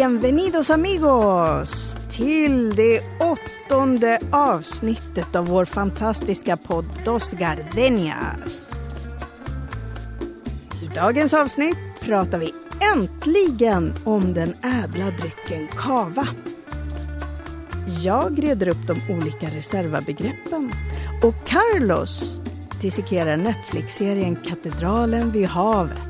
Bienvenidos 0.00 0.70
amigos 0.70 1.96
till 2.10 2.74
det 2.74 3.02
åttonde 3.18 4.18
avsnittet 4.32 5.36
av 5.36 5.46
vår 5.46 5.64
fantastiska 5.64 6.56
podd 6.56 6.84
Dos 7.04 7.32
Gardenias. 7.32 8.80
I 10.82 10.86
dagens 10.94 11.34
avsnitt 11.34 11.78
pratar 12.00 12.38
vi 12.38 12.54
äntligen 12.94 13.94
om 14.04 14.34
den 14.34 14.54
ädla 14.62 15.10
drycken 15.10 15.68
kava. 15.76 16.28
Jag 18.02 18.44
reder 18.44 18.68
upp 18.68 18.86
de 18.86 19.14
olika 19.14 19.46
reservabegreppen 19.46 20.72
och 21.22 21.34
Carlos 21.46 22.40
dissekerar 22.80 23.36
Netflix-serien 23.36 24.36
Katedralen 24.36 25.32
vid 25.32 25.46
havet. 25.46 26.09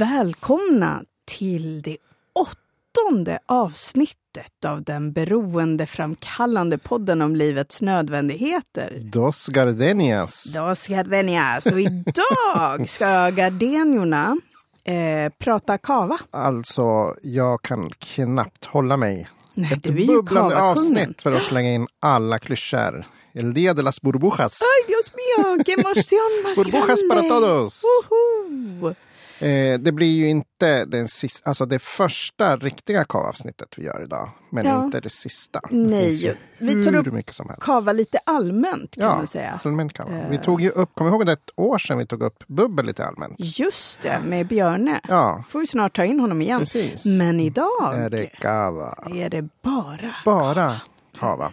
Välkomna 0.00 1.02
till 1.26 1.82
det 1.82 1.96
åttonde 2.32 3.38
avsnittet 3.46 4.64
av 4.66 4.82
den 4.82 5.12
beroendeframkallande 5.12 6.78
podden 6.78 7.22
om 7.22 7.36
livets 7.36 7.82
nödvändigheter. 7.82 9.00
Dos 9.04 9.46
Gardenias. 9.48 10.52
Dos 10.54 10.86
Gardenias. 10.86 11.66
Och 11.66 11.80
idag 11.80 12.88
ska 12.88 13.06
gardeniorna 13.30 14.36
eh, 14.84 15.32
prata 15.38 15.78
kava. 15.78 16.18
Alltså, 16.30 17.14
jag 17.22 17.62
kan 17.62 17.90
knappt 17.98 18.64
hålla 18.64 18.96
mig. 18.96 19.28
Nej, 19.54 19.72
Ett 19.72 20.06
bubblande 20.06 20.62
avsnitt 20.62 21.22
för 21.22 21.32
att 21.32 21.42
slänga 21.42 21.70
in 21.74 21.86
alla 22.00 22.38
klyschor. 22.38 23.04
El 23.32 23.54
dia 23.54 23.74
de 23.74 23.82
las 23.82 24.00
burbujas. 24.02 24.60
Ay, 24.62 24.86
Dios 24.88 25.12
mío, 25.14 25.64
qué 25.64 25.72
emoción 25.72 26.42
más 26.44 26.56
Burbujas 26.64 27.00
para 27.08 27.20
grande! 27.20 27.28
todos. 27.46 27.82
Woho! 28.10 28.94
Eh, 29.40 29.78
det 29.80 29.92
blir 29.92 30.16
ju 30.16 30.28
inte 30.28 30.84
den 30.84 31.08
sista, 31.08 31.48
alltså 31.48 31.66
det 31.66 31.78
första 31.78 32.56
riktiga 32.56 33.04
kavavsnittet 33.04 33.68
vi 33.76 33.84
gör 33.84 34.02
idag. 34.04 34.30
Men 34.50 34.66
Ja. 34.66 34.84
inte 34.84 35.00
det 35.00 35.08
sista. 35.08 35.60
Det 35.70 35.76
Nej, 35.76 36.36
vi 36.58 36.84
tar 36.84 36.94
upp 36.96 37.06
mycket 37.12 37.34
som 37.34 37.48
helst. 37.48 37.62
Kava 37.62 37.92
lite 37.92 38.18
allmänt 38.26 38.94
kan 38.94 39.04
ja, 39.04 39.16
man 39.16 39.26
säga. 39.26 39.60
allmänt 39.64 39.92
kava. 39.92 40.18
Eh. 40.18 40.28
Vi 40.30 40.38
tog 40.38 40.60
ju 40.60 40.70
upp, 40.70 40.94
kommer 40.94 41.10
ihåg 41.10 41.26
det 41.26 41.32
ett 41.32 41.50
år 41.56 41.78
sedan 41.78 41.98
vi 41.98 42.06
tog 42.06 42.22
upp 42.22 42.44
bubbel 42.46 42.86
lite 42.86 43.06
allmänt? 43.06 43.34
Just 43.38 44.02
det, 44.02 44.20
med 44.26 44.46
Björne. 44.46 45.00
Ja, 45.08 45.44
Får 45.48 45.58
vi 45.60 45.66
snart 45.66 45.96
ta 45.96 46.04
in 46.04 46.20
honom 46.20 46.42
igen. 46.42 46.60
precis. 46.60 47.04
Men 47.04 47.40
idag 47.40 47.94
Är 47.98 48.10
det 48.10 48.26
kava? 48.26 48.98
är 49.14 49.30
det 49.30 49.48
bara 49.62 50.14
bara 50.24 50.80
kava. 51.18 51.52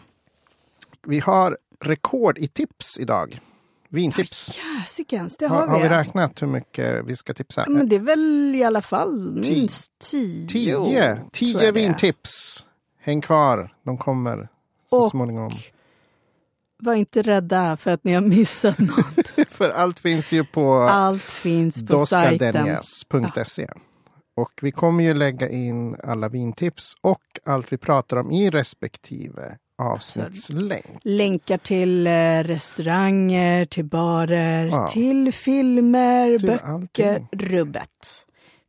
Vi 1.07 1.19
har 1.19 1.57
rekord 1.79 2.37
i 2.37 2.47
tips 2.47 2.99
idag. 2.99 3.39
Vintips. 3.89 4.57
Jäsikens, 4.79 5.37
det 5.37 5.47
har, 5.47 5.57
Har, 5.59 5.67
har 5.67 5.77
vi 5.77 5.83
vi. 5.83 5.89
räknat 5.89 6.41
hur 6.41 6.47
mycket 6.47 7.05
vi 7.05 7.15
ska 7.15 7.33
tipsa? 7.33 7.63
Ja, 7.67 7.71
Men 7.73 7.89
det 7.89 7.95
är 7.95 7.99
väl 7.99 8.55
i 8.55 8.63
alla 8.63 8.81
fall 8.81 9.31
minst 9.31 9.91
tio. 9.99 10.47
Tio, 10.47 11.19
tio 11.33 11.71
vintips. 11.71 12.65
Häng 12.99 13.21
kvar, 13.21 13.73
de 13.83 13.97
kommer 13.97 14.47
så 14.89 14.99
Och- 15.03 15.09
småningom. 15.11 15.51
Var 16.79 16.93
inte 16.93 17.21
rädda 17.21 17.77
för 17.77 17.91
att 17.91 18.03
ni 18.03 18.13
har 18.13 18.21
missat 18.21 18.79
något. 18.79 19.27
För 19.49 19.69
allt 19.69 19.99
finns 19.99 20.33
ju 20.33 20.43
på 20.45 20.73
Allt 20.73 21.21
finns 21.23 21.85
på 21.85 22.05
sajten. 22.05 22.53
dosgardenias.se. 22.53 23.67
Och 24.35 24.51
vi 24.61 24.71
kommer 24.71 25.03
ju 25.03 25.13
lägga 25.13 25.49
in 25.49 25.95
alla 26.03 26.29
vintips 26.29 26.93
och 27.01 27.21
allt 27.45 27.73
vi 27.73 27.77
pratar 27.77 28.17
om 28.17 28.31
i 28.31 28.49
respektive 28.49 29.57
avsnittslängd. 29.77 30.99
Länkar 31.03 31.57
till 31.57 32.07
eh, 32.07 32.11
restauranger, 32.43 33.65
till 33.65 33.85
barer, 33.85 34.65
Ja. 34.65 34.87
till 34.87 35.33
filmer, 35.33 36.37
Till 36.37 36.47
böcker, 36.47 37.13
allting. 37.13 37.27
rubbet. 37.49 38.25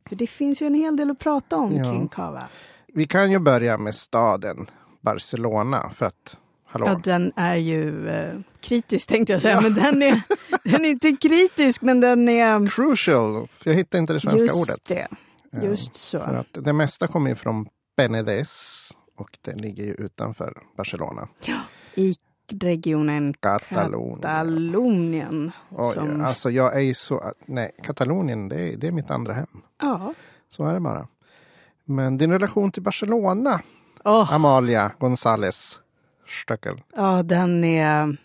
För 0.09 0.15
det 0.15 0.27
finns 0.27 0.61
ju 0.61 0.67
en 0.67 0.73
hel 0.73 0.95
del 0.97 1.11
att 1.11 1.19
prata 1.19 1.55
om 1.57 1.75
Ja. 1.77 1.83
kring 1.83 2.07
kava. 2.07 2.47
Vi 2.93 3.07
kan 3.07 3.31
ju 3.31 3.39
börja 3.39 3.77
med 3.77 3.95
staden 3.95 4.67
Barcelona 5.01 5.91
för 5.95 6.05
att, 6.05 6.37
hallå, 6.65 6.85
Ja, 6.87 6.99
den 7.03 7.31
är 7.35 7.55
ju 7.55 8.09
eh, 8.09 8.39
kritisk 8.61 9.09
tänkte 9.09 9.33
jag 9.33 9.41
säga, 9.41 9.61
men 9.61 9.73
den 9.73 10.01
är, 10.03 10.21
den 10.63 10.85
är 10.85 10.89
inte 10.89 11.15
kritisk, 11.21 11.81
men 11.81 11.99
den 11.99 12.29
är... 12.29 12.69
crucial. 12.69 13.47
Jag 13.63 13.73
hittar 13.73 13.99
inte 13.99 14.13
det 14.13 14.19
svenska 14.19 14.43
Just 14.43 14.55
ordet. 14.55 14.87
det, 14.87 15.07
Ja, 15.51 15.61
just 15.63 15.95
så. 15.95 16.19
För 16.19 16.33
att 16.35 16.47
det 16.65 16.73
mesta 16.73 17.07
kommer 17.07 17.29
ju 17.29 17.35
från 17.35 17.67
Penedès 18.01 18.91
och 19.19 19.37
det 19.41 19.55
ligger 19.55 19.83
ju 19.83 19.93
utanför 19.93 20.53
Barcelona. 20.77 21.27
I 21.95 22.15
regionen 22.61 23.33
Katalonien. 23.33 24.15
Katalonien. 24.21 25.51
Oj, 25.69 25.93
som- 25.93 26.25
Alltså 26.25 26.49
jag 26.49 26.75
är 26.75 26.79
ju 26.79 26.93
så... 26.93 27.31
Nej, 27.45 27.71
Katalonien 27.83 28.49
det 28.49 28.61
är, 28.73 28.77
det 28.77 28.87
är 28.87 28.91
mitt 28.91 29.11
andra 29.11 29.33
hem. 29.33 29.61
Ja. 29.81 30.13
Så 30.49 30.65
är 30.67 30.73
det 30.73 30.79
bara. 30.79 31.07
Men 31.85 32.17
din 32.17 32.31
relation 32.31 32.71
till 32.71 32.83
Barcelona, 32.83 33.61
Åh, 34.03 34.33
Amalia 34.33 34.91
González 34.99 35.79
Stöckel. 36.27 36.81
ja, 36.95 37.23
den 37.23 37.63
är... 37.63 38.17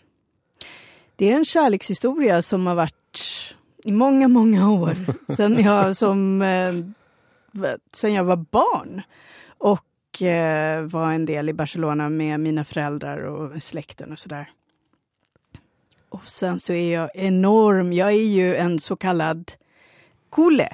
Det 1.15 1.31
är 1.31 1.37
en 1.37 1.45
kärlekshistoria 1.45 2.41
som 2.41 2.67
har 2.67 2.75
varit 2.75 3.55
i 3.83 3.91
många, 3.91 4.27
många 4.27 4.71
år. 4.71 4.95
Sen 5.35 5.59
jag, 5.63 5.97
som, 5.97 6.41
eh, 6.41 6.73
sen 7.93 8.13
jag 8.13 8.23
var 8.23 8.35
barn. 8.35 9.01
Och 9.57 9.81
eh, 10.21 10.81
var 10.81 11.11
en 11.11 11.25
del 11.25 11.49
i 11.49 11.53
Barcelona 11.53 12.09
med 12.09 12.39
mina 12.39 12.65
föräldrar 12.65 13.17
och 13.17 13.63
släkten 13.63 14.11
och 14.11 14.19
sådär. 14.19 14.49
Och 16.09 16.27
sen 16.27 16.59
så 16.59 16.73
är 16.73 16.93
jag 16.93 17.09
enorm. 17.13 17.93
Jag 17.93 18.07
är 18.07 18.27
ju 18.27 18.55
en 18.55 18.79
så 18.79 18.95
kallad 18.95 19.51
kulle. 20.31 20.69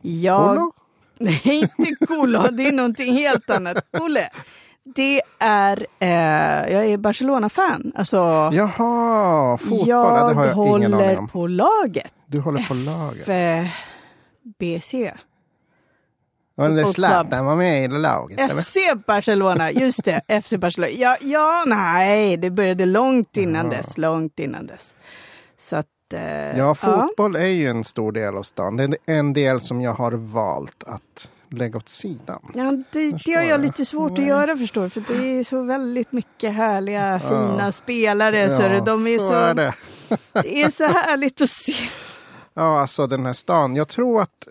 Jag? 0.00 0.72
Nej, 1.18 1.40
inte 1.78 2.06
kulo. 2.06 2.42
Det 2.52 2.66
är 2.68 2.72
någonting 2.72 3.14
helt 3.14 3.50
annat. 3.50 3.86
Kulle. 3.92 4.30
Det 4.84 5.22
är... 5.38 5.86
Eh, 5.98 6.72
jag 6.74 6.86
är 6.86 6.96
Barcelona-fan. 6.96 7.92
Alltså, 7.94 8.16
Jaha, 8.52 9.58
fotboll. 9.58 9.88
ja, 9.88 10.18
jag 10.18 10.28
det 10.30 10.34
har 10.34 10.46
jag 10.46 10.56
ingen 10.78 10.94
aning 10.94 11.06
håller 11.06 11.18
om. 11.18 11.28
på 11.28 11.46
laget. 11.46 12.12
Du 12.26 12.40
håller 12.40 12.62
på 12.62 12.74
laget. 12.74 13.28
F, 13.28 13.72
Fotboll. 16.66 16.92
Zlatan 16.92 17.44
var 17.46 17.56
med 17.56 17.84
i 17.84 17.88
laget. 17.88 18.52
FC 18.66 18.76
Barcelona, 19.06 19.70
just 19.70 20.04
det. 20.04 20.20
FC 20.44 20.52
Barcelona. 20.58 20.92
Ja, 20.92 21.16
ja, 21.20 21.64
nej, 21.66 22.36
det 22.36 22.50
började 22.50 22.86
långt 22.86 23.36
innan 23.36 23.66
Ja. 23.70 23.76
dess. 23.76 23.98
Långt 23.98 24.38
innan 24.38 24.66
dess. 24.66 24.94
Så 25.58 25.76
att... 25.76 25.86
Eh, 26.14 26.58
Ja, 26.58 26.74
fotboll 26.74 27.36
är 27.36 27.46
ju 27.46 27.66
en 27.68 27.84
stor 27.84 28.12
del 28.12 28.36
av 28.36 28.42
stan. 28.42 28.76
Det 28.76 28.84
är 28.84 28.96
en 29.06 29.32
del 29.32 29.60
som 29.60 29.80
jag 29.80 29.94
har 29.94 30.12
valt 30.12 30.84
att 30.86 31.28
lägga 31.50 31.76
åt 31.76 31.88
sidan. 31.88 32.40
Ja, 32.54 32.70
det, 32.92 33.10
det 33.24 33.32
har 33.34 33.42
jag 33.42 33.46
jag. 33.50 33.60
lite 33.60 33.84
svårt 33.84 34.10
Nej. 34.12 34.20
att 34.20 34.26
göra 34.28 34.56
förstår 34.56 34.82
du, 34.82 34.90
För 34.90 35.00
det 35.08 35.38
är 35.38 35.44
så 35.44 35.62
väldigt 35.62 36.12
mycket 36.12 36.54
härliga, 36.54 37.20
Ja. 37.22 37.28
fina 37.28 37.72
spelare. 37.72 38.50
så 38.50 38.62
Ja, 38.62 38.80
de 38.84 39.06
är 39.06 39.18
så, 39.18 39.28
så 39.28 39.34
är 39.34 39.54
det. 39.54 39.74
det 40.32 40.62
är 40.62 40.70
så 40.70 40.84
härligt 40.84 41.40
att 41.40 41.50
se. 41.50 41.72
Ja, 42.54 42.80
alltså 42.80 43.06
den 43.06 43.26
här 43.26 43.32
stan. 43.32 43.76
Jag 43.76 43.88
tror 43.88 44.22
att 44.22 44.48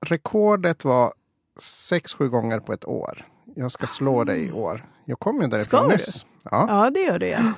rekordet 0.00 0.84
var 0.84 1.12
sex, 1.60 2.14
sju 2.14 2.28
gånger 2.28 2.60
på 2.60 2.72
ett 2.72 2.84
år. 2.84 3.24
Jag 3.54 3.72
ska 3.72 3.86
slå 3.86 4.24
det 4.24 4.36
i 4.36 4.52
år. 4.52 4.86
Jag 5.04 5.18
kom 5.18 5.42
ju 5.42 5.46
därifrån 5.48 5.64
Ska 5.78 5.82
du? 5.82 5.92
nyss. 5.92 6.26
Ja, 6.50 6.66
Ja, 6.68 6.90
det 6.90 7.00
gör 7.00 7.18
det 7.18 7.28
ja. 7.28 7.52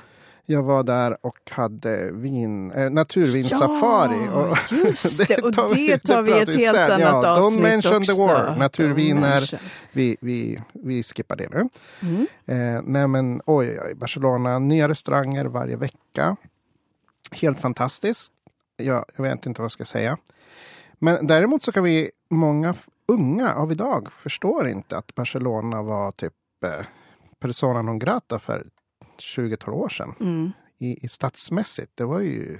jag 0.45 0.63
var 0.63 0.83
där 0.83 1.17
och 1.25 1.37
hade 1.51 2.11
vin, 2.11 2.71
eh, 2.71 2.89
naturvinsafari. 2.89 4.25
Ja, 4.33 4.41
och 4.51 4.57
just 4.71 5.17
det. 5.27 5.37
Och 5.37 5.51
det 5.51 5.55
tar 5.55 6.21
vi 6.21 6.37
pratar 6.37 6.51
ett 6.53 6.59
helt 6.59 6.77
sen. 6.77 6.91
annat 6.91 7.23
ja, 7.23 7.37
avsnitt 7.45 7.59
Don't 7.59 7.61
mention 7.63 7.97
också. 7.97 8.13
the 8.13 8.19
war. 8.21 8.55
Naturviner. 8.59 9.59
Vi, 9.91 10.17
vi, 10.21 10.61
vi 10.73 11.03
skippar 11.03 11.35
det 11.35 11.49
nu. 11.49 11.69
Mm. 12.01 12.27
Eh, 12.45 12.81
nej 12.85 13.07
men 13.07 13.41
oj, 13.45 13.79
oj, 13.85 13.95
Barcelona, 13.95 14.59
nya 14.59 14.87
restauranger 14.87 15.45
varje 15.45 15.75
vecka. 15.75 16.35
Helt 17.31 17.59
fantastiskt. 17.61 18.31
Jag, 18.77 19.05
jag 19.15 19.23
vet 19.23 19.45
inte 19.45 19.61
vad 19.61 19.65
jag 19.65 19.71
ska 19.71 19.85
säga. 19.85 20.17
Men 20.99 21.27
däremot 21.27 21.63
så 21.63 21.71
kan 21.71 21.83
vi, 21.83 22.11
många 22.29 22.75
unga 23.09 23.53
av 23.53 23.71
idag 23.71 24.07
förstår 24.13 24.67
inte 24.67 24.97
att 24.97 25.15
Barcelona 25.15 25.81
var 25.81 26.11
typ 26.11 26.33
eh, 26.65 26.85
persona 27.39 27.81
non 27.81 27.99
grata 27.99 28.39
för 28.39 28.67
20-12 29.35 29.69
år 29.69 29.89
sedan. 29.89 30.13
Mm. 30.19 30.51
I, 30.81 31.05
I 31.05 31.07
stadsmässigt. 31.07 31.91
Det 31.95 32.03
var 32.05 32.19
ju 32.19 32.59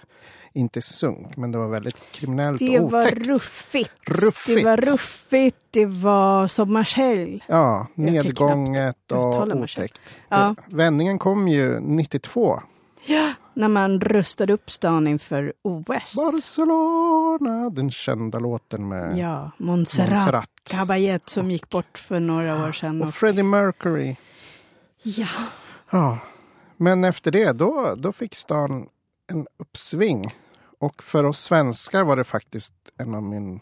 inte 0.53 0.81
sunk, 0.81 1.37
men 1.37 1.51
det 1.51 1.57
var 1.57 1.67
väldigt 1.67 2.11
kriminellt 2.11 2.59
Det 2.59 2.79
och 2.79 2.91
var 2.91 3.01
otäckt. 3.07 3.27
ruffigt. 3.27 3.91
Ruffigt. 4.07 4.57
Det 4.59 4.65
var 4.65 4.77
ruffigt. 4.77 5.57
Det 5.71 5.85
var 5.85 6.47
som 6.47 6.73
Marseille. 6.73 7.39
Ja, 7.47 7.87
nedgånget 7.95 9.11
och 9.11 9.47
otäckt. 9.47 10.17
Ja. 10.29 10.55
Det- 10.69 10.75
Vändningen 10.75 11.19
kom 11.19 11.47
ju 11.47 11.79
92. 11.79 12.59
Ja, 13.05 13.33
när 13.53 13.67
man 13.67 14.01
rustade 14.01 14.53
upp 14.53 14.71
stan 14.71 15.07
inför 15.07 15.53
OS. 15.61 16.15
Barcelona, 16.15 17.69
den 17.69 17.91
kända 17.91 18.39
låten 18.39 18.87
med 18.87 19.17
Ja, 19.17 19.51
Montserrat, 19.57 20.09
Montserrat. 20.11 20.49
Caballé 20.71 21.19
som 21.25 21.51
gick 21.51 21.69
bort 21.69 21.97
för 21.97 22.19
några 22.19 22.67
år 22.67 22.71
sedan. 22.71 23.01
och 23.01 23.07
Och, 23.07 23.13
Freddie 23.13 23.43
Mercury. 23.43 24.15
ja, 25.03 25.27
Ja, 25.91 26.17
men 26.77 27.03
efter 27.03 27.31
det 27.31 27.51
då, 27.51 27.93
då 27.97 28.11
fick 28.13 28.35
stan 28.35 28.87
en 29.31 29.47
uppsving. 29.57 30.33
Och 30.79 31.03
för 31.03 31.23
oss 31.23 31.39
svenskar 31.39 32.03
var 32.03 32.15
det 32.15 32.23
faktiskt 32.23 32.73
en 32.97 33.15
av 33.15 33.23
min 33.23 33.59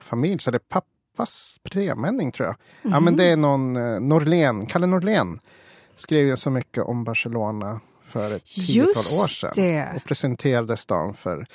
familj, 0.00 0.38
så 0.40 0.50
det 0.50 0.56
är 0.56 0.80
pappas 0.80 1.58
premenning 1.62 2.32
tror 2.32 2.46
jag. 2.46 2.56
Ja, 2.92 3.00
men 3.00 3.16
det 3.16 3.24
är 3.24 3.36
någon 3.36 3.76
eh, 3.76 4.00
Norlén, 4.00 4.66
Kalle 4.66 4.86
Norlén 4.86 5.40
skrev 5.94 6.26
ju 6.26 6.36
så 6.36 6.50
mycket 6.50 6.84
om 6.84 7.04
Barcelona 7.04 7.80
för 8.06 8.30
ett 8.32 8.44
tiotal 8.44 8.86
Just 8.96 9.20
år 9.22 9.26
sedan. 9.26 9.52
det. 9.56 9.92
Och 9.96 10.04
presenterade 10.04 10.76
stan 10.76 11.14
för 11.14 11.46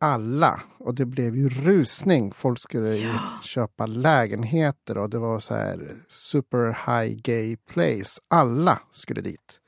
alla. 0.00 0.60
Och 0.78 0.94
det 0.94 1.04
blev 1.04 1.36
ju 1.36 1.48
rusning. 1.48 2.32
Folk 2.32 2.58
skulle 2.60 2.96
ju 2.96 3.12
köpa 3.42 3.86
lägenheter 3.86 4.98
och 4.98 5.10
det 5.10 5.18
var 5.18 5.38
så 5.38 5.54
här 5.54 5.80
super 6.08 6.66
high 6.86 7.14
gay 7.22 7.56
place. 7.56 8.20
Alla 8.28 8.78
skulle 8.90 9.20
dit. 9.20 9.60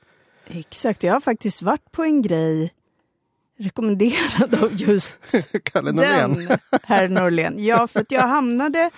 exakt. 0.47 1.03
Jag 1.03 1.13
har 1.13 1.19
faktiskt 1.19 1.61
varit 1.61 1.91
på 1.91 2.03
en 2.03 2.21
grej 2.21 2.73
rekommenderad 3.59 4.63
av 4.63 4.69
just 4.73 5.19
Kalle 5.63 5.91
Norlén. 5.91 6.33
den 6.47 6.57
herr 6.83 7.07
Norlén. 7.07 7.55
Ja, 7.65 7.87
för 7.87 7.99
att 7.99 8.11
jag 8.11 8.27
hamnade 8.27 8.89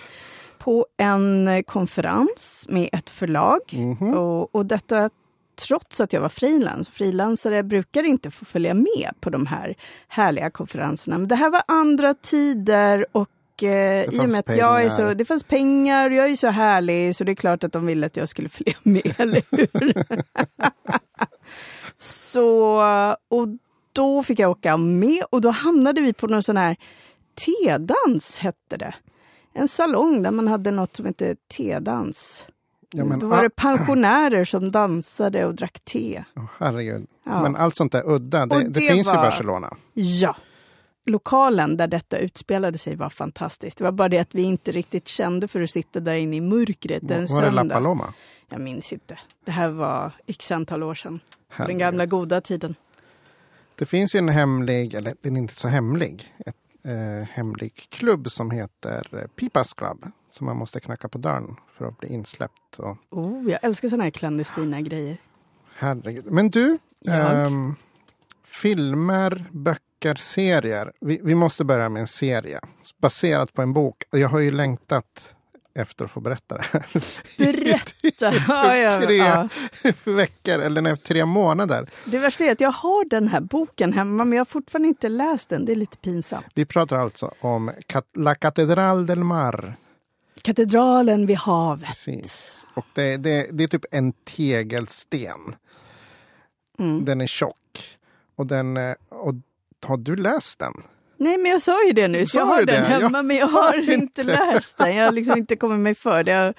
på 0.58 0.86
en 0.96 1.48
konferens 1.66 2.66
med 2.68 2.88
ett 2.92 3.10
förlag. 3.10 3.60
Mhm. 3.72 4.14
Och, 4.14 4.54
och 4.54 4.66
detta 4.66 5.10
trots 5.58 6.00
att 6.00 6.12
jag 6.12 6.20
var 6.20 6.28
frilans. 6.28 6.88
Frilansare 6.88 7.62
brukar 7.62 8.02
inte 8.02 8.30
få 8.30 8.44
följa 8.44 8.74
med 8.74 9.10
på 9.20 9.30
de 9.30 9.46
här 9.46 9.74
härliga 10.08 10.50
konferenserna. 10.50 11.18
Men 11.18 11.28
det 11.28 11.36
här 11.36 11.50
var 11.50 11.62
andra 11.68 12.14
tider 12.14 13.06
och 13.12 13.62
eh, 13.62 14.04
i 14.04 14.18
och 14.20 14.28
med 14.28 14.38
att 14.38 14.56
jag 14.56 14.84
är 14.84 14.88
så, 14.88 15.14
det 15.14 15.24
fanns 15.24 15.42
pengar 15.42 16.10
och 16.10 16.16
jag 16.16 16.30
är 16.30 16.36
så 16.36 16.48
härlig 16.48 17.16
så 17.16 17.24
det 17.24 17.32
är 17.32 17.36
klart 17.36 17.64
att 17.64 17.72
de 17.72 17.86
ville 17.86 18.06
att 18.06 18.16
jag 18.16 18.28
skulle 18.28 18.48
följa 18.58 18.74
med, 18.82 19.14
eller 19.18 19.42
hur? 19.50 19.92
så, 21.98 22.82
och 23.28 23.48
då 23.92 24.22
fick 24.22 24.38
jag 24.38 24.50
åka 24.50 24.76
med 24.76 25.24
och 25.30 25.40
då 25.40 25.50
hamnade 25.50 26.00
vi 26.00 26.12
på 26.12 26.26
någon 26.26 26.42
sån 26.42 26.56
här 26.56 26.76
tedans 27.34 28.38
hette 28.38 28.76
det. 28.76 28.94
En 29.52 29.68
salong 29.68 30.22
där 30.22 30.30
man 30.30 30.48
hade 30.48 30.70
något 30.70 30.96
som 30.96 31.06
hette 31.06 31.36
tedans. 31.48 32.46
Ja, 32.92 33.04
men, 33.04 33.18
Då 33.18 33.26
var 33.26 33.42
det 33.42 33.50
pensionärer 33.50 34.44
som 34.44 34.70
dansade 34.70 35.44
och 35.46 35.54
drack 35.54 35.80
te. 35.84 36.24
åh, 36.36 36.44
herregud. 36.58 37.06
Ja. 37.24 37.42
Men 37.42 37.56
allt 37.56 37.76
sånt 37.76 37.92
där 37.92 38.02
udda, 38.10 38.46
det, 38.46 38.58
det, 38.62 38.68
det 38.68 38.80
finns 38.80 39.06
ju 39.06 39.12
i 39.12 39.14
var- 39.14 39.22
Barcelona. 39.22 39.76
Ja. 39.94 40.36
Lokalen 41.06 41.76
där 41.76 41.86
detta 41.88 42.18
utspelade 42.18 42.78
sig 42.78 42.96
var 42.96 43.10
fantastisk. 43.10 43.78
Det 43.78 43.84
var 43.84 43.92
bara 43.92 44.08
det 44.08 44.18
att 44.18 44.34
vi 44.34 44.42
inte 44.42 44.70
riktigt 44.72 45.08
kände 45.08 45.48
för 45.48 45.60
att 45.62 45.70
sitta 45.70 46.00
där 46.00 46.14
inne 46.14 46.36
i 46.36 46.40
mörkret 46.40 47.02
en 47.02 47.08
Var 47.08 47.16
det 47.20 47.28
söndag. 47.28 47.62
La 47.64 47.74
Paloma? 47.74 48.14
Jag 48.50 48.60
minns 48.60 48.92
inte. 48.92 49.18
Det 49.44 49.50
här 49.50 49.68
var 49.68 50.12
x 50.26 50.52
antal 50.52 50.82
år 50.82 50.94
sedan. 50.94 51.18
På 51.18 51.18
den 51.48 51.56
Herregud. 51.66 51.80
gamla 51.80 52.06
goda 52.06 52.40
tiden. 52.40 52.74
Det 53.74 53.86
finns 53.86 54.14
ju 54.14 54.18
en 54.18 54.28
hemlig, 54.28 54.94
eller 54.94 55.14
den 55.20 55.36
är 55.36 55.40
inte 55.40 55.54
så 55.54 55.68
hemlig, 55.68 56.34
ett, 56.46 56.56
eh, 56.84 57.28
hemlig 57.30 57.74
klubb 57.88 58.30
som 58.30 58.50
heter 58.50 59.08
eh, 59.12 59.26
Pipas 59.36 59.74
Club. 59.74 60.04
Som 60.38 60.46
man 60.46 60.56
måste 60.56 60.80
knacka 60.80 61.08
på 61.08 61.18
dörren 61.18 61.56
för 61.78 61.84
att 61.84 61.98
bli 61.98 62.08
insläppt. 62.08 62.78
Och, 62.78 62.96
Oh, 63.10 63.50
jag 63.50 63.58
älskar 63.62 63.88
såna 63.88 64.04
här 64.04 64.10
klandestina 64.10 64.80
grejer. 64.80 65.16
herregud. 65.76 66.24
Men 66.26 66.50
du, 66.50 66.78
ehm, 67.08 67.74
filmer, 68.44 69.44
böcker, 69.52 70.14
serier. 70.14 70.92
Vi, 71.00 71.20
vi 71.22 71.34
måste 71.34 71.64
börja 71.64 71.88
med 71.88 72.00
en 72.00 72.06
serie 72.06 72.60
baserat 72.98 73.52
på 73.52 73.62
en 73.62 73.72
bok. 73.72 74.04
Jag 74.10 74.28
har 74.28 74.38
ju 74.38 74.50
längtat 74.50 75.34
efter 75.74 76.04
att 76.04 76.10
få 76.10 76.20
berätta 76.20 76.56
det 76.56 76.64
här. 76.72 76.86
Berätta! 77.38 78.34
ja, 78.78 79.00
tre 79.00 79.16
ja. 79.16 79.48
veckor, 80.04 80.58
eller 80.58 80.80
nej, 80.80 80.96
tre 80.96 81.24
månader. 81.24 81.88
Det 82.04 82.18
värsta 82.18 82.44
är 82.44 82.52
att 82.52 82.60
jag 82.60 82.72
har 82.72 83.08
den 83.08 83.28
här 83.28 83.40
boken 83.40 83.92
hemma 83.92 84.24
men 84.24 84.36
jag 84.36 84.40
har 84.40 84.44
fortfarande 84.44 84.88
inte 84.88 85.08
läst 85.08 85.50
den. 85.50 85.64
Det 85.64 85.72
är 85.72 85.76
lite 85.76 85.96
pinsamt. 85.96 86.46
Vi 86.54 86.64
pratar 86.64 86.98
alltså 86.98 87.34
om 87.40 87.70
La 88.16 88.34
Catedral 88.34 89.06
del 89.06 89.24
Mar. 89.24 89.76
Katedralen 90.42 91.26
vid 91.26 91.36
havet. 91.36 91.86
Precis. 91.88 92.66
Och 92.74 92.86
det, 92.94 93.16
det, 93.16 93.46
det 93.52 93.64
är 93.64 93.68
typ 93.68 93.84
en 93.90 94.12
tegelsten. 94.12 95.54
Mm. 96.78 97.04
Den 97.04 97.20
är 97.20 97.26
tjock. 97.26 97.98
Och 98.36 98.46
den, 98.46 98.76
eh, 98.76 98.94
och 99.08 99.34
har 99.86 99.96
du 99.96 100.16
läst 100.16 100.58
den? 100.58 100.72
Nej, 101.16 101.38
men 101.38 101.50
jag 101.50 101.62
sa 101.62 101.84
ju 101.86 101.92
det 101.92 102.08
nyss. 102.08 102.34
Jag 102.34 102.46
har 102.46 102.56
den 102.62 102.66
det? 102.66 102.88
hemma, 102.88 103.10
Jag 103.18 103.24
men 103.24 103.36
jag 103.36 103.46
har 103.48 103.90
inte 103.92 104.22
läst 104.22 104.78
den. 104.78 104.96
Jag 104.96 105.04
har 105.04 105.12
liksom 105.12 105.38
inte 105.38 105.56
kommit 105.56 105.78
mig 105.78 105.94
för 105.94 106.24
det. 106.24 106.30
Jag... 106.30 106.54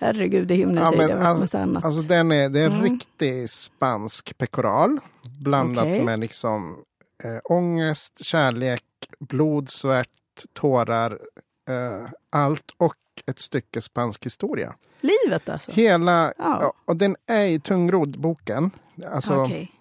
Herregud 0.00 0.50
i 0.50 0.54
himlen 0.54 0.84
Ja, 0.84 0.90
säger 0.90 1.16
alltså- 1.24 1.40
massa 1.40 1.58
annat. 1.62 1.84
Alltså 1.84 2.08
den 2.08 2.32
är, 2.32 2.48
det 2.48 2.60
är 2.60 2.66
en 2.66 2.72
Mm. 2.72 2.84
riktig 2.84 3.50
spansk 3.50 4.38
pekoral. 4.38 4.98
Blandat 5.40 5.84
Okej. 5.86 6.04
med 6.04 6.20
liksom 6.20 6.76
eh, 7.24 7.38
ångest, 7.44 8.24
kärlek, 8.24 8.82
blod, 9.18 9.70
svett, 9.70 10.08
tårar. 10.52 11.18
Eh, 11.68 12.08
allt 12.30 12.64
och 12.76 12.94
ett 13.26 13.38
stycke 13.38 13.80
spansk 13.80 14.26
historia. 14.26 14.74
Livet 15.00 15.48
alltså? 15.48 15.72
Hela, 15.72 16.22
Ja. 16.38 16.58
ja, 16.62 16.72
och 16.84 16.96
den 16.96 17.16
är 17.26 17.44
ju 17.44 17.58
tungrodd 17.60 18.20
boken. 18.20 18.70
Alltså, 19.12 19.34
Okej. 19.42 19.72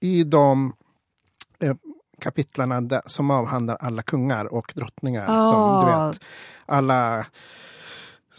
i 0.00 0.24
de 0.24 0.72
eh, 1.58 1.74
kapitlarna 2.20 2.80
där, 2.80 3.02
som 3.06 3.30
avhandlar 3.30 3.76
alla 3.80 4.02
kungar 4.02 4.44
och 4.54 4.72
drottningar. 4.74 5.26
Som 5.26 5.86
du 5.86 5.92
Ah. 5.92 6.08
vet, 6.08 6.20
alla 6.66 7.26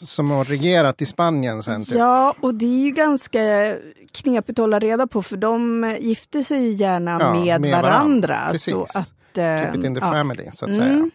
som 0.02 0.31
har 0.31 0.44
regerat 0.46 1.02
i 1.02 1.06
Spanien 1.06 1.64
sen. 1.64 1.86
Typ. 1.86 1.96
Ja, 1.96 2.36
och 2.42 2.56
det 2.56 2.66
är 2.66 2.86
ju 2.86 2.92
ganska 2.92 3.75
knepigt 4.12 4.60
att 4.60 4.64
hålla 4.64 4.80
reda 4.80 5.08
på 5.08 5.22
för 5.24 5.38
de 5.38 5.84
gifter 6.00 6.44
sig 6.44 6.62
ju 6.62 6.70
gärna 6.72 7.18
Ja, 7.22 7.34
med, 7.34 7.62
med 7.62 7.72
varandra. 7.72 7.90
varandra. 7.92 8.38
Precis. 8.52 8.74
Så 8.74 8.81
att, 9.00 9.38
eh, 9.38 9.44
Keep 9.58 9.75
it 9.78 9.84
in 9.86 9.96
the 9.96 10.02
ja. 10.02 10.12
family, 10.12 10.50
så 10.54 10.66
att 10.66 10.72
Mm. 10.72 10.75
säga. 10.86 11.10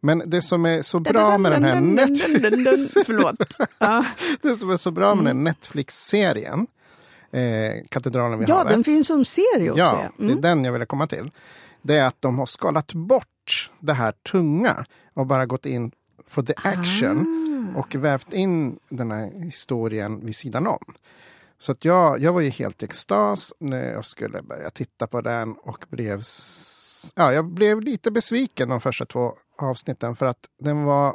Men 0.00 0.22
det 0.26 0.42
som 0.42 0.66
är 0.66 0.82
så 0.82 1.00
bra 1.00 1.38
med 1.38 1.52
den 1.52 1.64
här 1.64 1.80
net- 1.80 3.04
Förlåt. 3.06 3.56
Ja, 3.78 4.04
det 4.42 4.56
som 4.56 4.70
är 4.70 4.76
så 4.76 4.90
bra 4.90 5.14
med 5.14 5.24
den 5.24 5.36
här 5.36 5.44
Netflix-serien, 5.44 6.66
eh, 7.32 7.84
Katedralen 7.88 8.38
vid 8.38 8.48
ja 8.48 8.54
havet. 8.56 8.72
den 8.72 8.84
finns 8.84 9.06
som 9.06 9.24
serie 9.24 9.70
också. 9.70 9.78
Ja, 9.82 10.00
ja. 10.02 10.10
det 10.16 10.24
är 10.24 10.28
Mm. 10.28 10.40
den 10.40 10.64
jag 10.64 10.72
ville 10.72 10.86
komma 10.86 11.06
till. 11.06 11.30
Det 11.82 11.96
är 11.96 12.06
att 12.06 12.16
de 12.20 12.38
har 12.38 12.46
skalat 12.46 12.94
bort 12.94 13.70
det 13.80 13.92
här 13.92 14.12
tunga 14.30 14.84
och 15.14 15.26
bara 15.26 15.46
gått 15.46 15.66
in 15.66 15.92
for 16.28 16.42
the 16.42 16.54
action 16.56 17.36
Ah. 17.76 17.78
och 17.78 17.94
vävt 17.94 18.32
in 18.32 18.78
den 18.88 19.10
här 19.10 19.30
historien 19.44 20.26
vid 20.26 20.36
sidan 20.36 20.66
om. 20.66 20.84
Så 21.58 21.72
att 21.72 21.84
jag, 21.84 22.20
jag 22.20 22.32
var 22.32 22.40
ju 22.40 22.50
helt 22.50 22.82
i 22.82 22.84
extas 22.84 23.54
när 23.60 23.92
jag 23.92 24.04
skulle 24.04 24.42
börja 24.42 24.70
titta 24.70 25.06
på 25.06 25.20
den 25.20 25.52
och 25.52 25.84
blev, 25.88 26.20
ja, 27.14 27.32
jag 27.32 27.44
blev 27.44 27.80
lite 27.80 28.10
besviken 28.10 28.68
de 28.68 28.80
första 28.80 29.06
två 29.06 29.34
avsnitten 29.58 30.16
för 30.16 30.26
att 30.26 30.38
den 30.60 30.84
var, 30.84 31.14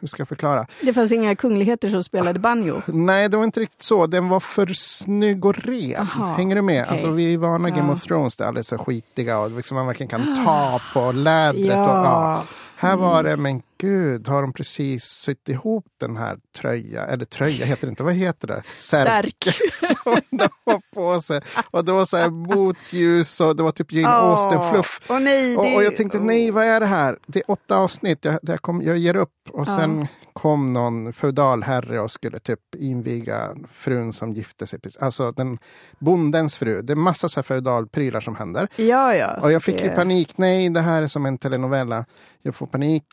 hur 0.00 0.08
ska 0.08 0.20
jag 0.20 0.28
förklara? 0.28 0.66
Det 0.80 0.92
fanns 0.94 1.12
inga 1.12 1.36
kungligheter 1.36 1.88
som 1.88 2.04
spelade 2.04 2.38
banjo. 2.38 2.82
Nej, 2.86 3.28
det 3.28 3.36
var 3.36 3.44
inte 3.44 3.60
riktigt 3.60 3.82
så. 3.82 4.06
Den 4.06 4.28
var 4.28 4.40
för 4.40 4.66
snygg 4.66 5.44
och 5.44 5.58
ren. 5.58 6.00
Aha, 6.02 6.32
Hänger 6.34 6.56
du 6.56 6.62
med? 6.62 6.82
okej. 6.82 6.92
Alltså, 6.92 7.10
vi 7.10 7.34
är 7.34 7.38
vana 7.38 7.70
Game 7.70 7.88
Ja. 7.88 7.92
of 7.92 8.02
Thrones, 8.02 8.36
det 8.36 8.44
är 8.44 8.48
alldeles 8.48 8.66
så 8.68 8.78
skitiga 8.78 9.38
och 9.38 9.50
liksom 9.50 9.74
man 9.74 9.86
verkligen 9.86 10.10
kan 10.10 10.44
ta 10.44 10.80
på 10.94 11.12
lädret. 11.12 11.64
Och, 11.78 11.84
ja. 11.84 12.04
Ja. 12.04 12.44
Här 12.76 12.96
var 12.96 13.22
det, 13.22 13.36
men 13.36 13.62
gud, 13.86 14.28
har 14.28 14.42
de 14.42 14.52
precis 14.52 15.04
sytt 15.04 15.48
ihop 15.48 15.84
den 16.00 16.16
här 16.16 16.38
tröja, 16.58 17.06
eller 17.06 17.24
tröja 17.24 17.66
heter 17.66 17.86
det 17.86 17.90
inte, 17.90 18.02
vad 18.02 18.14
heter 18.14 18.48
det? 18.48 18.62
Särk. 18.78 19.44
som 20.02 20.20
de 20.30 20.48
har 20.64 20.80
på 20.94 21.20
sig. 21.22 21.40
Och 21.70 21.84
det 21.84 21.92
var 21.92 22.04
så 22.04 22.16
här 22.16 22.30
motljus 22.30 23.40
och 23.40 23.56
det 23.56 23.62
var 23.62 23.72
typ 23.72 23.92
Jane 23.92 24.08
Åh, 24.08 24.14
Austen-fluff. 24.30 25.00
Åh 25.08 25.20
nej, 25.20 25.56
Och, 25.56 25.64
det- 25.64 25.76
och 25.76 25.84
jag 25.84 25.96
tänkte, 25.96 26.18
nej 26.20 26.50
vad 26.50 26.64
är 26.64 26.80
det 26.80 26.86
här? 26.86 27.18
Det 27.26 27.38
är 27.38 27.50
åtta 27.50 27.76
avsnitt, 27.76 28.24
jag, 28.24 28.38
jag, 28.42 28.62
kom, 28.62 28.82
jag 28.82 28.98
ger 28.98 29.16
upp. 29.16 29.30
Och 29.50 29.68
Ja. 29.68 29.76
sen 29.76 30.06
kom 30.32 30.72
någon 30.72 31.12
feudal 31.12 31.62
herre 31.62 32.00
och 32.00 32.10
skulle 32.10 32.38
typ 32.38 32.60
inviga 32.78 33.54
frun 33.72 34.12
som 34.12 34.32
gifte 34.32 34.66
sig. 34.66 34.78
Alltså 35.00 35.30
den 35.30 35.58
bondens 35.98 36.56
fru. 36.56 36.82
Det 36.82 36.92
är 36.92 36.96
massa 36.96 37.28
så 37.28 37.38
här 37.40 37.42
feudalprylar 37.42 38.20
som 38.20 38.36
händer. 38.36 38.68
Ja, 38.76 39.14
ja. 39.16 39.40
Och 39.40 39.52
jag 39.52 39.62
fick 39.62 39.82
ju 39.82 39.88
det- 39.88 39.94
panik, 39.96 40.38
nej 40.38 40.68
det 40.70 40.80
här 40.80 41.02
är 41.02 41.06
som 41.06 41.26
en 41.26 41.38
telenovella. 41.38 42.04
Jag 42.42 42.54
får 42.54 42.66
panik. 42.66 43.04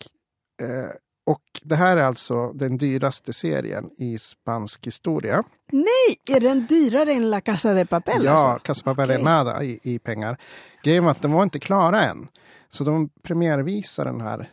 Eh, 0.60 0.90
och 1.26 1.42
det 1.64 1.76
här 1.76 1.98
är 1.98 2.04
alltså 2.04 2.52
den 2.54 2.78
dyraste 2.78 3.34
serien 3.34 3.90
i 3.98 4.18
spansk 4.18 4.88
historia. 4.88 5.44
Nej, 5.72 6.38
är 6.38 6.40
den 6.40 6.66
dyrare 6.66 7.14
än 7.14 7.30
La 7.30 7.42
Casa 7.42 7.74
de 7.74 7.86
Papel? 7.86 8.24
Ja, 8.24 8.32
alltså? 8.32 8.66
Casa 8.66 8.84
Papel 8.84 9.12
Okej. 9.12 9.24
Nada 9.24 9.64
i, 9.64 9.80
i 9.84 10.00
pengar. 10.00 10.38
Grejen 10.84 11.04
var 11.04 11.12
att 11.12 11.22
de 11.22 11.32
var 11.32 11.44
inte 11.44 11.60
klara 11.60 12.04
än. 12.04 12.28
Så 12.70 12.84
de 12.84 13.10
premiärvisar 13.10 14.06
den 14.06 14.22
här, 14.22 14.48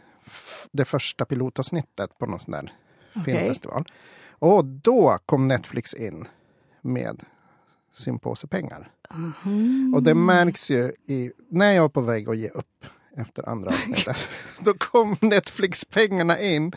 det 0.72 0.84
första 0.84 1.24
pilotavsnittet 1.24 2.18
på 2.18 2.26
någon 2.26 2.38
sån 2.38 2.52
där 2.52 2.72
Okej. 3.16 3.24
filmfestival. 3.24 3.84
Och 4.38 4.64
då 4.64 5.18
kom 5.26 5.46
Netflix 5.46 5.94
in 5.94 6.24
med 6.80 7.22
sin 7.92 8.18
påse 8.18 8.46
pengar. 8.46 8.90
Mhm. 9.14 9.92
Och 9.94 10.02
det 10.02 10.14
märks 10.14 10.70
ju 10.70 10.92
i, 11.06 11.32
när 11.48 11.72
jag 11.72 11.82
var 11.82 11.88
på 11.88 12.00
väg 12.00 12.28
att 12.28 12.36
ge 12.36 12.48
upp 12.48 12.86
efter 13.16 13.48
andra 13.48 13.70
avsnittet. 13.70 14.28
då 14.60 14.74
kom 14.74 15.16
Netflix-pengarna 15.20 16.40
in. 16.40 16.72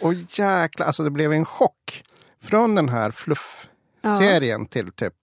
Och 0.00 0.14
jäklar, 0.14 0.86
alltså 0.86 1.02
det 1.04 1.10
blev 1.10 1.32
en 1.32 1.44
chock. 1.44 2.04
Från 2.42 2.74
den 2.74 2.88
här 2.88 3.10
fluff-serien 3.10 4.66
till 4.66 4.92
typ, 4.92 5.14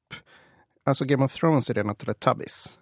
alltså 0.86 1.06
Game 1.06 1.26
of 1.26 1.34
Thrones 1.34 1.70
är 1.70 1.74
rena 1.74 1.96
Teletubbies. 1.96 2.80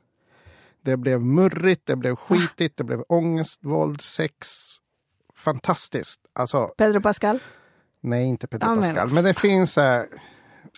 Det 0.81 0.97
blev 0.97 1.21
murrigt, 1.21 1.85
det 1.85 1.95
blev 1.95 2.15
skitigt, 2.15 2.77
det 2.77 2.83
blev 2.83 3.03
ångest, 3.07 3.59
våld, 3.63 4.01
sex. 4.01 4.47
Fantastiskt. 5.35 6.21
Alltså, 6.33 6.67
Pedro 6.77 7.01
Pascal? 7.01 7.39
nej 8.01 8.25
inte 8.25 8.47
Peter 8.47 8.67
Ja, 8.67 8.75
Pascal. 8.75 9.09
Men 9.09 9.23
det 9.23 9.33
finns, 9.33 9.77
eh, 9.77 10.03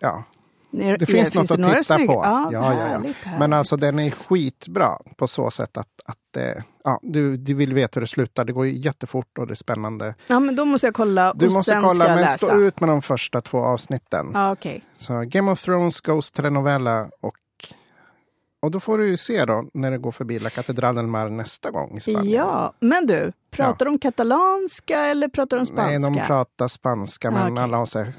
ja, 0.01 0.23
Det, 0.71 0.97
det 0.97 1.05
finns 1.05 1.33
något 1.33 1.51
att 1.51 1.59
några 1.59 1.81
titta 1.83 1.95
snygga- 1.95 2.13
på. 2.13 2.21
Ja, 2.23 2.49
Ja, 2.51 2.73
ja, 2.73 3.01
ja. 3.25 3.31
Men 3.39 3.53
alltså 3.53 3.77
den 3.77 3.99
är 3.99 4.11
skitbra 4.11 4.97
på 5.17 5.27
så 5.27 5.51
sätt 5.51 5.77
att, 5.77 5.87
att 6.05 6.37
eh, 6.37 6.63
ja, 6.83 6.99
du, 7.03 7.37
du 7.37 7.53
vill 7.53 7.73
veta 7.73 7.91
hur 7.93 8.01
det 8.01 8.07
slutar. 8.07 8.45
Det 8.45 8.53
går 8.53 8.65
ju 8.65 8.77
jättefort 8.77 9.37
och 9.37 9.47
det 9.47 9.53
är 9.53 9.55
spännande. 9.55 10.15
Ja, 10.27 10.39
men 10.39 10.55
då 10.55 10.65
måste 10.65 10.87
jag 10.87 10.93
kolla 10.93 11.33
Du 11.33 11.47
och 11.47 11.53
måste 11.53 11.71
sen 11.71 11.81
kolla, 11.81 11.93
ska 11.93 12.03
jag 12.03 12.15
men 12.15 12.21
läsa. 12.23 12.37
stå 12.45 12.61
ut 12.61 12.79
med 12.79 12.89
de 12.89 13.01
första 13.01 13.41
två 13.41 13.57
avsnitten. 13.59 14.31
Ja, 14.33 14.51
okej. 14.51 14.83
Så 14.95 15.23
Game 15.27 15.51
of 15.51 15.61
Thrones, 15.61 16.01
Ghost 16.01 16.35
Telenovela 16.35 17.09
och 17.21 17.33
och 18.61 18.71
då 18.71 18.79
får 18.79 18.97
du 18.97 19.07
ju 19.07 19.17
se 19.17 19.45
då 19.45 19.69
när 19.73 19.91
det 19.91 19.97
går 19.97 20.11
förbi 20.11 20.39
La 20.39 20.49
Catedral 20.49 20.95
del 20.95 21.07
Mar 21.07 21.29
nästa 21.29 21.71
gång 21.71 21.97
i 21.97 21.99
Spanien. 21.99 22.29
Ja, 22.33 22.73
men 22.79 23.05
du, 23.05 23.31
pratar 23.51 23.85
de 23.85 23.99
katalanska 23.99 24.99
eller 25.05 25.27
pratar 25.27 25.57
de 25.57 25.65
spanska? 25.65 25.99
Nej, 25.99 26.11
de 26.13 26.27
pratar 26.27 26.67
spanska, 26.67 27.31
men 27.31 27.51
Okej. 27.53 27.63
alla 27.63 27.77
har 27.77 27.85
så 27.85 27.99
här 27.99 28.13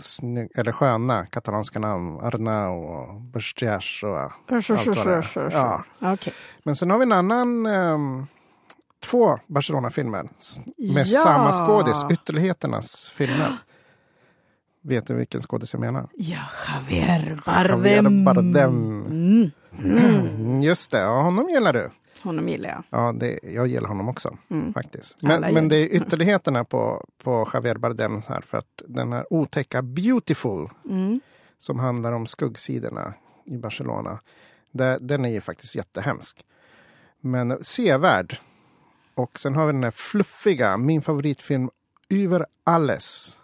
eller 0.59 0.73
sköna 0.73 1.27
katalanska 1.27 1.79
namn. 1.79 2.21
Arnau 2.21 2.85
och 2.85 3.21
Bustias 3.21 4.01
och 4.03 4.19
allt 4.21 4.33
vad 4.69 5.07
det 5.07 5.15
är. 5.37 5.51
Ja. 5.53 5.85
Okej. 6.01 6.33
Men 6.65 6.77
sen 6.77 6.91
har 6.91 6.99
vi 6.99 7.03
en 7.03 7.13
annan, 7.13 7.67
ehm, 7.67 8.27
två 9.05 9.39
Barcelona-filmer 9.47 10.23
med 10.95 11.07
Ja. 11.07 11.21
samma 11.21 11.53
skådis, 11.53 12.07
Ytterligheternas 12.13 13.11
filmer. 13.11 13.57
Vet 14.83 15.07
du 15.07 15.15
vilken 15.15 15.41
skådis 15.41 15.73
jag 15.73 15.81
menar? 15.81 16.09
Ja, 16.15 16.39
Javier 16.69 17.43
Bardem. 17.47 17.85
Javier 17.85 18.25
Bardem. 18.25 19.07
Mm. 19.85 19.99
Mm, 20.27 20.63
Just 20.63 20.91
det, 20.91 20.99
ja, 20.99 21.23
honom 21.23 21.49
gillar 21.49 21.73
du. 21.73 21.91
Honom 22.23 22.49
gillar 22.49 22.69
jag. 22.71 22.83
Ja, 22.91 23.13
det, 23.13 23.39
jag 23.43 23.67
gillar 23.67 23.89
honom 23.89 24.09
också 24.09 24.37
Mm. 24.51 24.75
faktiskt. 24.75 25.23
Men, 25.23 25.55
men 25.55 25.69
det 25.69 25.77
är 25.77 25.87
ytterligheterna 25.97 26.65
på, 26.65 27.07
på 27.23 27.49
Javier 27.55 27.75
Bardem 27.75 28.21
här 28.29 28.41
för 28.41 28.59
att 28.59 28.83
den 28.89 29.13
här 29.13 29.33
otäcka 29.33 29.83
Beautiful 29.83 30.69
Mm. 30.89 31.21
som 31.59 31.79
handlar 31.79 32.13
om 32.13 32.27
skuggsidorna 32.27 33.15
i 33.45 33.57
Barcelona. 33.57 34.21
Det, 34.73 34.99
den 35.01 35.25
är 35.25 35.29
ju 35.31 35.41
faktiskt 35.41 35.75
jättehemsk. 35.77 36.45
Men 37.21 37.65
sevärd. 37.65 38.39
Och 39.15 39.39
sen 39.39 39.55
har 39.55 39.67
vi 39.67 39.73
den 39.73 39.85
här 39.85 39.91
fluffiga, 39.91 40.77
min 40.77 41.03
favoritfilm 41.03 41.71
Über 42.09 42.47
alles. 42.65 43.37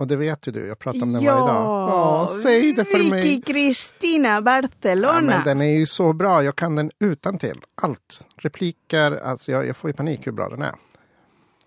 Och 0.00 0.06
det 0.06 0.16
vet 0.16 0.48
ju 0.48 0.52
du, 0.52 0.66
jag 0.66 0.78
pratar 0.78 1.02
om 1.02 1.12
den 1.12 1.24
varje 1.24 1.30
dag. 1.30 1.64
Ja, 1.90 2.28
säg 2.42 2.72
det 2.72 2.84
för 2.84 2.98
Vicky 2.98 3.10
mig. 3.10 3.42
Cristina 3.42 4.42
Barcelona. 4.42 5.12
Ja, 5.14 5.20
men 5.20 5.44
den 5.44 5.60
är 5.60 5.78
ju 5.78 5.86
så 5.86 6.12
bra, 6.12 6.44
jag 6.44 6.56
kan 6.56 6.76
den 6.76 6.90
utan 6.98 7.38
till. 7.38 7.60
Allt. 7.82 8.26
Repliker, 8.36 9.12
alltså 9.12 9.52
jag, 9.52 9.66
jag 9.66 9.76
får 9.76 9.90
ju 9.90 9.94
panik 9.94 10.26
hur 10.26 10.32
bra 10.32 10.48
den 10.48 10.62
är. 10.62 10.74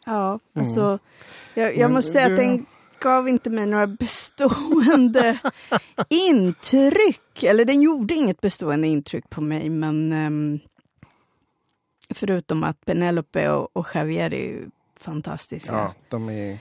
Ja, 0.05 0.39
alltså, 0.55 0.99
jag, 1.53 1.63
jag 1.65 1.71
Mm. 1.73 1.81
Men 1.81 1.91
måste 1.93 2.11
säga 2.11 2.27
du- 2.27 2.33
att 2.33 2.39
den 2.39 2.65
gav 2.99 3.27
inte 3.27 3.49
mig 3.49 3.65
några 3.65 3.87
bestående 3.87 5.39
intryck. 6.09 7.43
Eller 7.43 7.65
den 7.65 7.81
gjorde 7.81 8.13
inget 8.13 8.41
bestående 8.41 8.87
intryck 8.87 9.29
på 9.29 9.41
mig, 9.41 9.69
men 9.69 10.11
ehm, 10.13 10.59
förutom 12.13 12.63
att 12.63 12.85
Penelope 12.85 13.49
och, 13.49 13.69
och 13.77 13.87
Javier 13.95 14.33
är 14.33 14.37
ju 14.47 14.69
fantastiska. 14.99 15.71
Ja, 15.73 15.93
de 16.09 16.29
är 16.29 16.57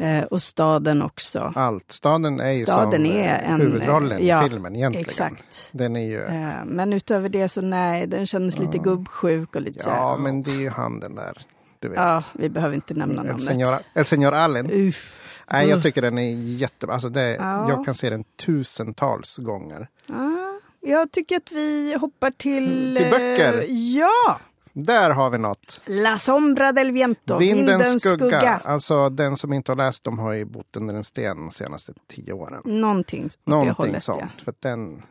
Eh, 0.00 0.22
och 0.24 0.42
staden 0.42 1.02
också. 1.02 1.52
allt. 1.56 1.92
Staden 1.92 2.40
är 2.40 2.50
ju 2.50 2.62
Staden 2.64 2.92
som 2.92 3.06
är 3.06 3.42
eh, 3.42 3.50
en, 3.50 3.60
huvudrollen 3.60 4.26
ja, 4.26 4.46
i 4.46 4.48
filmen 4.48 4.76
egentligen. 4.76 5.06
Exakt. 5.06 5.68
Den 5.72 5.96
är 5.96 6.06
ju, 6.06 6.20
Eh, 6.24 6.64
men 6.64 6.92
utöver 6.92 7.28
det 7.28 7.48
så 7.48 7.60
nej, 7.60 8.06
den 8.06 8.26
kändes 8.26 8.58
lite 8.58 8.78
gubbsjuk 8.78 9.54
och 9.56 9.62
lite 9.62 9.82
så 9.82 9.88
ja 9.90 10.16
men 10.20 10.42
det 10.42 10.50
är 10.50 10.60
ju 10.60 10.68
han 10.68 11.00
den 11.00 11.14
där. 11.14 11.38
Du 11.78 11.88
vet. 11.88 11.98
Ja, 11.98 12.22
vi 12.32 12.48
behöver 12.48 12.74
inte 12.74 12.94
nämna 12.94 13.22
El 13.22 13.28
namnet. 13.28 13.82
El 13.94 14.04
Senor 14.04 14.32
Allen. 14.34 14.70
Uff. 14.70 15.16
Nej, 15.52 15.68
jag 15.68 15.82
tycker 15.82 16.02
den 16.02 16.18
är 16.18 16.30
jättebra. 16.36 16.94
Alltså 16.94 17.08
det, 17.08 17.36
Ja. 17.36 17.68
Jag 17.68 17.84
kan 17.84 17.94
se 17.94 18.10
den 18.10 18.24
tusentals 18.46 19.36
gånger. 19.36 19.88
Ah, 20.08 20.60
jag 20.80 21.12
tycker 21.12 21.36
att 21.36 21.52
vi 21.52 21.96
hoppar 22.00 22.30
till... 22.30 22.96
Till 22.96 23.10
böcker. 23.10 23.58
eh, 23.58 23.64
ja! 23.96 24.40
Där 24.72 25.10
har 25.10 25.30
vi 25.30 25.38
något. 25.38 25.82
La 25.86 26.18
sombra 26.18 26.72
del 26.72 26.90
viento, 26.92 27.36
Vindens 27.38 28.00
skugga. 28.02 28.16
skugga. 28.18 28.60
Alltså 28.64 29.08
den 29.08 29.36
som 29.36 29.52
inte 29.52 29.70
har 29.72 29.76
läst 29.76 30.04
dem 30.04 30.18
har 30.18 30.32
ju 30.32 30.44
bott 30.44 30.76
under 30.76 30.94
en 30.94 31.04
sten 31.04 31.36
de 31.36 31.50
senaste 31.50 31.92
tio 32.08 32.32
åren. 32.32 32.62
Någonting 32.64 33.24
åt 33.24 33.32
det 33.44 33.50
Någonting 33.50 33.74
hållet. 33.74 34.02
sånt. 34.02 34.20
Ja. 34.20 34.44
För 34.44 34.54
den, 34.60 35.02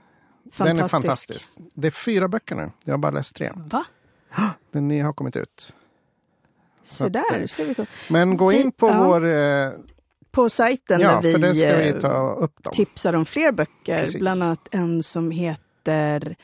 den 0.58 0.80
är 0.80 0.88
fantastisk. 0.88 1.52
Det 1.74 1.88
är 1.88 1.92
fyra 1.92 2.28
böcker 2.28 2.56
nu. 2.56 2.72
Jag 2.84 2.94
har 2.94 2.98
bara 2.98 3.12
läst 3.12 3.36
tre. 3.36 3.52
Va? 3.56 3.86
Den 4.72 4.88
nya 4.88 5.06
har 5.06 5.14
kommit 5.14 5.36
ut. 5.36 5.74
Så 6.84 7.10
där, 7.10 7.40
eh, 7.42 7.46
ska 7.46 7.64
vi. 7.64 7.76
Men 8.10 8.38
gå 8.38 8.52
in 8.52 8.72
på 8.72 8.88
Ja. 8.88 9.04
vår... 9.08 9.26
Eh, 9.26 9.70
På 10.32 10.50
sajten 10.50 11.02
ja, 11.02 11.12
där 11.22 11.22
vi, 11.22 11.34
det 11.34 11.56
ska 11.56 11.76
vi 11.76 11.90
eh, 11.90 12.00
ta 12.00 12.30
upp 12.34 12.64
dem. 12.64 12.74
tipsar 12.74 13.14
om 13.14 13.26
fler 13.26 13.52
böcker. 13.52 14.00
Precis. 14.00 14.20
Bland 14.20 14.44
annat 14.44 14.68
en 14.72 15.04
som 15.04 15.32
heter 15.32 16.36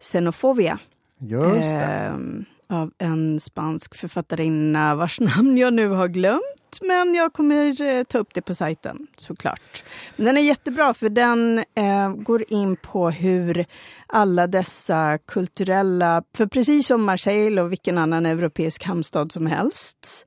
Xenofobia. 0.00 0.78
Just 1.18 1.70
det. 1.72 1.78
Ehm, 1.78 2.44
av 2.70 2.90
en 2.98 3.40
spansk 3.40 3.94
författarinna 3.94 4.94
vars 4.94 5.20
namn 5.36 5.56
jag 5.56 5.72
nu 5.72 5.88
har 5.88 6.08
glömt. 6.08 6.42
Men 6.80 7.14
jag 7.14 7.32
kommer 7.32 7.82
eh, 7.82 8.04
ta 8.04 8.18
upp 8.18 8.34
det 8.34 8.42
på 8.42 8.54
sajten 8.54 9.06
såklart. 9.16 9.84
Men 10.16 10.26
den 10.26 10.36
är 10.36 10.40
jättebra 10.40 10.94
för 10.94 11.08
den 11.08 11.58
eh, 11.74 12.12
går 12.12 12.44
in 12.48 12.76
på 12.76 13.10
hur 13.10 13.66
alla 14.06 14.46
dessa 14.46 15.18
kulturella, 15.18 16.22
för 16.36 16.46
precis 16.46 16.86
som 16.86 17.04
Marseille 17.04 17.62
och 17.62 17.72
vilken 17.72 17.98
annan 17.98 18.26
europeisk 18.26 18.84
hamnstad 18.84 19.32
som 19.32 19.46
helst, 19.46 20.26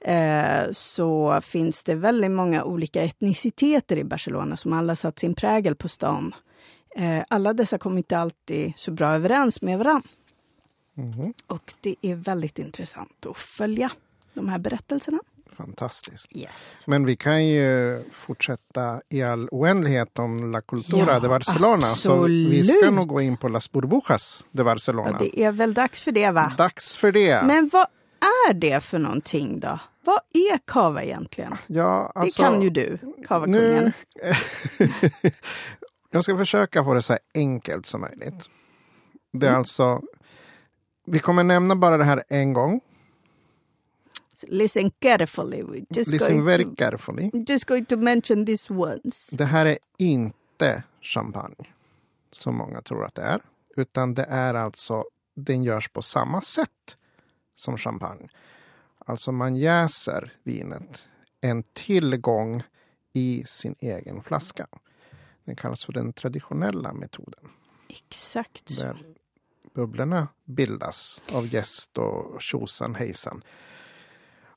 eh, 0.00 0.70
så 0.72 1.40
finns 1.40 1.84
det 1.84 1.94
väldigt 1.94 2.30
många 2.30 2.64
olika 2.64 3.02
etniciteter 3.02 3.96
i 3.96 4.04
Barcelona 4.04 4.56
som 4.56 4.72
alla 4.72 4.96
satt 4.96 5.18
sin 5.18 5.34
prägel 5.34 5.74
på 5.74 5.88
stan. 5.88 6.34
Eh, 6.96 7.24
alla 7.28 7.52
dessa 7.52 7.78
kommer 7.78 7.96
inte 7.96 8.18
alltid 8.18 8.72
så 8.76 8.90
bra 8.90 9.14
överens 9.14 9.62
med 9.62 9.78
varandra. 9.78 10.08
Mhm. 11.00 11.34
Och 11.46 11.74
det 11.80 11.94
är 12.00 12.14
väldigt 12.14 12.58
intressant 12.58 13.26
att 13.26 13.36
följa 13.36 13.90
de 14.34 14.48
här 14.48 14.58
berättelserna. 14.58 15.18
Fantastiskt. 15.56 16.36
Yes. 16.36 16.82
Men 16.86 17.06
vi 17.06 17.16
kan 17.16 17.46
ju 17.46 18.02
fortsätta 18.12 19.00
i 19.08 19.22
all 19.22 19.48
oändlighet 19.52 20.18
om 20.18 20.52
La 20.52 20.60
Cultura 20.60 21.12
Ja, 21.12 21.20
de 21.20 21.28
Barcelona. 21.28 21.86
Så 21.86 22.22
vi 22.22 22.64
ska 22.64 22.78
absolut. 22.78 22.94
nog 22.94 23.08
gå 23.08 23.20
in 23.20 23.36
på 23.36 23.48
Las 23.48 23.72
Burbujas 23.72 24.44
de 24.50 24.62
Barcelona. 24.64 25.10
Ja, 25.10 25.18
det 25.18 25.40
är 25.42 25.52
väl 25.52 25.74
dags 25.74 26.00
för 26.00 26.12
det 26.12 26.30
va? 26.30 26.52
Dags 26.58 26.96
för 26.96 27.12
det. 27.12 27.42
Men 27.46 27.70
vad 27.72 27.86
är 28.48 28.52
det 28.54 28.80
för 28.80 28.98
någonting 28.98 29.60
då? 29.60 29.78
Vad 30.04 30.20
är 30.32 30.58
kava 30.64 31.02
egentligen? 31.02 31.54
ja, 31.66 32.12
alltså, 32.14 32.42
det 32.42 32.48
kan 32.48 32.62
ju 32.62 32.70
du, 32.70 32.98
kavakungen. 33.28 33.92
nu, 34.20 34.32
Jag 36.10 36.24
ska 36.24 36.36
försöka 36.38 36.84
få 36.84 36.94
det 36.94 37.02
så 37.02 37.18
enkelt 37.34 37.86
som 37.86 38.00
möjligt. 38.00 38.48
Det 39.32 39.46
är 39.46 39.50
Mm. 39.50 39.58
alltså... 39.58 40.02
Vi 41.04 41.18
kommer 41.18 41.44
nämna 41.44 41.76
bara 41.76 41.96
det 41.96 42.04
här 42.04 42.24
en 42.28 42.52
gång. 42.52 42.80
Listen 44.48 44.90
carefully. 44.90 45.62
We're 45.62 45.86
just, 45.90 46.12
Listen 46.12 46.44
very 46.44 46.64
to, 46.64 46.74
carefully. 46.76 47.30
just 47.48 47.64
going 47.64 47.84
to 47.84 47.96
mention 47.96 48.46
this 48.46 48.70
once. 48.70 49.36
Det 49.36 49.44
här 49.44 49.66
är 49.66 49.78
inte 49.96 50.82
champagne. 51.00 51.66
Som 52.32 52.56
många 52.56 52.82
tror 52.82 53.04
att 53.04 53.14
det 53.14 53.22
är. 53.22 53.40
Utan 53.76 54.14
det 54.14 54.24
är 54.24 54.54
alltså, 54.54 55.04
den 55.34 55.62
görs 55.62 55.88
på 55.88 56.02
samma 56.02 56.40
sätt 56.40 56.96
som 57.54 57.78
champagne. 57.78 58.28
Alltså 58.98 59.32
man 59.32 59.56
jäser 59.56 60.32
vinet 60.42 61.08
en 61.40 61.62
tillgång 61.62 62.62
i 63.12 63.44
sin 63.46 63.74
egen 63.78 64.22
flaska. 64.22 64.66
Den 65.44 65.56
kallas 65.56 65.84
för 65.84 65.92
den 65.92 66.12
traditionella 66.12 66.92
metoden. 66.92 67.48
Exakt 67.88 68.70
så. 68.70 68.82
Där 68.82 68.96
bubblorna 69.74 70.28
bildas 70.44 71.24
av 71.32 71.46
jäst 71.46 71.98
och 71.98 72.42
tjosan 72.42 72.94
hejsan. 72.94 73.42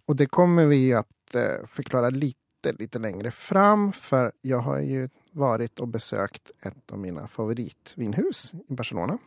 Och 0.06 0.16
det 0.16 0.26
kommer 0.26 0.66
vi 0.66 0.94
att 0.94 1.36
eh, 1.36 1.66
förklara 1.68 2.10
lite, 2.10 2.74
lite 2.80 3.00
längre 3.00 3.32
fram. 3.32 3.92
För 3.92 4.32
jag 4.42 4.60
har 4.60 4.80
ju 4.80 5.10
varit 5.32 5.80
och 5.80 5.88
besökt 5.88 6.52
ett 6.62 6.92
av 6.92 7.00
mina 7.00 7.28
favoritvinhus 7.28 8.54
i 8.54 8.74
Barcelona. 8.74 9.18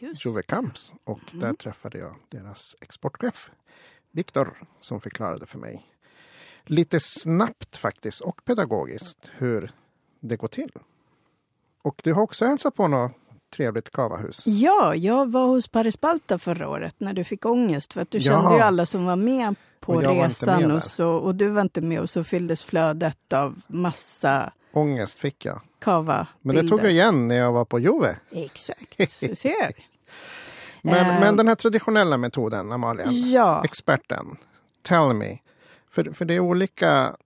Juve 0.00 0.42
Camps. 0.42 0.94
Och 1.04 1.20
där 1.32 1.54
träffade 1.54 1.98
jag 1.98 2.16
deras 2.28 2.76
exportchef 2.80 3.50
Viktor 4.10 4.62
som 4.80 5.00
förklarade 5.00 5.46
för 5.46 5.58
mig 5.58 5.92
lite 6.64 7.00
snabbt 7.00 7.76
faktiskt 7.76 8.20
och 8.20 8.44
pedagogiskt 8.44 9.30
hur 9.32 9.72
det 10.20 10.36
går 10.36 10.48
till. 10.48 10.72
Och 11.82 12.00
du 12.04 12.12
har 12.12 12.22
också 12.22 12.46
hälsat 12.46 12.74
på 12.74 12.88
några 12.88 13.10
trevligt 13.52 13.90
kavahus. 13.90 14.46
Ja, 14.46 14.94
jag 14.94 15.30
var 15.32 15.46
hos 15.46 15.68
Paris 15.68 16.00
Balta 16.00 16.38
förra 16.38 16.68
året 16.68 16.94
när 16.98 17.12
du 17.12 17.24
fick 17.24 17.46
ångest 17.46 17.92
för 17.92 18.00
att 18.00 18.10
du 18.10 18.18
Jaha. 18.18 18.42
kände 18.42 18.56
ju 18.56 18.62
alla 18.62 18.86
som 18.86 19.04
var 19.04 19.16
med 19.16 19.54
på 19.80 19.92
Och 19.92 20.02
resan 20.02 20.70
och, 20.70 20.82
så, 20.84 21.08
och 21.10 21.34
du 21.34 21.48
var 21.48 21.62
inte 21.62 21.80
med 21.80 22.00
och 22.00 22.10
så 22.10 22.24
fylldes 22.24 22.62
flödet 22.62 23.32
av 23.32 23.60
massa 23.66 24.52
Ångest 24.72 25.18
fick 25.18 25.44
jag. 25.44 25.60
kava 25.78 26.26
Men 26.40 26.56
det 26.56 26.68
tog 26.68 26.80
jag 26.80 26.90
igen 26.90 27.28
när 27.28 27.36
jag 27.36 27.52
var 27.52 27.64
på 27.64 27.78
Juve. 27.78 28.16
Exakt, 28.30 28.98
du 29.20 29.36
ser. 29.36 29.72
Men, 30.84 30.94
Eh. 30.94 31.20
men 31.20 31.36
den 31.36 31.48
här 31.48 31.54
traditionella 31.54 32.16
metoden, 32.16 32.72
Amalia, 32.72 33.06
Ja, 33.12 33.64
experten, 33.64 34.36
tell 34.82 35.12
me. 35.14 35.38
För, 35.90 36.04
för 36.12 36.24
det 36.24 36.34
är 36.34 36.40
olika 36.40 37.16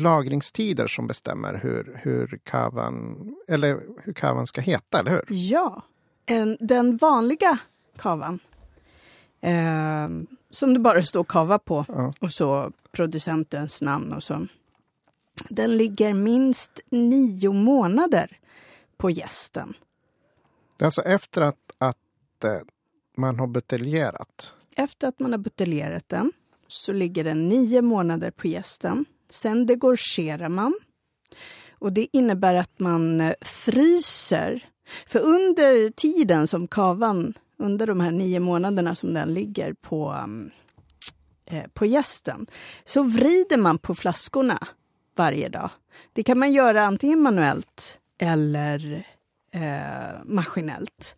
lagringstider 0.00 0.86
som 0.86 1.06
bestämmer 1.06 1.54
hur, 1.54 2.00
hur 2.02 2.38
kavan, 2.44 3.16
eller 3.48 3.80
hur 4.02 4.12
kavan 4.12 4.46
ska 4.46 4.60
heta, 4.60 4.98
eller 4.98 5.10
hur? 5.10 5.24
ja. 5.28 5.82
En, 6.26 6.56
den 6.60 6.96
vanliga 6.96 7.58
kavan 7.98 8.38
eh, 9.40 10.08
som 10.50 10.74
det 10.74 10.80
bara 10.80 11.02
står 11.02 11.24
kava 11.24 11.58
på 11.58 11.84
Ja. 11.88 12.12
och 12.20 12.32
så 12.32 12.72
producentens 12.92 13.82
namn 13.82 14.12
och 14.12 14.22
så. 14.22 14.46
Den 15.48 15.76
ligger 15.76 16.14
minst 16.14 16.80
nio 16.90 17.52
månader 17.52 18.38
på 18.96 19.10
gästen. 19.10 19.74
Det 20.76 20.84
är 20.84 20.86
alltså 20.86 21.02
efter 21.02 21.42
att, 21.42 21.56
att 21.78 22.44
eh, 22.44 22.50
man 23.16 23.38
har 23.38 23.46
buteljerat. 23.46 24.54
Efter 24.76 25.08
att 25.08 25.18
man 25.18 25.32
har 25.32 25.38
buteljerat 25.38 26.08
den 26.08 26.32
så 26.68 26.92
ligger 26.92 27.24
den 27.24 27.48
nio 27.48 27.82
månader 27.82 28.30
på 28.30 28.46
gästen. 28.48 29.04
Sen 29.28 29.66
degorgerar 29.66 30.48
man. 30.48 30.74
Och 31.78 31.92
det 31.92 32.16
innebär 32.16 32.54
att 32.54 32.80
man 32.80 33.20
eh, 33.20 33.34
fryser. 33.40 34.68
För 35.06 35.18
under 35.18 35.90
tiden 35.90 36.46
som 36.46 36.68
kavan, 36.68 37.34
under 37.58 37.86
de 37.86 38.00
här 38.00 38.10
nio 38.10 38.40
månaderna 38.40 38.94
som 38.94 39.14
den 39.14 39.34
ligger 39.34 39.72
på, 39.72 40.08
mm, 40.08 40.50
eh, 41.46 41.64
på 41.74 41.86
gästen, 41.86 42.46
så 42.84 43.02
vrider 43.02 43.56
man 43.56 43.78
på 43.78 43.94
flaskorna 43.94 44.68
varje 45.16 45.48
dag. 45.48 45.70
Det 46.12 46.22
kan 46.22 46.38
man 46.38 46.52
göra 46.52 46.84
antingen 46.86 47.22
manuellt 47.22 48.00
eller 48.18 49.06
eh, 49.52 50.22
maskinellt. 50.24 51.16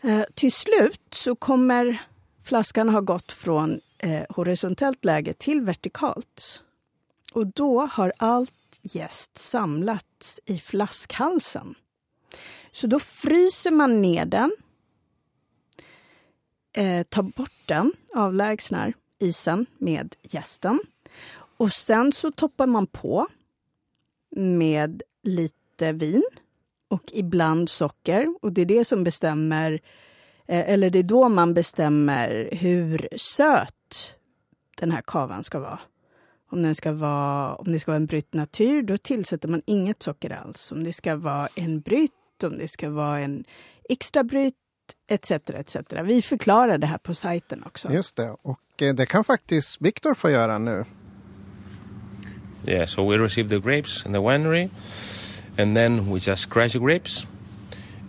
Eh, 0.00 0.24
till 0.34 0.52
slut 0.52 1.06
så 1.10 1.34
kommer 1.34 2.02
flaskan 2.44 2.88
ha 2.88 3.00
gått 3.00 3.32
från 3.32 3.80
eh, 3.98 4.22
horisontellt 4.28 5.04
läge 5.04 5.32
till 5.32 5.60
vertikalt. 5.60 6.62
Och 7.38 7.46
då 7.46 7.80
har 7.80 8.12
allt 8.16 8.80
jäst 8.82 9.38
samlats 9.38 10.40
i 10.44 10.58
flaskhalsen. 10.58 11.74
Så 12.72 12.86
då 12.86 12.98
fryser 12.98 13.70
man 13.70 14.02
ner 14.02 14.24
den, 14.24 14.52
eh, 16.72 17.02
tar 17.02 17.22
bort 17.22 17.62
den, 17.66 17.92
avlägsnar 18.14 18.92
isen 19.18 19.66
med 19.78 20.16
jästen. 20.22 20.80
Och 21.56 21.72
sen 21.72 22.12
så 22.12 22.30
toppar 22.30 22.66
man 22.66 22.86
på 22.86 23.26
med 24.36 25.02
lite 25.22 25.92
vin 25.92 26.24
och 26.88 27.04
ibland 27.12 27.68
socker. 27.68 28.34
Och 28.42 28.52
det 28.52 28.62
är 28.62 28.66
det 28.66 28.84
som 28.84 29.04
bestämmer, 29.04 29.72
eh, 30.46 30.70
eller 30.70 30.90
det 30.90 30.98
är 30.98 31.02
då 31.02 31.28
man 31.28 31.54
bestämmer 31.54 32.48
hur 32.52 33.08
söt 33.16 34.14
den 34.76 34.90
här 34.90 35.02
kavan 35.06 35.44
ska 35.44 35.58
vara. 35.58 35.80
Om, 36.50 36.62
den 36.62 36.74
ska 36.74 36.92
vara, 36.92 37.54
om 37.54 37.72
det 37.72 37.80
ska 37.80 37.90
vara 37.90 37.96
en 37.96 38.06
brytt 38.06 38.34
natur, 38.34 38.82
då 38.82 38.96
tillsätter 38.96 39.48
man 39.48 39.62
inget 39.66 40.02
socker 40.02 40.30
alls. 40.30 40.72
Om 40.72 40.84
det 40.84 40.92
ska 40.92 41.16
vara 41.16 41.48
en 41.54 41.80
brytt, 41.80 42.12
om 42.44 42.58
det 42.58 42.68
ska 42.68 42.90
vara 42.90 43.18
en 43.18 43.44
extra 43.88 44.24
brytt, 44.24 44.54
etc. 45.08 45.30
etc. 45.30 45.76
Vi 46.04 46.22
förklarar 46.22 46.78
det 46.78 46.86
här 46.86 46.98
på 46.98 47.14
sajten 47.14 47.62
också. 47.66 47.92
Just 47.92 48.16
det. 48.16 48.36
Och 48.42 48.82
eh, 48.82 48.94
det 48.94 49.06
kan 49.06 49.24
faktiskt 49.24 49.80
Viktor 49.80 50.14
få 50.14 50.30
göra 50.30 50.58
nu. 50.58 50.84
Yeah, 52.66 52.86
so 52.86 53.10
we 53.10 53.16
receive 53.16 53.48
the 53.48 53.60
grapes 53.60 54.04
in 54.06 54.12
the 54.12 54.20
winery, 54.20 54.68
and 55.58 55.76
then 55.76 56.12
we 56.12 56.18
just 56.18 56.50
crush 56.50 56.72
the 56.72 56.78
grapes, 56.78 57.26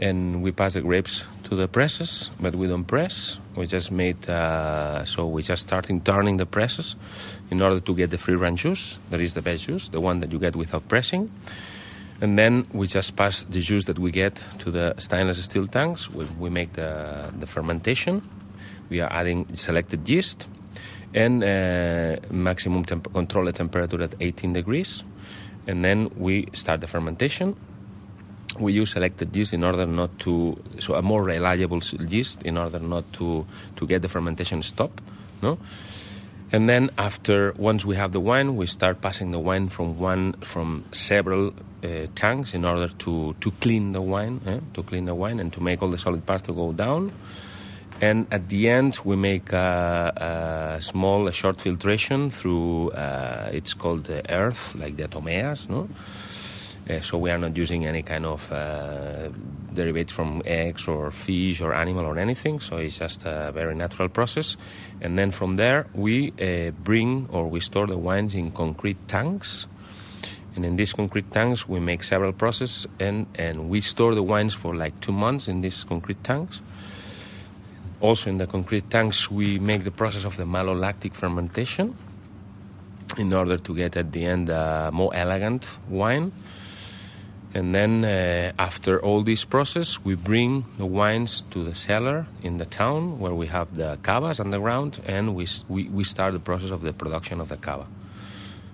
and 0.01 0.43
we 0.43 0.51
pass 0.51 0.73
the 0.73 0.81
grapes 0.81 1.23
to 1.43 1.55
the 1.55 1.67
presses, 1.67 2.31
but 2.39 2.55
we 2.55 2.67
don't 2.67 2.85
press. 2.85 3.39
We 3.55 3.65
just 3.65 3.91
made 3.91 4.17
uh, 4.27 5.05
so 5.05 5.27
we 5.27 5.41
just 5.43 5.61
starting 5.61 6.01
turning 6.01 6.37
the 6.37 6.45
presses 6.45 6.95
in 7.49 7.61
order 7.61 7.79
to 7.79 7.95
get 7.95 8.11
the 8.11 8.17
free 8.17 8.35
run 8.35 8.55
juice. 8.55 8.97
That 9.09 9.21
is 9.21 9.33
the 9.33 9.41
best 9.41 9.65
juice, 9.65 9.89
the 9.89 9.99
one 9.99 10.19
that 10.19 10.31
you 10.31 10.39
get 10.39 10.55
without 10.55 10.87
pressing. 10.87 11.31
And 12.21 12.37
then 12.37 12.67
we 12.73 12.87
just 12.87 13.15
pass 13.15 13.43
the 13.43 13.61
juice 13.61 13.85
that 13.85 13.97
we 13.97 14.11
get 14.11 14.39
to 14.59 14.71
the 14.71 14.93
stainless 14.97 15.43
steel 15.43 15.67
tanks. 15.67 16.09
We, 16.09 16.25
we 16.37 16.49
make 16.49 16.73
the, 16.73 17.31
the 17.39 17.47
fermentation. 17.47 18.21
We 18.89 18.99
are 18.99 19.11
adding 19.11 19.55
selected 19.55 20.07
yeast 20.09 20.47
and 21.13 21.43
uh, 21.43 22.17
maximum 22.29 22.83
temp- 22.85 23.11
control 23.13 23.51
temperature 23.51 24.01
at 24.01 24.15
18 24.19 24.53
degrees. 24.53 25.03
And 25.65 25.83
then 25.83 26.11
we 26.17 26.47
start 26.53 26.81
the 26.81 26.87
fermentation. 26.87 27.55
We 28.59 28.73
use 28.73 28.91
selected 28.91 29.33
yeast 29.35 29.53
in 29.53 29.63
order 29.63 29.85
not 29.85 30.19
to, 30.19 30.61
so 30.79 30.95
a 30.95 31.01
more 31.01 31.23
reliable 31.23 31.81
yeast 31.99 32.41
in 32.43 32.57
order 32.57 32.79
not 32.79 33.11
to, 33.13 33.45
to 33.77 33.87
get 33.87 34.01
the 34.01 34.09
fermentation 34.09 34.63
stop, 34.63 34.99
no? 35.41 35.57
And 36.51 36.67
then 36.67 36.89
after, 36.97 37.53
once 37.57 37.85
we 37.85 37.95
have 37.95 38.11
the 38.11 38.19
wine, 38.19 38.55
we 38.55 38.65
start 38.65 39.01
passing 39.01 39.31
the 39.31 39.39
wine 39.39 39.69
from 39.69 39.99
one, 39.99 40.33
from 40.41 40.85
several 40.91 41.53
uh, 41.83 42.07
tanks 42.15 42.53
in 42.53 42.65
order 42.65 42.87
to, 42.87 43.35
to 43.39 43.51
clean 43.61 43.91
the 43.91 44.01
wine, 44.01 44.41
eh? 44.47 44.59
to 44.73 44.83
clean 44.83 45.05
the 45.05 45.13
wine 45.13 45.39
and 45.39 45.53
to 45.53 45.61
make 45.61 45.83
all 45.83 45.89
the 45.89 45.97
solid 45.97 46.25
parts 46.25 46.43
to 46.43 46.53
go 46.53 46.73
down. 46.73 47.11
And 48.01 48.27
at 48.31 48.49
the 48.49 48.69
end, 48.69 48.99
we 49.03 49.15
make 49.15 49.51
a, 49.51 50.77
a 50.77 50.81
small, 50.81 51.27
a 51.27 51.33
short 51.33 51.59
filtration 51.61 52.31
through, 52.31 52.91
uh, 52.91 53.49
it's 53.51 53.73
called 53.73 54.05
the 54.05 54.23
earth, 54.31 54.73
like 54.75 54.95
the 54.97 55.07
tomeas, 55.07 55.69
no? 55.69 55.87
Uh, 56.89 56.99
so 57.01 57.17
we 57.19 57.29
are 57.29 57.37
not 57.37 57.55
using 57.55 57.85
any 57.85 58.01
kind 58.01 58.25
of 58.25 58.51
uh, 58.51 59.29
derivatives 59.73 60.11
from 60.11 60.41
eggs 60.45 60.87
or 60.87 61.11
fish 61.11 61.61
or 61.61 61.73
animal 61.73 62.03
or 62.03 62.17
anything. 62.17 62.59
So 62.59 62.77
it's 62.77 62.97
just 62.97 63.25
a 63.25 63.51
very 63.53 63.75
natural 63.75 64.09
process. 64.09 64.57
And 64.99 65.17
then 65.17 65.31
from 65.31 65.57
there, 65.57 65.85
we 65.93 66.33
uh, 66.41 66.71
bring 66.71 67.27
or 67.31 67.47
we 67.47 67.59
store 67.59 67.85
the 67.85 67.97
wines 67.97 68.33
in 68.33 68.51
concrete 68.51 69.07
tanks. 69.07 69.67
And 70.55 70.65
in 70.65 70.77
these 70.77 70.93
concrete 70.93 71.29
tanks, 71.31 71.69
we 71.69 71.79
make 71.79 72.03
several 72.03 72.33
processes 72.33 72.87
and, 72.99 73.27
and 73.35 73.69
we 73.69 73.81
store 73.81 74.15
the 74.15 74.23
wines 74.23 74.55
for 74.55 74.75
like 74.75 74.99
two 74.99 75.13
months 75.13 75.47
in 75.47 75.61
these 75.61 75.83
concrete 75.83 76.23
tanks. 76.23 76.59
Also, 78.01 78.29
in 78.29 78.39
the 78.39 78.47
concrete 78.47 78.89
tanks, 78.89 79.29
we 79.29 79.59
make 79.59 79.83
the 79.83 79.91
process 79.91 80.23
of 80.25 80.37
the 80.37 80.45
malolactic 80.45 81.13
fermentation 81.13 81.95
in 83.17 83.33
order 83.33 83.57
to 83.57 83.75
get 83.75 83.95
at 83.95 84.11
the 84.11 84.25
end 84.25 84.49
a 84.49 84.89
more 84.91 85.13
elegant 85.13 85.77
wine. 85.87 86.31
And 87.51 87.73
then, 87.73 88.05
uh, 88.05 88.51
after 88.59 89.01
all 89.01 89.23
this 89.23 89.43
process, 89.43 89.99
we 90.03 90.13
bring 90.13 90.65
the 90.77 90.85
wines 90.85 91.43
to 91.49 91.63
the 91.63 91.73
cellar 91.73 92.27
in 92.43 92.59
the 92.59 92.65
town 92.65 93.19
where 93.19 93.33
we 93.33 93.47
have 93.47 93.75
the 93.75 93.97
cavas 94.03 94.39
underground, 94.39 95.01
and 95.07 95.33
we, 95.33 95.47
we, 95.67 95.89
we 95.89 96.03
start 96.03 96.33
the 96.33 96.39
process 96.39 96.69
of 96.69 96.83
the 96.83 96.93
production 96.93 97.41
of 97.41 97.49
the 97.49 97.57
cava. 97.57 97.87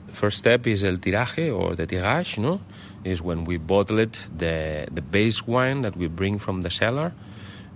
First 0.10 0.40
step 0.40 0.68
is 0.68 0.84
el 0.84 0.98
tiraje 0.98 1.58
or 1.58 1.76
the 1.76 1.86
tirage, 1.86 2.38
no? 2.38 2.60
Is 3.06 3.22
when 3.22 3.46
we 3.46 3.58
bottle 3.58 4.00
it, 4.00 4.22
the, 4.36 4.88
the 4.92 5.02
base 5.02 5.48
wine 5.48 5.84
that 5.84 5.96
we 5.96 6.08
bring 6.08 6.38
from 6.38 6.62
the 6.62 6.70
cellar. 6.70 7.14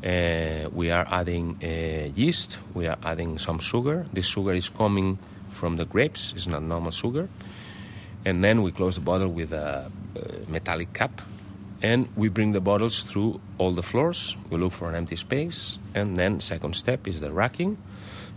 Uh, 0.04 0.70
we 0.74 0.92
are 0.92 1.06
adding 1.10 1.60
uh, 1.64 2.12
yeast, 2.14 2.58
we 2.74 2.88
are 2.88 2.98
adding 3.04 3.40
some 3.40 3.60
sugar. 3.60 4.06
This 4.12 4.26
sugar 4.26 4.54
is 4.54 4.68
coming 4.70 5.18
from 5.50 5.78
the 5.78 5.86
grapes, 5.86 6.34
it's 6.36 6.48
not 6.48 6.64
normal 6.64 6.92
sugar. 6.92 7.30
And 8.26 8.44
then 8.44 8.64
we 8.64 8.72
close 8.72 8.96
the 8.96 9.02
bottle 9.02 9.30
with 9.30 9.54
a, 9.54 9.92
metallic 10.48 10.94
cap. 10.94 11.22
And 11.82 12.10
we 12.18 12.28
bring 12.28 12.52
the 12.52 12.60
bottles 12.60 13.04
through 13.04 13.40
all 13.58 13.72
the 13.72 13.84
floors. 13.84 14.36
We 14.50 14.58
look 14.58 14.74
for 14.74 14.90
an 14.90 14.96
empty 14.96 15.16
space. 15.16 15.80
And 15.96 16.18
then, 16.18 16.42
second 16.42 16.76
step 16.76 17.08
is 17.08 17.22
the 17.22 17.32
racking. 17.32 17.78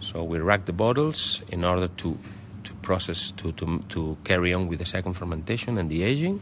So 0.01 0.23
we 0.23 0.39
rack 0.39 0.65
the 0.65 0.73
bottles 0.73 1.43
in 1.49 1.65
order 1.65 1.89
to, 1.89 2.19
to 2.65 2.75
process, 2.83 3.33
to, 3.33 3.53
to, 3.53 3.83
to 3.91 4.17
carry 4.25 4.55
on 4.55 4.69
with 4.69 4.79
the 4.79 4.87
second 4.87 5.15
fermentation 5.15 5.79
and 5.79 5.91
the 5.91 6.05
aging. 6.05 6.41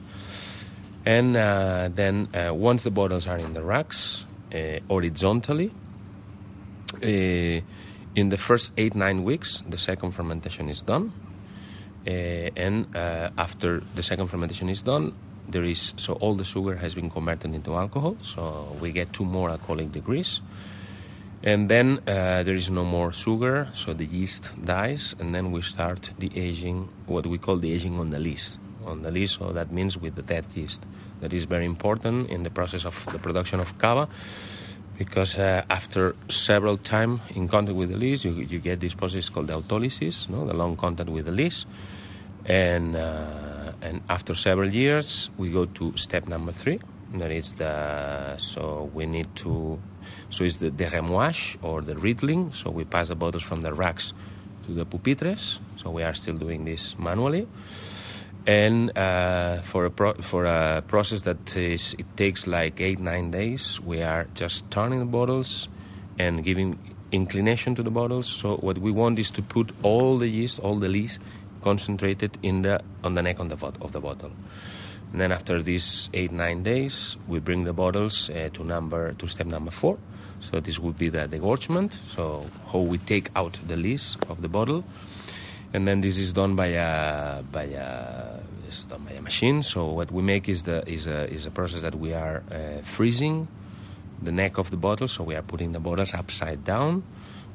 And 1.07 1.37
uh, 1.37 1.89
then, 1.95 2.29
uh, 2.35 2.53
once 2.55 2.85
the 2.85 2.91
bottles 2.91 3.27
are 3.27 3.39
in 3.39 3.55
the 3.55 3.63
racks, 3.63 4.25
uh, 4.55 4.81
horizontally, 4.89 5.71
uh, 7.03 7.07
in 7.07 8.29
the 8.29 8.37
first 8.37 8.73
eight, 8.77 8.95
nine 8.95 9.25
weeks, 9.25 9.63
the 9.69 9.79
second 9.79 10.11
fermentation 10.13 10.69
is 10.69 10.83
done. 10.83 11.13
Uh, 12.07 12.11
and 12.57 12.97
uh, 12.97 13.31
after 13.37 13.83
the 13.95 14.03
second 14.03 14.29
fermentation 14.29 14.69
is 14.69 14.83
done, 14.83 15.13
there 15.49 15.65
is 15.65 15.93
so 15.97 16.15
all 16.15 16.35
the 16.35 16.45
sugar 16.45 16.77
has 16.77 16.95
been 16.95 17.11
converted 17.11 17.55
into 17.55 17.75
alcohol, 17.75 18.17
so 18.23 18.77
we 18.81 18.93
get 18.93 19.13
two 19.13 19.25
more 19.25 19.51
alcoholic 19.51 19.93
degrees. 19.93 20.41
And 21.43 21.69
then 21.69 22.01
uh, 22.07 22.43
there 22.43 22.55
is 22.55 22.71
no 22.71 22.85
more 22.85 23.13
sugar, 23.13 23.69
so 23.75 23.95
the 23.95 24.05
yeast 24.05 24.53
dies, 24.63 25.15
and 25.19 25.35
then 25.35 25.53
we 25.53 25.63
start 25.63 26.11
the 26.19 26.31
aging, 26.37 26.89
what 27.07 27.27
we 27.27 27.39
call 27.39 27.57
the 27.57 27.73
aging 27.73 27.99
on 27.99 28.11
the 28.11 28.19
lees. 28.19 28.59
On 28.85 29.03
the 29.03 29.11
lees, 29.11 29.33
so 29.33 29.53
that 29.53 29.73
means 29.73 29.97
with 29.97 30.15
the 30.17 30.23
dead 30.23 30.45
yeast. 30.55 30.85
that 31.21 31.33
is 31.33 31.45
very 31.45 31.65
important 31.65 32.31
in 32.31 32.43
the 32.43 32.51
process 32.51 32.85
of 32.85 33.07
the 33.13 33.19
production 33.19 33.61
of 33.61 33.77
cava 33.79 34.09
because 35.01 35.39
uh, 35.39 35.65
after 35.71 36.15
several 36.29 36.77
time 36.77 37.23
in 37.35 37.49
contact 37.49 37.75
with 37.75 37.89
the 37.89 37.97
lees, 37.97 38.23
you, 38.23 38.33
you 38.33 38.59
get 38.59 38.81
this 38.81 38.93
process 38.93 39.31
called 39.31 39.47
the 39.47 39.59
autolysis, 39.59 40.29
no? 40.29 40.45
the 40.45 40.53
long 40.53 40.77
contact 40.77 41.09
with 41.09 41.25
the 41.25 41.33
lees. 41.33 41.65
And, 42.45 42.95
uh, 42.95 43.73
and 43.81 44.03
after 44.11 44.35
several 44.35 44.71
years, 44.71 45.31
we 45.39 45.49
go 45.49 45.65
to 45.65 45.97
step 45.97 46.29
number 46.29 46.53
three. 46.53 46.81
That 47.15 47.31
is 47.31 47.55
the, 47.55 48.37
so 48.37 48.91
we 48.93 49.07
need 49.07 49.35
to, 49.37 49.81
so 50.29 50.45
it's 50.45 50.59
the 50.59 50.71
deremouage 50.71 51.57
or 51.63 51.81
the 51.81 51.97
riddling. 51.97 52.53
So 52.53 52.69
we 52.69 52.85
pass 52.85 53.09
the 53.09 53.17
bottles 53.17 53.43
from 53.43 53.63
the 53.63 53.73
racks 53.73 54.13
to 54.67 54.75
the 54.75 54.85
pupitres. 54.85 55.61
So 55.83 55.89
we 55.93 56.03
are 56.03 56.13
still 56.13 56.37
doing 56.37 56.67
this 56.67 56.95
manually 56.99 57.49
and 58.47 58.97
uh, 58.97 59.61
for 59.61 59.85
a 59.85 59.91
pro- 59.91 60.15
for 60.15 60.45
a 60.45 60.83
process 60.87 61.23
that 61.23 61.57
is 61.57 61.95
it 61.99 62.07
takes 62.17 62.47
like 62.47 62.81
eight 62.81 62.99
nine 62.99 63.31
days 63.31 63.81
we 63.81 64.03
are 64.03 64.27
just 64.35 64.71
turning 64.71 64.99
the 64.99 65.05
bottles 65.05 65.69
and 66.19 66.45
giving 66.45 66.79
inclination 67.13 67.75
to 67.75 67.83
the 67.83 67.91
bottles. 67.91 68.27
So 68.27 68.57
what 68.57 68.79
we 68.79 68.91
want 68.91 69.19
is 69.19 69.31
to 69.33 69.43
put 69.43 69.73
all 69.83 70.19
the 70.19 70.29
yeast 70.29 70.59
all 70.61 70.77
the 70.79 70.89
lees 70.89 71.19
concentrated 71.63 72.39
in 72.43 72.63
the 72.63 72.81
on 73.05 73.15
the 73.15 73.23
neck 73.23 73.41
on 73.41 73.49
the 73.49 73.57
of 73.81 73.93
the 73.93 74.01
bottle. 74.01 74.33
And 75.13 75.21
then 75.21 75.33
after 75.33 75.61
these 75.63 76.09
eight 76.15 76.33
nine 76.33 76.63
days 76.63 77.17
we 77.29 77.41
bring 77.41 77.65
the 77.65 77.73
bottles 77.73 78.31
uh, 78.31 78.49
to 78.55 78.65
number 78.65 79.13
to 79.15 79.27
step 79.27 79.47
number 79.47 79.71
four. 79.71 79.99
So 80.41 80.59
this 80.61 80.79
would 80.79 80.97
be 80.97 81.11
the 81.11 81.29
degorgement. 81.29 81.93
So 82.15 82.47
how 82.73 82.79
we 82.79 82.97
take 82.99 83.31
out 83.37 83.59
the 83.69 83.77
lees 83.77 84.17
of 84.31 84.41
the 84.41 84.49
bottle 84.49 84.85
and 85.73 85.87
then 85.87 86.01
this 86.01 86.19
is 86.19 86.33
done 86.33 86.57
by 86.57 86.67
a 86.67 87.43
by 87.43 87.65
a 87.65 88.41
it's 88.67 88.85
done 88.85 89.05
by 89.05 89.13
a 89.13 89.23
machine. 89.23 89.63
So 89.63 89.87
what 89.87 90.11
we 90.11 90.23
make 90.23 90.49
is 90.49 90.65
the 90.65 90.89
is 90.89 91.07
a 91.07 91.29
is 91.29 91.47
a 91.47 91.51
process 91.51 91.83
that 91.83 91.95
we 91.95 92.13
are 92.13 92.43
uh, 92.51 92.83
freezing 92.83 93.49
the 94.23 94.33
neck 94.33 94.59
of 94.59 94.71
the 94.71 94.77
bottle. 94.77 95.09
So 95.09 95.25
we 95.25 95.35
are 95.35 95.43
putting 95.43 95.73
the 95.73 95.81
bottles 95.81 96.15
upside 96.15 96.65
down. 96.65 97.03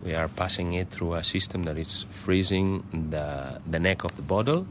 We 0.03 0.13
are 0.13 0.27
passing 0.27 0.73
it 0.73 0.89
through 0.89 1.15
a 1.15 1.23
system 1.23 1.63
that 1.63 1.77
is 1.77 2.05
freezing 2.09 2.83
the 3.11 3.59
the 3.69 3.79
neck 3.79 4.03
of 4.03 4.15
the 4.15 4.21
bottle 4.21 4.65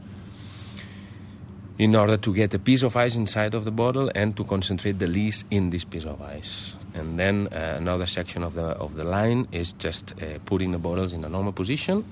in 1.77 1.93
order 1.93 2.15
to 2.15 2.33
get 2.33 2.53
a 2.53 2.59
piece 2.59 2.83
of 2.83 2.95
ice 2.95 3.15
inside 3.15 3.53
of 3.53 3.65
the 3.65 3.71
bottle 3.71 4.09
and 4.15 4.37
to 4.37 4.45
concentrate 4.45 4.97
the 4.97 5.07
least 5.07 5.45
in 5.51 5.71
this 5.71 5.83
piece 5.83 6.05
of 6.05 6.21
ice. 6.21 6.73
And 6.93 7.19
then 7.19 7.49
uh, 7.51 7.75
another 7.77 8.07
section 8.07 8.43
of 8.43 8.55
the 8.55 8.67
of 8.79 8.95
the 8.95 9.03
line 9.03 9.47
is 9.51 9.73
just 9.73 10.15
uh, 10.21 10.39
putting 10.45 10.71
the 10.71 10.79
bottles 10.79 11.13
in 11.13 11.23
a 11.25 11.29
normal 11.29 11.51
position 11.51 12.05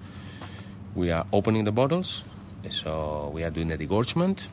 we 0.96 1.12
are 1.12 1.26
opening 1.32 1.66
the 1.66 1.72
bottles, 1.72 2.24
so 2.70 3.32
we 3.34 3.44
are 3.44 3.50
doing 3.50 3.68
the 3.68 3.78
degorgement, 3.78 4.48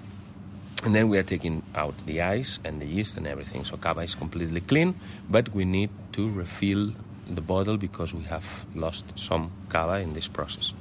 and 0.84 0.94
then 0.94 1.08
we 1.08 1.18
are 1.18 1.22
taking 1.22 1.62
out 1.74 1.94
the 2.06 2.22
ice 2.22 2.58
and 2.64 2.80
the 2.80 2.86
yeast 2.86 3.16
and 3.16 3.26
everything. 3.26 3.64
So 3.64 3.76
cava 3.76 4.00
is 4.00 4.14
completely 4.14 4.60
clean, 4.60 4.94
but 5.28 5.54
we 5.54 5.64
need 5.64 5.90
to 6.12 6.30
refill 6.30 6.92
the 7.28 7.40
bottle 7.40 7.76
because 7.76 8.14
we 8.14 8.24
have 8.24 8.66
lost 8.74 9.04
some 9.16 9.50
cava 9.68 10.00
in 10.00 10.14
this 10.14 10.28
process. 10.28 10.72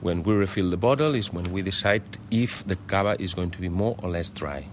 When 0.00 0.22
we 0.22 0.34
refill 0.34 0.70
the 0.70 0.76
bottle 0.76 1.14
is 1.14 1.32
when 1.32 1.52
we 1.52 1.62
decide 1.62 2.02
if 2.30 2.66
the 2.66 2.76
cava 2.76 3.16
is 3.18 3.34
going 3.34 3.50
to 3.50 3.60
be 3.60 3.68
more 3.68 3.96
or 4.02 4.10
less 4.10 4.30
dry. 4.30 4.66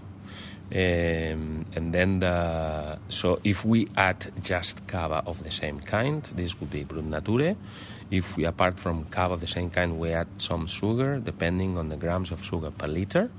Um, 0.70 1.64
and 1.74 1.94
then 1.94 2.20
the, 2.20 2.98
so 3.08 3.40
if 3.42 3.64
we 3.64 3.88
add 3.96 4.30
just 4.42 4.86
cava 4.86 5.22
of 5.26 5.42
the 5.42 5.50
same 5.50 5.80
kind, 5.80 6.22
this 6.34 6.60
would 6.60 6.70
be 6.70 6.84
Brut 6.84 7.04
Nature. 7.04 7.56
If 8.10 8.36
we 8.36 8.44
apart 8.44 8.78
from 8.80 9.04
cava 9.04 9.34
of 9.34 9.40
the 9.40 9.46
same 9.46 9.70
kind, 9.70 9.98
we 9.98 10.10
add 10.12 10.28
some 10.38 10.66
sugar, 10.66 11.18
depending 11.18 11.76
on 11.76 11.88
the 11.88 11.96
grams 11.96 12.30
of 12.30 12.42
sugar 12.42 12.70
per 12.70 12.86
liter. 12.86 13.30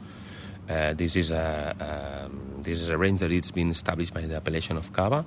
Uh, 0.70 0.94
this 0.94 1.16
is 1.16 1.32
a 1.32 2.28
um, 2.30 2.62
this 2.62 2.80
is 2.80 2.90
a 2.90 2.98
range 2.98 3.22
that 3.22 3.32
it's 3.32 3.50
been 3.50 3.72
established 3.72 4.14
by 4.14 4.22
the 4.22 4.36
appellation 4.36 4.78
of 4.78 4.94
cava. 4.94 5.26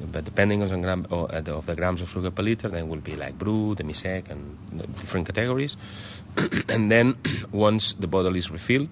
But 0.00 0.24
depending 0.24 0.62
on 0.62 0.68
the 0.68 0.78
gram 0.78 1.06
uh, 1.10 1.26
of 1.26 1.66
the 1.66 1.74
grams 1.74 2.00
of 2.00 2.10
sugar 2.10 2.30
per 2.30 2.42
liter, 2.42 2.68
then 2.68 2.88
will 2.88 3.00
be 3.00 3.14
like 3.14 3.38
Brut, 3.38 3.78
demi 3.78 3.92
sec, 3.92 4.30
and 4.30 4.56
different 4.94 5.26
categories. 5.26 5.76
and 6.68 6.90
then 6.90 7.16
once 7.52 7.94
the 7.94 8.06
bottle 8.06 8.34
is 8.34 8.50
refilled, 8.50 8.88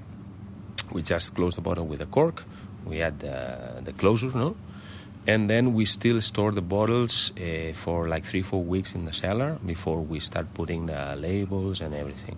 we 0.92 1.02
just 1.02 1.34
close 1.34 1.54
the 1.54 1.62
bottle 1.62 1.86
with 1.86 2.02
a 2.02 2.06
cork. 2.06 2.44
We 2.84 3.00
add 3.02 3.20
the, 3.20 3.80
the 3.82 3.92
closure, 3.92 4.30
no? 4.34 4.56
And 5.26 5.48
then 5.48 5.74
we 5.74 5.84
still 5.84 6.20
store 6.20 6.50
the 6.50 6.62
bottles 6.62 7.32
uh, 7.36 7.72
for 7.74 8.08
like 8.08 8.24
three, 8.24 8.42
four 8.42 8.62
weeks 8.62 8.94
in 8.94 9.04
the 9.04 9.12
cellar 9.12 9.58
before 9.64 10.00
we 10.00 10.18
start 10.20 10.52
putting 10.54 10.86
the 10.86 11.14
labels 11.16 11.80
and 11.80 11.94
everything. 11.94 12.36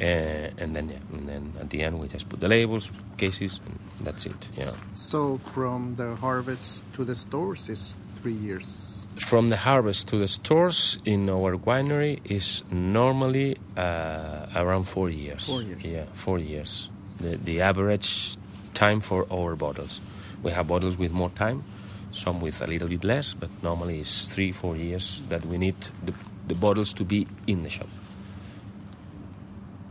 Uh, 0.00 0.48
and 0.56 0.74
then, 0.74 0.88
yeah, 0.88 0.96
and 1.12 1.28
then 1.28 1.52
at 1.60 1.68
the 1.68 1.82
end 1.82 2.00
we 2.00 2.08
just 2.08 2.26
put 2.28 2.40
the 2.40 2.48
labels, 2.48 2.90
cases, 3.18 3.60
and 3.66 3.78
that's 4.06 4.24
it. 4.24 4.48
Yeah. 4.54 4.70
So 4.94 5.38
from 5.52 5.96
the 5.96 6.16
harvest 6.16 6.90
to 6.94 7.04
the 7.04 7.14
stores 7.14 7.68
is 7.68 7.96
three 8.14 8.32
years. 8.32 8.96
From 9.16 9.50
the 9.50 9.58
harvest 9.58 10.08
to 10.08 10.16
the 10.16 10.28
stores 10.28 10.98
in 11.04 11.28
our 11.28 11.58
winery 11.58 12.20
is 12.24 12.64
normally 12.70 13.58
uh, 13.76 14.46
around 14.56 14.84
four 14.84 15.10
years. 15.10 15.44
Four 15.44 15.62
years. 15.62 15.84
Yeah, 15.84 16.04
four 16.14 16.38
years. 16.38 16.88
The, 17.18 17.36
the 17.36 17.60
average 17.60 18.38
time 18.72 19.02
for 19.02 19.26
our 19.30 19.54
bottles. 19.54 20.00
We 20.42 20.52
have 20.52 20.68
bottles 20.68 20.96
with 20.96 21.12
more 21.12 21.28
time, 21.28 21.62
some 22.12 22.44
with 22.46 22.62
a 22.62 22.66
little 22.66 22.88
bit 22.88 23.04
less, 23.04 23.34
but 23.34 23.50
normally 23.62 24.00
it's 24.00 24.34
three, 24.34 24.52
four 24.52 24.76
years 24.76 25.22
that 25.28 25.44
we 25.44 25.58
need 25.58 25.74
the, 26.06 26.12
the 26.48 26.54
bottles 26.54 26.94
to 26.94 27.04
be 27.04 27.26
in 27.46 27.62
the 27.64 27.70
shop. 27.70 27.86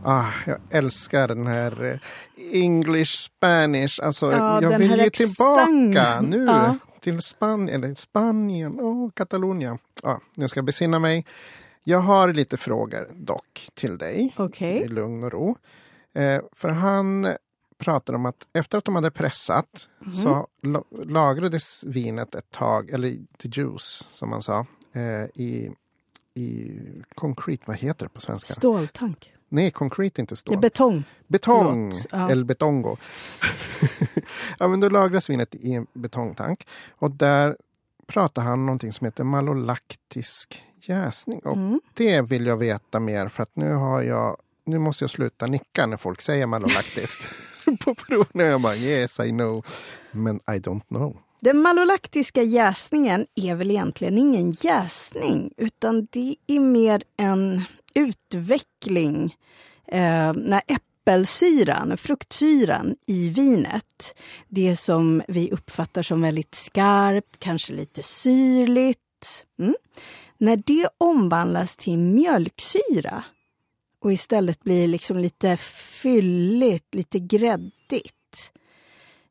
Ah, 0.04 0.32
jag 0.46 0.58
älskar 0.70 1.28
den 1.28 1.46
här 1.46 1.84
eh, 1.84 1.98
English 2.62 3.10
Spanish. 3.18 4.00
Alltså, 4.02 4.32
Ja, 4.32 4.62
jag 4.62 4.78
vill 4.78 5.00
ju 5.00 5.10
tillbaka 5.10 6.20
nu 6.20 6.44
Ja. 6.44 6.76
till 7.00 7.20
Spanien. 7.22 7.84
Eller 7.84 7.94
Spanien, 7.94 8.80
åh, 8.80 9.10
Katalonien. 9.14 9.78
Ja, 10.02 10.20
nu 10.36 10.48
ska 10.48 10.58
jag 10.58 10.64
besinna 10.64 10.98
mig. 10.98 11.26
Jag 11.84 11.98
har 11.98 12.32
lite 12.32 12.56
frågor 12.56 13.08
dock 13.14 13.68
till 13.74 13.98
dig 13.98 14.34
Okej. 14.36 14.76
i 14.78 14.88
lugn 14.88 15.24
och 15.24 15.32
ro. 15.32 15.56
Eh, 16.14 16.40
för 16.52 16.68
han 16.68 17.28
pratar 17.80 18.14
om 18.14 18.26
att 18.26 18.46
efter 18.52 18.78
att 18.78 18.84
de 18.84 18.94
hade 18.94 19.10
pressat 19.10 19.88
Mhm. 19.98 20.12
så 20.12 20.46
la- 20.62 20.84
lagrades 21.04 21.84
vinet 21.84 22.34
ett 22.34 22.50
tag, 22.50 22.90
eller 22.90 23.16
the 23.38 23.48
juice 23.52 24.06
som 24.10 24.30
man 24.30 24.42
sa, 24.42 24.66
eh, 24.92 25.24
i, 25.34 25.70
i 26.34 26.70
concrete, 27.14 27.64
vad 27.66 27.76
heter 27.76 28.06
det 28.06 28.10
på 28.10 28.20
svenska? 28.20 28.54
Ståltank. 28.54 29.32
Nej, 29.48 29.70
concrete 29.70 30.20
är 30.20 30.22
inte 30.22 30.32
Det 30.32 30.34
är 30.34 30.36
stål. 30.36 30.58
betong. 30.58 31.04
Betong, 31.26 31.92
ja. 32.10 32.30
el 32.30 32.44
betongo. 32.44 32.96
ja, 34.58 34.68
men 34.68 34.80
då 34.80 34.88
lagras 34.88 35.30
vinet 35.30 35.54
i 35.54 35.72
en 35.72 35.86
betongtank. 35.92 36.66
Och 36.90 37.10
där 37.10 37.56
pratar 38.06 38.42
han 38.42 38.52
om 38.52 38.66
någonting 38.66 38.92
som 38.92 39.04
heter 39.04 39.24
malolaktisk 39.24 40.64
jäsning. 40.82 41.38
Och 41.40 41.56
Mm. 41.56 41.80
det 41.94 42.20
vill 42.20 42.46
jag 42.46 42.56
veta 42.56 43.00
mer 43.00 43.28
för 43.28 43.42
att 43.42 43.56
nu 43.56 43.72
har 43.74 44.02
jag 44.02 44.36
nu 44.64 44.78
måste 44.78 45.04
jag 45.04 45.10
sluta 45.10 45.46
nicka 45.46 45.86
när 45.86 45.96
folk 45.96 46.20
säger 46.20 46.46
malolaktisk. 46.46 47.20
På 47.84 47.94
proven 47.94 48.46
jag 48.46 48.60
bara 48.60 48.76
yes 48.76 49.20
I 49.20 49.30
know. 49.30 49.66
Men 50.12 50.36
I 50.36 50.58
don't 50.58 50.86
know. 50.88 51.16
Den 51.40 51.58
malolaktiska 51.58 52.42
jäsningen 52.42 53.26
är 53.34 53.54
väl 53.54 53.70
egentligen 53.70 54.18
ingen 54.18 54.50
jäsning 54.50 55.52
utan 55.56 56.08
det 56.10 56.36
är 56.46 56.60
mer 56.60 57.02
en 57.16 57.62
utveckling 57.94 59.36
eh, 59.86 60.32
när 60.32 60.62
äppelsyran, 60.66 61.96
fruktsyran 61.96 62.96
i 63.06 63.28
vinet, 63.28 64.14
det 64.48 64.76
som 64.76 65.22
vi 65.28 65.50
uppfattar 65.50 66.02
som 66.02 66.22
väldigt 66.22 66.54
skarpt, 66.54 67.38
kanske 67.38 67.72
lite 67.72 68.02
syrligt. 68.02 69.46
Mm. 69.58 69.74
När 70.38 70.56
det 70.56 70.88
omvandlas 70.98 71.76
till 71.76 71.98
mjölksyra 71.98 73.24
och 74.00 74.12
istället 74.12 74.62
blir 74.64 74.88
liksom 74.88 75.18
lite 75.18 75.56
fylligt, 75.56 76.94
lite 76.94 77.18
gräddigt. 77.18 78.52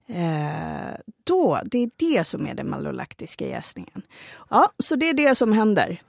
Eh, 0.08 0.95
då, 1.23 1.60
det 1.65 1.77
är 1.77 1.89
det 1.95 2.23
som 2.23 2.47
är 2.47 2.53
den 2.55 2.69
malolaktiska 2.69 3.47
jäsningen. 3.47 4.01
Ja, 4.49 4.71
så 4.79 4.95
det 4.95 5.10
är 5.10 5.13
det 5.13 5.36
som 5.36 5.53
händer. 5.53 6.01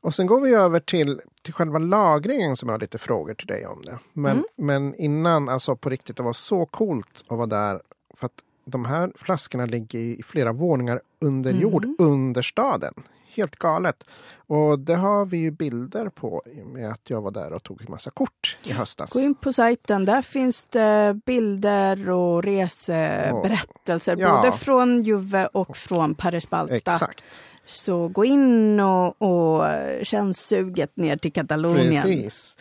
Och 0.00 0.14
sen 0.14 0.26
går 0.26 0.40
vi 0.40 0.54
över 0.54 0.80
till, 0.80 1.20
till 1.42 1.52
själva 1.54 1.78
lagringen 1.78 2.56
som 2.56 2.68
jag 2.68 2.74
har 2.74 2.80
lite 2.80 2.98
frågor 2.98 3.34
till 3.34 3.46
dig 3.46 3.66
om 3.66 3.82
det. 3.84 3.98
Men, 4.12 4.32
Mm. 4.32 4.44
men 4.56 4.94
innan, 4.94 5.48
alltså 5.48 5.76
på 5.76 5.90
riktigt, 5.90 6.16
det 6.16 6.22
var 6.22 6.32
så 6.32 6.66
coolt 6.66 7.24
att 7.28 7.36
vara 7.36 7.46
där. 7.46 7.80
För 8.14 8.26
att 8.26 8.42
de 8.64 8.84
här 8.84 9.12
flaskorna 9.16 9.66
ligger 9.66 9.98
i 9.98 10.22
flera 10.26 10.52
våningar 10.52 11.00
under 11.20 11.50
Mm. 11.50 11.62
jord, 11.62 11.86
under 11.98 12.42
staden. 12.42 12.94
Helt 13.34 13.56
galet. 13.56 14.04
Och 14.46 14.78
det 14.78 14.94
har 14.94 15.24
vi 15.26 15.38
ju 15.38 15.50
bilder 15.50 16.08
på 16.08 16.28
och 16.28 16.46
med 16.66 16.90
att 16.90 17.10
jag 17.10 17.20
var 17.20 17.30
där 17.30 17.52
och 17.52 17.62
tog 17.62 17.80
en 17.80 17.90
massa 17.90 18.10
kort 18.10 18.58
i 18.64 18.72
höstas. 18.72 19.10
Gå 19.10 19.20
in 19.20 19.34
på 19.34 19.52
sajten, 19.52 20.04
där 20.04 20.22
finns 20.22 20.66
det 20.66 21.20
bilder 21.26 22.10
och 22.10 22.42
reseberättelser. 22.42 24.16
Ja. 24.18 24.42
Både 24.42 24.56
från 24.56 25.02
Juve 25.02 25.46
och 25.46 25.76
från 25.76 26.14
Paris 26.14 26.50
Balta. 26.50 26.76
Exakt. 26.76 27.24
Så 27.66 28.08
gå 28.08 28.24
in 28.24 28.80
och, 28.80 29.22
och 29.22 29.64
känn 30.02 30.34
suget 30.34 30.96
ner 30.96 31.16
till 31.16 31.32
Katalonien. 31.32 32.02
Precis. 32.02 32.56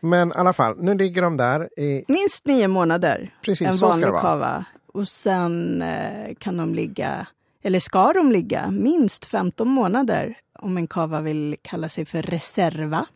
Men 0.00 0.28
i 0.28 0.34
alla 0.34 0.52
fall, 0.52 0.76
nu 0.78 0.94
ligger 0.94 1.22
de 1.22 1.36
där. 1.36 1.80
I, 1.80 2.04
Minst 2.08 2.46
nio 2.46 2.68
månader. 2.68 3.34
Precis, 3.42 3.68
en 3.68 3.76
vanlig 3.76 4.08
kava. 4.08 4.64
och 4.92 5.08
sen 5.08 5.82
eh, 5.82 6.34
kan 6.38 6.56
de 6.56 6.74
ligga, 6.74 7.26
eller 7.62 7.80
ska 7.80 8.12
de 8.12 8.32
ligga, 8.32 8.70
minst 8.70 9.24
15 9.24 9.68
månader 9.68 10.38
om 10.52 10.76
en 10.76 10.86
kava 10.86 11.20
vill 11.20 11.56
kalla 11.62 11.88
sig 11.88 12.04
för 12.04 12.22
reserva. 12.22 13.06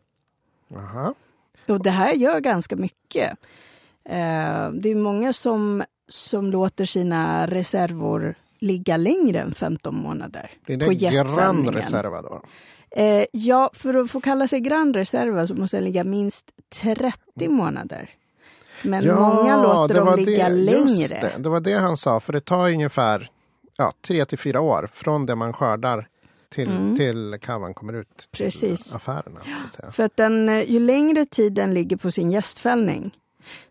Aha. 0.76 1.14
Och 1.68 1.82
det 1.82 1.90
här 1.90 2.12
gör 2.12 2.40
ganska 2.40 2.76
mycket. 2.76 3.30
Eh, 4.04 4.70
det 4.70 4.90
är 4.90 4.94
många 4.94 5.32
som, 5.32 5.84
som 6.08 6.50
låter 6.50 6.84
sina 6.84 7.46
reservor 7.46 8.34
ligga 8.58 8.96
längre 8.96 9.40
än 9.40 9.54
15 9.54 9.96
månader. 9.96 10.50
Blir 10.66 10.78
på 10.78 10.90
det 10.90 11.34
Grand. 11.34 11.68
Reserva 11.68 12.22
då? 12.22 12.42
Eh, 12.90 13.24
ja, 13.32 13.70
för 13.72 13.94
att 13.94 14.10
få 14.10 14.20
kalla 14.20 14.48
sig 14.48 14.60
Grand 14.60 14.96
Reserva 14.96 15.46
så 15.46 15.54
måste 15.54 15.76
den 15.76 15.84
ligga 15.84 16.04
minst 16.04 16.50
30 16.82 17.48
månader. 17.48 18.10
Men 18.82 19.14
många 19.14 19.62
låter 19.62 19.94
det 19.94 20.00
dem 20.00 20.16
ligga 20.16 20.48
det, 20.48 20.54
längre. 20.54 21.20
Det, 21.20 21.32
det 21.38 21.48
var 21.48 21.60
det 21.60 21.74
han 21.74 21.96
sa, 21.96 22.20
för 22.20 22.32
det 22.32 22.40
tar 22.40 22.70
ungefär 22.70 23.30
ja, 23.76 23.92
tre 24.06 24.24
till 24.24 24.38
fyra 24.38 24.60
år 24.60 24.88
från 24.92 25.26
det 25.26 25.34
man 25.34 25.52
skördar 25.52 26.08
till, 26.48 26.68
Mm. 26.70 26.96
till 26.96 27.38
kavan 27.42 27.74
kommer 27.74 27.92
ut 27.92 28.16
till 28.16 28.28
Precis. 28.44 28.94
affärerna. 28.94 29.40
Att. 29.78 29.94
För 29.94 30.02
att 30.04 30.16
den, 30.16 30.48
eh, 30.48 30.70
ju 30.70 30.80
längre 30.80 31.26
tid 31.26 31.52
den 31.52 31.74
ligger 31.74 31.96
på 31.96 32.10
sin 32.10 32.30
gästfällning, 32.30 33.10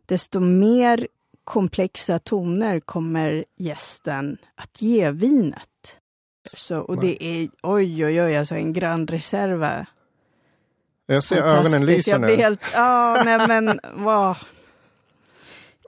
desto 0.05 0.39
mer 0.39 1.07
komplexa 1.43 2.19
toner 2.19 2.79
kommer 2.79 3.45
gästen 3.57 4.37
att 4.55 4.81
ge 4.81 5.11
vinet. 5.11 5.67
Så, 6.49 6.79
och 6.79 6.97
det 7.01 7.23
är, 7.23 7.49
oj 7.63 8.05
oj 8.05 8.21
oj, 8.23 8.37
alltså 8.37 8.55
en 8.55 8.73
Grand 8.73 9.09
Reserva. 9.09 9.85
Jag 11.05 11.23
ser 11.23 11.41
ögonen 11.43 12.01
Jag 12.05 12.21
nu. 12.21 12.27
blir 12.27 12.37
helt, 12.37 12.61
ja 12.73 13.21
nej 13.25 13.47
men, 13.47 13.79
wow. 14.03 14.37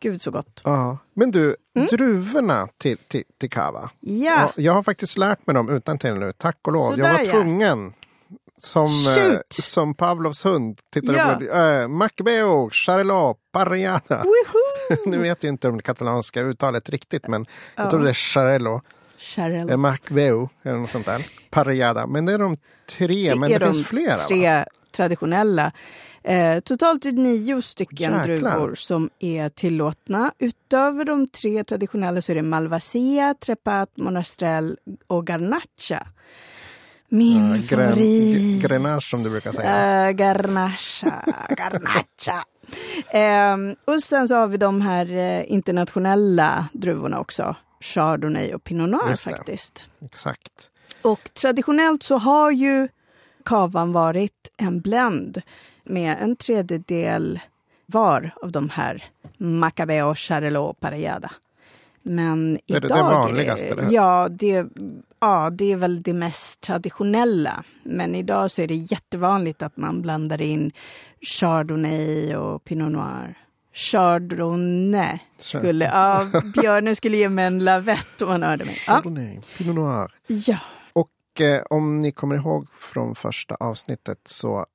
Gud 0.04 0.22
så 0.22 0.32
gott. 0.32 0.62
Ja. 0.64 0.98
Men 1.14 1.32
du, 1.32 1.56
Mm. 1.76 1.88
druvorna 1.88 2.68
till, 2.78 2.98
till, 2.98 3.24
till 3.40 3.50
kava. 3.50 3.90
Ja, 4.00 4.52
Jag 4.56 4.74
har 4.74 4.84
faktiskt 4.84 5.18
lärt 5.18 5.48
mig 5.48 5.54
dem 5.54 5.70
utan 5.70 6.00
till 6.00 6.14
nu, 6.14 6.34
tack 6.38 6.58
och 6.62 6.74
lov. 6.74 6.90
Sådär, 6.90 7.04
jag 7.04 7.14
var 7.14 7.26
ja. 7.26 7.32
tvungen. 7.32 7.94
Som, 8.58 9.08
eh, 9.18 9.38
som 9.50 9.94
Pavlovs 9.94 10.46
hund. 10.46 10.80
Tittade 10.94 11.18
Ja. 11.18 11.36
på 11.36 11.58
äh, 11.58 11.88
Macbeo, 11.88 12.70
Charelot, 12.72 13.38
Parriada. 13.52 14.24
Nu 15.06 15.18
vet 15.18 15.44
jag 15.44 15.50
inte 15.50 15.68
om 15.70 15.78
det 15.78 15.84
katalanska 15.84 16.42
uttalet 16.42 16.90
riktigt, 16.90 17.28
men 17.28 17.46
Ja. 17.76 17.84
jag 17.84 17.90
tror 17.92 18.04
det 18.04 18.10
är 18.10 18.14
Charelot. 18.14 18.84
Charel. 19.18 19.70
Eh, 19.70 19.78
Macbeo 19.78 20.50
eller 20.64 20.78
något 20.78 20.90
sånt 20.90 21.06
där. 21.06 21.28
Parriada. 21.50 22.08
Men 22.08 22.26
det 22.26 22.34
är 22.34 22.38
de 22.40 22.58
tre, 22.98 23.36
men 23.36 23.50
det 23.50 23.58
de 23.58 23.66
finns 23.66 23.88
flera. 23.88 24.10
Va? 24.16 24.22
tre 24.28 24.66
traditionella. 24.92 25.72
Eh, 26.24 26.60
totalt 26.60 27.06
är 27.06 27.12
det 27.12 27.22
nio 27.22 27.62
stycken 27.62 28.14
Jäklar. 28.14 28.24
druvor 28.24 28.76
som 28.76 29.10
är 29.20 29.50
tillåtna. 29.50 30.34
Utöver 30.40 31.06
de 31.06 31.28
tre 31.28 31.64
traditionella 31.64 32.22
så 32.22 32.32
är 32.32 32.36
det 32.36 32.42
Malvasia, 32.42 33.36
Trepat, 33.40 33.90
Monastrell 33.98 34.78
och 35.08 35.28
Garnacha. 35.28 36.08
Min 37.10 37.54
gren- 37.54 37.62
favorit. 37.64 38.64
Grenache 38.64 39.02
som 39.02 39.24
du 39.24 39.30
brukar 39.32 39.52
säga. 39.52 40.08
Uh, 40.10 40.12
garnacha, 40.16 41.24
garnacha. 41.58 42.46
Ehm, 43.10 43.76
och 43.86 44.04
sen 44.04 44.28
så 44.28 44.36
har 44.36 44.48
vi 44.48 44.58
de 44.58 44.82
här 44.82 45.12
eh, 45.18 45.52
internationella 45.52 46.68
druvorna 46.74 47.20
också. 47.20 47.56
Chardonnay 47.82 48.54
och 48.54 48.64
Pinot 48.64 48.90
Noir 48.90 49.16
faktiskt. 49.16 49.90
Exakt. 50.06 50.70
Och 51.02 51.34
traditionellt 51.34 52.04
så 52.04 52.18
har 52.18 52.52
ju 52.52 52.88
kavan 53.46 53.92
varit 53.94 54.52
en 54.58 54.82
blend 54.82 55.42
med 55.84 56.18
en 56.22 56.36
tredjedel 56.36 57.40
var 57.86 58.32
av 58.42 58.52
de 58.52 58.70
här 58.70 59.04
Macabeo, 59.38 60.16
Charelot 60.16 60.70
och 60.70 60.80
Parellada. 60.80 61.32
Men 62.06 62.60
Det 62.68 62.74
är 62.76 62.80
det 62.82 62.88
idag... 62.88 63.04
vanligaste, 63.04 63.76
det 63.76 63.88
ja, 63.92 64.28
det, 64.30 64.66
ja, 65.20 65.50
det 65.50 65.72
är 65.72 65.76
väl 65.76 66.02
det 66.02 66.14
mest 66.14 66.62
traditionella. 66.62 67.64
Men 67.84 68.16
idag 68.16 68.52
så 68.52 68.62
är 68.62 68.68
det 68.68 68.76
jättevanligt 68.76 69.62
att 69.62 69.78
man 69.78 70.02
blandar 70.02 70.42
in 70.42 70.72
Chardonnay 71.22 72.36
och 72.36 72.64
Pinot 72.64 72.92
Noir. 72.92 73.38
Chardonnay 73.74 75.20
skulle... 75.38 75.86
Ja, 75.86 76.28
björnen 76.62 76.96
skulle 76.96 77.18
ge 77.18 77.30
mig 77.30 77.46
en 77.46 77.60
lavett 77.64 78.22
om 78.22 78.30
han 78.30 78.44
hörde 78.44 78.66
mig. 78.66 78.76
Ja. 78.88 78.94
Chardonnay, 78.94 79.40
Pinot 79.58 79.76
Noir. 79.76 80.12
ja. 80.28 80.58
Och 80.94 81.42
eh, 81.42 81.64
om 81.70 82.02
ni 82.02 82.12
kommer 82.12 82.36
ihåg 82.36 82.68
från 82.80 83.16
första 83.16 83.56
avsnittet 83.56 84.20
så 84.26 84.66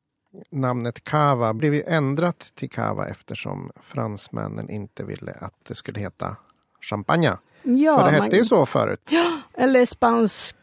namnet 0.51 1.05
Cava 1.05 1.53
blev 1.55 1.75
ju 1.75 1.83
ändrat 1.87 2.53
till 2.55 2.71
Cava 2.71 3.07
eftersom 3.09 3.71
fransmännen 3.83 4.71
inte 4.71 5.05
ville 5.05 5.33
att 5.33 5.55
det 5.69 5.75
skulle 5.75 6.01
heta 6.01 6.37
champagne. 6.81 7.37
Ja, 7.63 7.99
För 7.99 8.05
det 8.05 8.11
hette 8.11 8.23
man- 8.23 8.31
ju 8.39 8.45
så 8.45 8.67
förut. 8.67 9.11
Eller 9.55 9.85
spansk... 9.85 10.57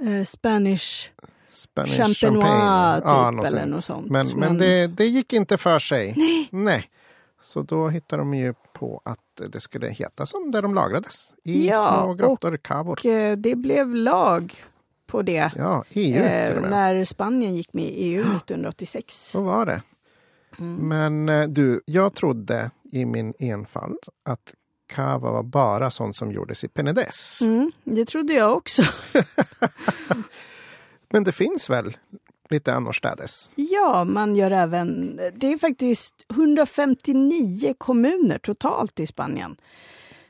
Eh, 0.00 0.24
Spanish 0.24 1.10
Spanish 1.50 1.96
champenois 1.96 2.18
champagne. 2.18 2.96
typ, 3.00 3.04
Ja, 3.06 3.30
något 3.30 3.46
eller 3.46 3.66
något 3.66 3.84
sånt. 3.84 4.10
Men, 4.10 4.26
men 4.36 4.58
det, 4.58 4.86
det 4.86 5.06
gick 5.06 5.32
inte 5.32 5.58
för 5.58 5.78
sig. 5.78 6.14
Nej. 6.50 6.88
Så 7.40 7.62
då 7.62 7.88
hittade 7.88 8.20
de 8.22 8.34
ju 8.34 8.54
på 8.72 9.00
att 9.04 9.18
det 9.48 9.60
skulle 9.60 9.88
heta 9.88 10.26
som 10.26 10.50
där 10.50 10.62
de 10.62 10.74
lagrades. 10.74 11.34
I 11.44 11.68
Ja, 11.68 12.02
små 12.02 12.14
grottor, 12.14 12.56
cavor. 12.56 12.92
Och 12.92 13.06
eh, 13.06 13.36
det 13.36 13.54
blev 13.54 13.94
lag 13.94 14.64
på 15.12 15.22
det 15.22 15.50
Ja, 15.56 15.84
EU 15.90 16.12
till 16.12 16.22
eh, 16.22 16.56
och 16.56 16.62
med. 16.62 16.70
när 16.70 17.04
Spanien 17.04 17.56
gick 17.56 17.72
med 17.72 17.84
i 17.84 17.88
EU 17.88 18.22
1986. 18.22 19.28
Så 19.30 19.42
var 19.42 19.66
det. 19.66 19.82
Mm. 20.58 20.88
Men 20.88 21.28
eh, 21.28 21.48
du, 21.48 21.80
jag 21.84 22.14
trodde 22.14 22.70
i 22.92 23.04
min 23.04 23.34
enfald 23.38 23.98
att 24.24 24.54
cava 24.86 25.30
var 25.30 25.42
bara 25.42 25.90
sånt 25.90 26.16
som 26.16 26.32
gjordes 26.32 26.64
i 26.64 26.68
Penedès. 26.68 27.44
Mm, 27.44 27.72
det 27.84 28.04
trodde 28.04 28.32
jag 28.32 28.56
också. 28.56 28.82
Men 31.10 31.24
det 31.24 31.32
finns 31.32 31.70
väl 31.70 31.96
lite 32.50 32.74
annorstädes? 32.74 33.52
Ja, 33.54 34.04
man 34.04 34.36
gör 34.36 34.50
även... 34.50 35.20
Det 35.34 35.52
är 35.52 35.58
faktiskt 35.58 36.26
159 36.30 37.74
kommuner 37.78 38.38
totalt 38.38 39.00
i 39.00 39.06
Spanien 39.06 39.56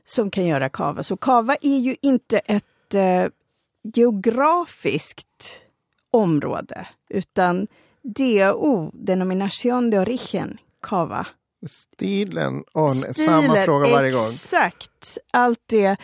som 0.04 0.30
kan 0.30 0.46
göra 0.46 0.68
cava. 0.68 1.02
Så 1.02 1.16
cava 1.16 1.56
är 1.60 1.78
ju 1.78 1.96
inte 2.02 2.38
ett 2.38 2.94
eh, 2.94 3.24
geografiskt 3.82 5.60
område 6.10 6.86
utan 7.10 7.66
DO, 8.02 8.90
denominación 8.94 9.90
de 9.90 9.98
origen, 9.98 10.58
cava. 10.80 11.26
Stilen, 11.66 12.64
samma 12.74 12.92
Stilen, 13.12 13.64
fråga 13.64 13.88
varje 13.88 14.10
gång. 14.12 14.24
Exakt. 14.24 15.18
Allt 15.30 15.60
det 15.66 15.96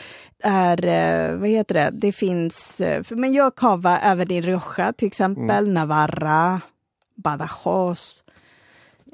är, 0.42 0.84
eh, 0.84 1.36
vad 1.36 1.48
heter 1.48 1.74
det, 1.74 1.90
det 1.92 2.12
finns, 2.12 2.80
eh, 2.80 3.04
man 3.10 3.32
gör 3.32 3.50
cava 3.50 3.98
även 4.00 4.32
i 4.32 4.40
Rioja 4.40 4.92
till 4.92 5.08
exempel, 5.08 5.64
Mm. 5.64 5.74
Navarra, 5.74 6.60
Badajoz. 7.14 8.24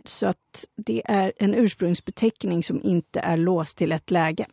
Så 0.04 0.26
att 0.26 0.64
det 0.76 1.02
är 1.04 1.32
en 1.36 1.54
ursprungsbeteckning 1.54 2.62
som 2.62 2.82
inte 2.82 3.20
är 3.20 3.36
låst 3.36 3.78
till 3.78 3.92
ett 3.92 4.10
läge. 4.10 4.46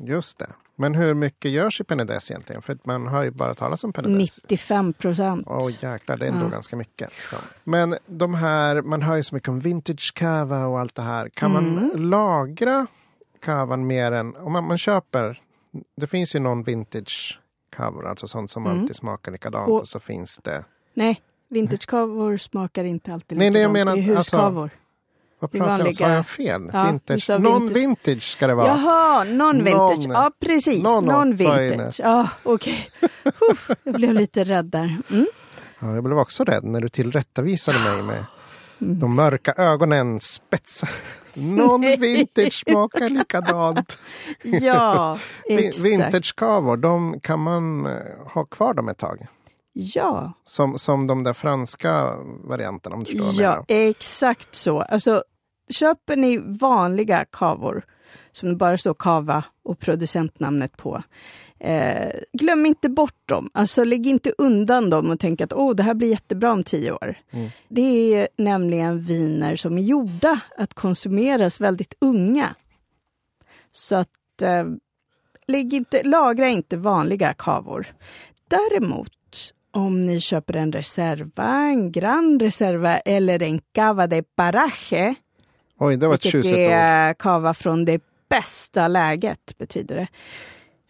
Just 0.00 0.38
det. 0.38 0.48
Men 0.80 0.94
hur 0.94 1.14
mycket 1.14 1.50
görs 1.50 1.80
i 1.80 1.84
Penedès 1.84 2.30
egentligen? 2.30 2.62
För 2.62 2.78
man 2.84 3.06
har 3.06 3.22
ju 3.22 3.30
bara 3.30 3.54
talat 3.54 3.84
om 3.84 3.92
Penedès. 3.92 4.16
95 4.18 4.92
procent. 4.92 5.46
Åh 5.50 5.70
jäklar, 5.80 6.16
det 6.16 6.24
är 6.26 6.30
ändå 6.30 6.44
Ja. 6.46 6.48
ganska 6.50 6.76
mycket. 6.76 7.10
Ja. 7.32 7.38
Men 7.64 7.96
de 8.06 8.34
här, 8.34 8.82
man 8.82 9.02
hör 9.02 9.16
ju 9.16 9.22
så 9.22 9.34
mycket 9.34 9.48
om 9.48 9.60
vintage 9.60 10.12
cava 10.14 10.66
och 10.66 10.80
allt 10.80 10.94
det 10.94 11.02
här. 11.02 11.28
Kan 11.28 11.52
man 11.52 11.78
Mm. 11.78 11.90
lagra 12.10 12.86
cavan 13.44 13.86
mer 13.86 14.12
än, 14.12 14.36
om 14.36 14.52
man, 14.52 14.64
man 14.64 14.78
köper, 14.78 15.42
det 15.96 16.06
finns 16.06 16.34
ju 16.34 16.38
någon 16.40 16.62
vintage 16.62 17.40
cava, 17.76 18.08
alltså 18.08 18.26
sånt 18.28 18.50
som 18.50 18.66
Mm. 18.66 18.78
alltid 18.80 18.96
smakar 18.96 19.32
likadant 19.32 19.68
Och- 19.68 19.80
och 19.80 19.88
så 19.88 20.00
finns 20.00 20.38
det, 20.38 20.64
Nej, 20.94 21.20
vintagekavor 21.48 22.36
smakar 22.36 22.84
inte 22.84 23.12
alltid 23.14 23.38
Nej, 23.38 23.50
nej, 23.50 23.62
jag 23.62 23.68
likadant. 23.72 23.86
menar, 23.96 24.06
det 24.06 24.12
är 24.12 24.16
alltså, 24.16 24.36
huskavor. 24.36 24.70
Vad 25.40 25.50
pratar 25.52 25.78
jag 25.78 25.86
om, 25.86 25.92
sa 25.92 26.04
vanliga- 26.04 26.16
jag 26.16 26.26
fel? 26.26 26.70
Ja, 26.72 26.84
vintage, 26.84 27.16
vi 27.16 27.20
sa 27.20 27.38
någon 27.38 27.60
vintage. 27.68 27.76
vintage 27.82 28.22
ska 28.22 28.46
det 28.46 28.54
vara. 28.54 28.66
Jaha, 28.66 29.24
non-vintage. 29.24 30.06
Ja, 30.12 30.30
precis. 30.40 30.82
Non-vintage. 30.84 32.00
Ja, 32.00 32.28
okej. 32.42 32.90
Uff, 33.52 33.70
Jag 33.84 33.94
blev 33.94 34.14
lite 34.14 34.44
rädd 34.44 34.64
där. 34.64 34.96
Mm. 35.10 35.26
Ja, 35.78 35.94
jag 35.94 36.04
blev 36.04 36.18
också 36.18 36.44
rädd 36.44 36.64
när 36.64 36.80
du 36.80 36.88
tillrättavisade 36.88 37.78
mig 37.78 38.02
med 38.02 38.24
Mm. 38.80 38.98
de 39.00 39.14
mörka 39.14 39.52
ögonen, 39.56 40.20
spetsa. 40.20 40.88
Någon 41.34 41.80
vintage 41.80 42.52
smakar 42.66 43.10
likadant. 43.10 43.98
Ja, 44.42 45.18
exakt. 45.48 45.84
Vintagekavor, 45.84 46.76
de 46.76 47.20
kan 47.20 47.40
man 47.40 47.86
eh, 47.86 47.92
ha 48.34 48.44
kvar 48.44 48.74
dem 48.74 48.88
ett 48.88 48.98
tag. 48.98 49.26
Ja, 49.72 50.32
Som, 50.44 50.78
som 50.78 51.06
de 51.06 51.22
där 51.22 51.32
franska 51.32 52.14
varianterna 52.44 52.96
om 52.96 53.04
du 53.04 53.10
förstår 53.10 53.24
vad 53.24 53.34
jag 53.34 53.42
ja 53.42 53.64
menar. 53.68 53.90
exakt 53.90 54.54
så. 54.54 54.80
Alltså, 54.80 55.22
köper 55.70 56.16
ni 56.16 56.38
vanliga 56.38 57.24
kavor 57.24 57.82
som 58.32 58.48
det 58.48 58.56
bara 58.56 58.78
står 58.78 58.94
kava 58.94 59.44
och 59.62 59.78
producentnamnet 59.78 60.76
på. 60.76 61.02
Eh, 61.60 62.10
glöm 62.32 62.66
inte 62.66 62.88
bort 62.88 63.28
dem. 63.28 63.50
Alltså 63.54 63.84
lägg 63.84 64.06
inte 64.06 64.32
undan 64.38 64.90
dem 64.90 65.10
och 65.10 65.20
tänk 65.20 65.40
att 65.40 65.52
oh, 65.52 65.74
det 65.74 65.82
här 65.82 65.94
blir 65.94 66.08
jättebra 66.08 66.52
om 66.52 66.64
tio 66.64 66.92
år. 66.92 67.18
Mm. 67.30 67.48
Det 67.68 68.14
är 68.14 68.28
nämligen 68.36 69.00
viner 69.02 69.56
som 69.56 69.78
är 69.78 69.82
gjorda 69.82 70.40
att 70.56 70.74
konsumeras 70.74 71.60
väldigt 71.60 71.94
unga. 72.00 72.54
Så 73.72 73.96
att 73.96 74.42
eh, 74.42 74.64
lägg 75.46 75.74
inte, 75.74 76.02
lagra 76.02 76.48
inte 76.48 76.76
vanliga 76.76 77.34
kavor. 77.34 77.86
Däremot 78.48 79.12
om 79.70 80.06
ni 80.06 80.20
köper 80.20 80.56
en 80.56 80.72
reserva, 80.72 81.44
en 81.46 81.92
Gran 81.92 82.40
Reserva 82.40 82.98
eller 82.98 83.42
en 83.42 83.60
Cava 83.72 84.06
de 84.06 84.22
Paraje, 84.22 85.14
Oj, 85.80 85.96
det 85.96 86.06
var 86.06 86.14
ett 86.14 86.22
tjusigt 86.22 86.54
ord. 86.54 86.72
är 86.72 87.14
kava 87.14 87.54
från 87.54 87.84
det 87.84 88.02
bästa 88.28 88.88
läget, 88.88 89.58
betyder 89.58 89.96
det. 89.96 90.08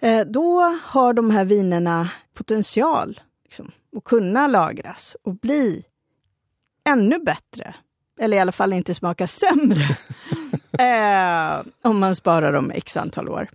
Eh, 0.09 0.27
Då 0.27 0.79
har 0.83 1.13
de 1.13 1.31
här 1.31 1.45
vinerna 1.45 2.11
potential 2.35 3.21
liksom, 3.45 3.71
att 3.97 4.05
kunna 4.05 4.47
lagras 4.47 5.17
och 5.23 5.35
bli 5.35 5.85
ännu 6.89 7.19
bättre. 7.19 7.75
Eller 8.21 8.37
i 8.37 8.41
alla 8.41 8.53
fall 8.53 8.73
inte 8.73 8.95
smaka 8.95 9.27
sämre. 9.27 9.97
eh, 11.59 11.67
om 11.83 11.99
man 11.99 12.17
sparar 12.17 12.53
dem 12.53 12.71
x 12.71 12.97
antal 12.97 13.29
år. 13.29 13.49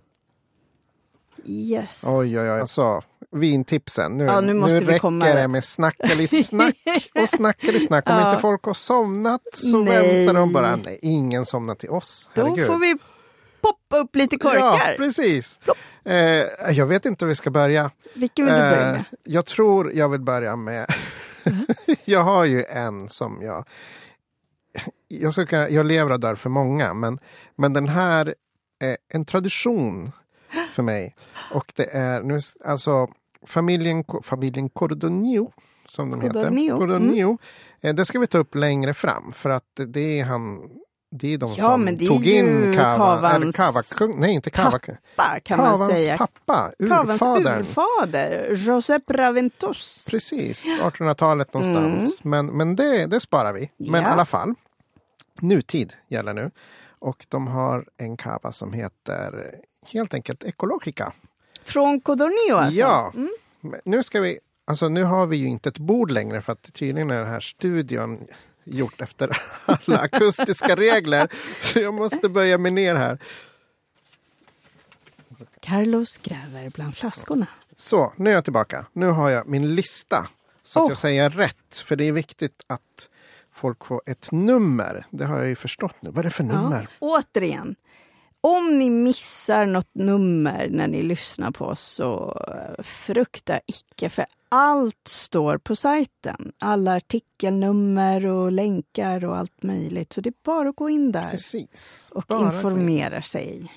Yes. 1.46 2.04
Oj, 2.06 2.40
oj, 2.40 2.50
oj. 2.50 2.60
Alltså, 2.60 3.02
vintipsen. 3.34 4.12
Nu, 4.18 4.24
Ja, 4.24 4.40
nu 4.40 4.54
måste 4.54 4.78
vi 4.78 4.84
räcker 4.84 4.98
komma- 4.98 5.24
det 5.34 5.48
med 5.48 5.64
snackalisnack 5.64 6.74
och 7.22 7.28
snackalisnack. 7.28 8.08
Om 8.10 8.16
Ja. 8.20 8.28
inte 8.30 8.40
folk 8.42 8.64
har 8.64 8.74
somnat 8.74 9.40
så 9.54 9.78
Nej. 9.78 10.24
väntar 10.24 10.40
de 10.40 10.52
bara. 10.52 10.76
Nej, 10.76 10.98
ingen 11.02 11.44
somnar 11.44 11.74
till 11.74 11.90
oss. 11.90 12.30
Då 12.34 12.42
Herregud. 12.42 12.66
får 12.66 12.78
vi 12.78 12.96
poppa 13.60 13.98
upp 13.98 14.16
lite 14.16 14.36
korkar. 14.36 14.58
Ja, 14.60 14.80
precis. 14.96 15.60
Eh, 16.04 16.14
jag 16.70 16.86
vet 16.86 17.06
inte 17.06 17.24
hur 17.24 17.28
vi 17.28 17.34
ska 17.34 17.50
börja. 17.50 17.90
Vilken 18.14 18.44
vill 18.44 18.54
du 18.54 18.60
börja 18.60 18.86
Eh, 18.86 18.92
med? 18.92 19.04
jag 19.24 19.46
tror 19.46 19.92
jag 19.92 20.08
vill 20.08 20.20
börja 20.20 20.56
med... 20.56 20.86
jag 22.04 22.20
har 22.20 22.44
ju 22.44 22.64
en 22.64 23.08
som 23.08 23.38
jag... 23.42 23.64
Jag, 25.08 25.34
ska, 25.34 25.68
jag 25.68 25.86
lever 25.86 26.12
och 26.12 26.20
dör 26.20 26.34
för 26.34 26.50
många, 26.50 26.94
men, 26.94 27.18
men 27.56 27.72
den 27.72 27.88
här 27.88 28.34
är 28.80 28.96
en 29.08 29.24
tradition 29.24 30.12
för 30.74 30.82
mig. 30.82 31.16
Och 31.52 31.72
det 31.76 31.84
är 31.96 32.20
nu, 32.20 32.38
alltså 32.64 33.08
familjen, 33.46 34.04
familjen 34.22 34.68
Cordonio, 34.68 35.52
som 35.86 36.10
de 36.10 36.20
Cordonio, 36.20 36.62
heter. 36.64 36.76
Cordonio. 36.76 37.38
Eh, 37.80 37.94
Det 37.94 38.04
ska 38.04 38.18
vi 38.18 38.26
ta 38.26 38.38
upp 38.38 38.54
längre 38.54 38.94
fram, 38.94 39.32
för 39.32 39.50
att 39.50 39.64
det 39.86 40.20
är 40.20 40.24
han... 40.24 40.70
Det 41.16 41.34
är 41.34 41.38
de 41.38 41.54
Ja, 41.58 41.64
som 41.64 41.98
tog 41.98 42.26
in 42.26 42.72
Kava, 42.76 43.32
eller 43.32 43.52
Kavans 43.52 43.56
Kava 43.56 44.06
kung, 44.08 44.20
nej 44.20 44.34
inte 44.34 44.50
Kava, 44.50 44.78
Pappa 44.78 45.40
kan 45.42 45.58
man 45.58 45.66
Kavans 45.72 45.98
säga. 45.98 46.16
pappa, 46.18 46.72
Kavans 46.88 47.10
urfadern. 47.22 47.60
urfader, 47.60 48.54
Josep 48.54 49.10
Raventos. 49.10 50.06
Precis, 50.10 50.66
1800-talet 50.82 51.54
någonstans. 51.54 52.24
Men, 52.24 52.46
men 52.46 52.76
det, 52.76 53.06
det 53.06 53.20
sparar 53.20 53.52
vi. 53.52 53.70
Men 53.76 54.00
i 54.02 54.04
Ja. 54.04 54.10
alla 54.10 54.24
fall, 54.24 54.54
nutid 55.40 55.92
gäller 56.08 56.32
nu. 56.34 56.50
Och 56.98 57.26
de 57.28 57.46
har 57.46 57.84
en 57.96 58.16
kava 58.16 58.52
som 58.52 58.72
heter 58.72 59.54
helt 59.92 60.14
enkelt 60.14 60.44
Ecologica. 60.44 61.12
Från 61.64 62.00
Codornio 62.00 62.54
alltså? 62.56 62.80
Ja, 62.80 63.12
Men 63.60 63.80
nu 63.84 64.02
ska 64.02 64.20
vi, 64.20 64.38
alltså 64.66 64.88
nu 64.88 65.04
har 65.04 65.26
vi 65.26 65.36
ju 65.36 65.46
inte 65.46 65.68
ett 65.68 65.78
bord 65.78 66.10
längre 66.10 66.42
för 66.42 66.52
att 66.52 66.72
tydligen 66.72 67.10
är 67.10 67.18
den 67.18 67.28
här 67.28 67.40
studion 67.40 68.26
gjort 68.64 69.00
efter 69.00 69.36
alla 69.66 69.98
akustiska 69.98 70.76
regler. 70.76 71.28
Så 71.60 71.78
jag 71.78 71.94
måste 71.94 72.28
böja 72.28 72.58
mig 72.58 72.70
ner 72.72 72.94
här. 72.94 73.18
Carlos 75.60 76.16
gräver 76.16 76.70
bland 76.70 76.96
flaskorna. 76.96 77.46
Så, 77.76 78.12
nu 78.16 78.30
är 78.30 78.34
jag 78.34 78.44
tillbaka. 78.44 78.86
Nu 78.92 79.06
har 79.06 79.30
jag 79.30 79.48
min 79.48 79.74
lista. 79.74 80.26
Så 80.64 80.78
att 80.78 80.84
Oh. 80.84 80.90
jag 80.90 80.98
säger 80.98 81.30
rätt. 81.30 81.74
För 81.86 81.96
det 81.96 82.04
är 82.08 82.12
viktigt 82.12 82.62
att 82.66 83.08
folk 83.52 83.84
får 83.84 84.02
ett 84.06 84.28
nummer. 84.32 85.06
Det 85.10 85.24
har 85.24 85.38
jag 85.38 85.48
ju 85.48 85.56
förstått 85.56 85.94
nu. 86.00 86.10
Vad 86.10 86.18
är 86.18 86.22
det 86.22 86.30
för 86.30 86.44
nummer? 86.44 86.88
Ja, 87.00 87.22
återigen, 87.34 87.76
om 88.46 88.78
ni 88.78 88.90
missar 88.90 89.66
något 89.66 89.94
nummer 89.94 90.68
när 90.70 90.88
ni 90.88 91.02
lyssnar 91.02 91.50
på 91.50 91.64
oss 91.64 91.80
så 91.80 92.42
eh, 92.48 92.82
frukta 92.82 93.60
icke, 93.66 94.10
för 94.10 94.26
allt 94.48 95.08
står 95.08 95.58
på 95.58 95.76
sajten. 95.76 96.52
Alla 96.58 96.96
artikelnummer 96.96 98.26
och 98.26 98.52
länkar 98.52 99.24
och 99.24 99.36
allt 99.36 99.62
möjligt. 99.62 100.12
Så 100.12 100.20
det 100.20 100.28
är 100.28 100.34
bara 100.44 100.68
att 100.68 100.76
gå 100.76 100.90
in 100.90 101.12
där 101.12 101.30
Precis. 101.30 102.10
och 102.14 102.24
Bara 102.28 102.46
informera 102.46 103.22
sig. 103.22 103.72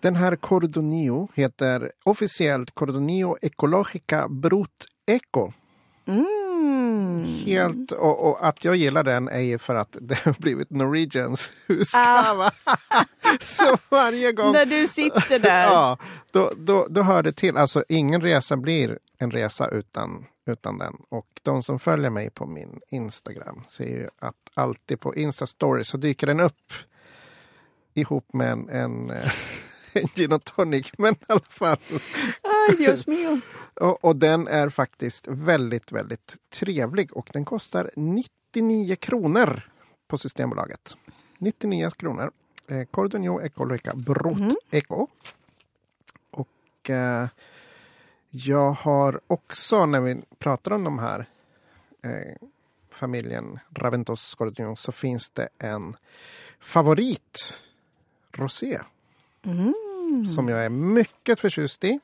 Den 0.00 0.16
här 0.16 0.36
Cordonio 0.36 1.28
heter 1.34 1.92
officiellt 2.04 2.70
Cordonio 2.70 3.36
Ecologica 3.42 4.28
Brut 4.28 4.86
Eco. 5.06 5.52
Mm. 6.06 6.45
Helt, 7.46 7.92
och, 7.92 8.28
och 8.30 8.46
att 8.48 8.64
jag 8.64 8.76
gillar 8.76 9.04
den 9.04 9.28
är 9.28 9.40
ju 9.40 9.58
för 9.58 9.74
att 9.74 9.96
det 10.00 10.18
har 10.24 10.32
blivit 10.38 10.70
Norwegians 10.70 11.52
Ah. 11.68 11.72
huskava. 11.72 12.50
Så 13.40 13.76
varje 13.88 14.32
gång 14.32 14.52
När 14.52 14.66
du 14.66 14.88
sitter 14.88 15.38
där. 15.38 15.62
Ja, 15.66 15.98
då, 16.32 16.52
då, 16.56 16.86
då 16.90 17.02
hör 17.02 17.22
det 17.22 17.32
till. 17.32 17.56
Alltså 17.56 17.84
ingen 17.88 18.20
resa 18.22 18.56
blir 18.56 18.98
en 19.18 19.30
resa 19.30 19.68
utan, 19.68 20.26
utan 20.46 20.78
den. 20.78 20.94
Och 21.08 21.26
de 21.42 21.62
som 21.62 21.78
följer 21.78 22.10
mig 22.10 22.30
på 22.30 22.46
min 22.46 22.80
Instagram 22.90 23.62
ser 23.68 23.84
ju 23.86 24.08
att 24.20 24.34
alltid 24.54 25.00
på 25.00 25.14
Insta-story 25.14 25.82
så 25.82 25.96
dyker 25.96 26.26
den 26.26 26.40
upp 26.40 26.72
ihop 27.94 28.32
med 28.32 28.52
en, 28.52 28.68
en, 28.68 29.10
en 29.92 30.06
gin 30.16 30.32
och 30.32 30.44
tonic. 30.44 30.92
Men 30.98 31.14
i 31.14 31.18
alla 31.28 31.40
fall. 31.40 31.76
Ay, 32.42 32.76
Dios 32.76 33.06
mio. 33.06 33.40
Och, 33.80 34.04
och 34.04 34.16
den 34.16 34.48
är 34.48 34.68
faktiskt 34.68 35.26
väldigt, 35.28 35.92
väldigt 35.92 36.36
trevlig 36.50 37.16
och 37.16 37.30
den 37.32 37.44
kostar 37.44 37.90
99 37.96 38.96
kronor 38.96 39.70
på 40.08 40.18
Systembolaget. 40.18 40.96
99 41.38 41.90
kronor. 41.90 42.30
Eh, 42.68 42.84
Cordonio 42.84 43.40
Ecologica 43.40 43.94
Brot 43.94 44.38
Mhm. 44.38 44.50
Eco. 44.70 45.06
Och 46.30 46.90
eh, 46.90 47.26
jag 48.30 48.70
har 48.72 49.20
också, 49.26 49.86
när 49.86 50.00
vi 50.00 50.22
pratar 50.38 50.70
om 50.70 50.84
de 50.84 50.98
här 50.98 51.28
eh, 52.02 52.34
familjen 52.90 53.58
Raventos 53.74 54.34
Cordonio, 54.34 54.74
så 54.76 54.92
finns 54.92 55.30
det 55.30 55.48
en 55.58 55.92
favorit 56.60 57.58
rosé 58.32 58.80
Mm. 59.44 60.26
som 60.26 60.48
jag 60.48 60.64
är 60.64 60.70
mycket 60.70 61.40
förtjust 61.40 61.84
i. 61.84 62.00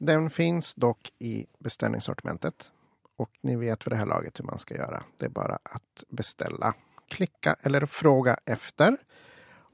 Den 0.00 0.30
finns 0.30 0.74
dock 0.74 1.12
i 1.18 1.46
beställningssortimentet. 1.58 2.70
Och 3.16 3.30
ni 3.40 3.56
vet 3.56 3.82
för 3.82 3.90
det 3.90 3.96
här 3.96 4.06
laget 4.06 4.40
hur 4.40 4.44
man 4.44 4.58
ska 4.58 4.74
göra. 4.74 5.02
Det 5.18 5.24
är 5.24 5.30
bara 5.30 5.58
att 5.62 6.04
beställa, 6.08 6.74
klicka 7.08 7.56
eller 7.62 7.86
fråga 7.86 8.36
efter. 8.44 8.96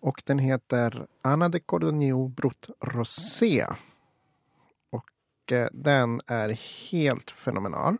Och 0.00 0.22
den 0.26 0.38
heter 0.38 1.06
Anna 1.22 1.48
de 1.48 1.60
Cordonio 1.60 2.28
Brut 2.28 2.66
Rosé. 2.80 3.66
Och 4.90 5.52
eh, 5.52 5.68
den 5.72 6.20
är 6.26 6.48
helt 6.90 7.30
fenomenal. 7.30 7.96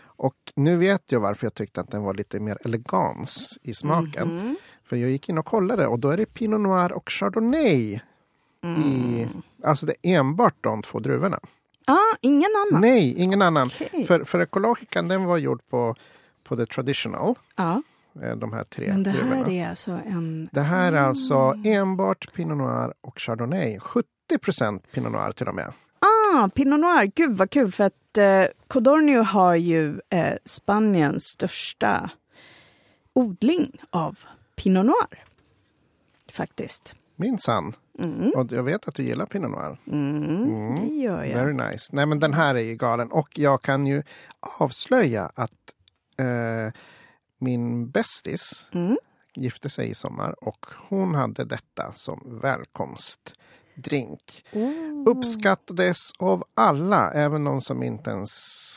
Och 0.00 0.52
nu 0.54 0.76
vet 0.76 1.12
jag 1.12 1.20
varför 1.20 1.46
jag 1.46 1.54
tyckte 1.54 1.80
att 1.80 1.90
den 1.90 2.02
var 2.02 2.14
lite 2.14 2.40
mer 2.40 2.58
elegans 2.64 3.58
i 3.62 3.74
smaken. 3.74 4.36
Mhm. 4.36 4.56
För 4.82 4.96
jag 4.96 5.10
gick 5.10 5.28
in 5.28 5.38
och 5.38 5.46
kollade 5.46 5.86
och 5.86 5.98
då 5.98 6.10
är 6.10 6.16
det 6.16 6.34
Pinot 6.34 6.60
Noir 6.60 6.92
och 6.92 7.10
Chardonnay. 7.10 8.00
I, 8.62 9.26
alltså 9.64 9.86
det 9.86 9.94
är 10.02 10.18
enbart 10.18 10.54
de 10.60 10.82
två 10.82 10.98
druvorna. 10.98 11.40
Ah, 11.90 12.16
ingen 12.20 12.48
annan? 12.68 12.80
Nej, 12.80 13.14
ingen 13.18 13.42
annan. 13.42 13.66
Okej. 13.80 14.06
För, 14.06 14.24
för 14.24 14.38
Ecologican 14.38 15.08
den 15.08 15.24
var 15.24 15.36
gjord 15.36 15.60
på, 15.70 15.94
på 16.44 16.56
the 16.56 16.66
traditional. 16.66 17.34
Ja, 17.56 17.82
eh, 18.22 18.36
De 18.36 18.52
här 18.52 18.64
tre 18.64 18.88
men 18.88 19.02
det 19.02 19.10
här 19.10 19.48
är 19.50 19.68
alltså 19.68 19.90
en... 20.06 20.48
Det 20.52 20.60
här 20.60 20.92
är 20.92 21.02
alltså 21.02 21.54
enbart 21.64 22.32
Pinot 22.32 22.58
Noir 22.58 22.94
och 23.00 23.20
Chardonnay. 23.20 23.78
70 23.78 24.08
Pinot 24.92 25.12
Noir 25.12 25.32
till 25.32 25.48
och 25.48 25.54
med. 25.54 25.72
Ah, 25.98 26.48
Pinot 26.48 26.80
Noir. 26.80 27.12
Gud 27.14 27.36
vad 27.36 27.50
kul 27.50 27.72
för 27.72 27.84
att 27.84 28.18
eh, 28.18 28.44
Codornio 28.68 29.22
har 29.22 29.54
ju 29.54 30.00
eh, 30.10 30.34
Spaniens 30.44 31.24
största 31.24 32.10
odling 33.12 33.80
av 33.90 34.18
Pinot 34.56 34.86
Noir. 34.86 35.24
Faktiskt. 36.32 36.94
Minsann. 37.18 37.72
Mm. 37.98 38.30
Och 38.36 38.52
jag 38.52 38.62
vet 38.62 38.88
att 38.88 38.94
du 38.94 39.02
gillar 39.02 39.26
Pinot 39.26 39.50
Noir. 39.50 39.78
Mm, 39.86 40.74
det 40.88 40.94
gör 40.94 41.24
jag. 41.24 41.36
Very 41.44 41.52
nice. 41.52 41.90
Nej 41.92 42.06
men 42.06 42.20
den 42.20 42.34
här 42.34 42.54
är 42.54 42.58
ju 42.60 42.74
galen. 42.74 43.12
Och 43.12 43.28
jag 43.38 43.62
kan 43.62 43.86
ju 43.86 44.02
avslöja 44.58 45.30
att 45.34 45.52
eh, 46.18 46.72
min 47.38 47.90
bästis 47.90 48.66
Mm. 48.72 48.96
gifte 49.34 49.68
sig 49.68 49.90
i 49.90 49.94
sommar 49.94 50.44
och 50.44 50.66
hon 50.88 51.14
hade 51.14 51.44
detta 51.44 51.92
som 51.92 52.40
välkomstdrink. 52.42 54.44
Oh. 54.52 54.72
Uppskattades 55.06 56.10
av 56.18 56.44
alla, 56.54 57.12
även 57.12 57.44
de 57.44 57.60
som 57.60 57.82
inte 57.82 58.10
ens 58.10 58.30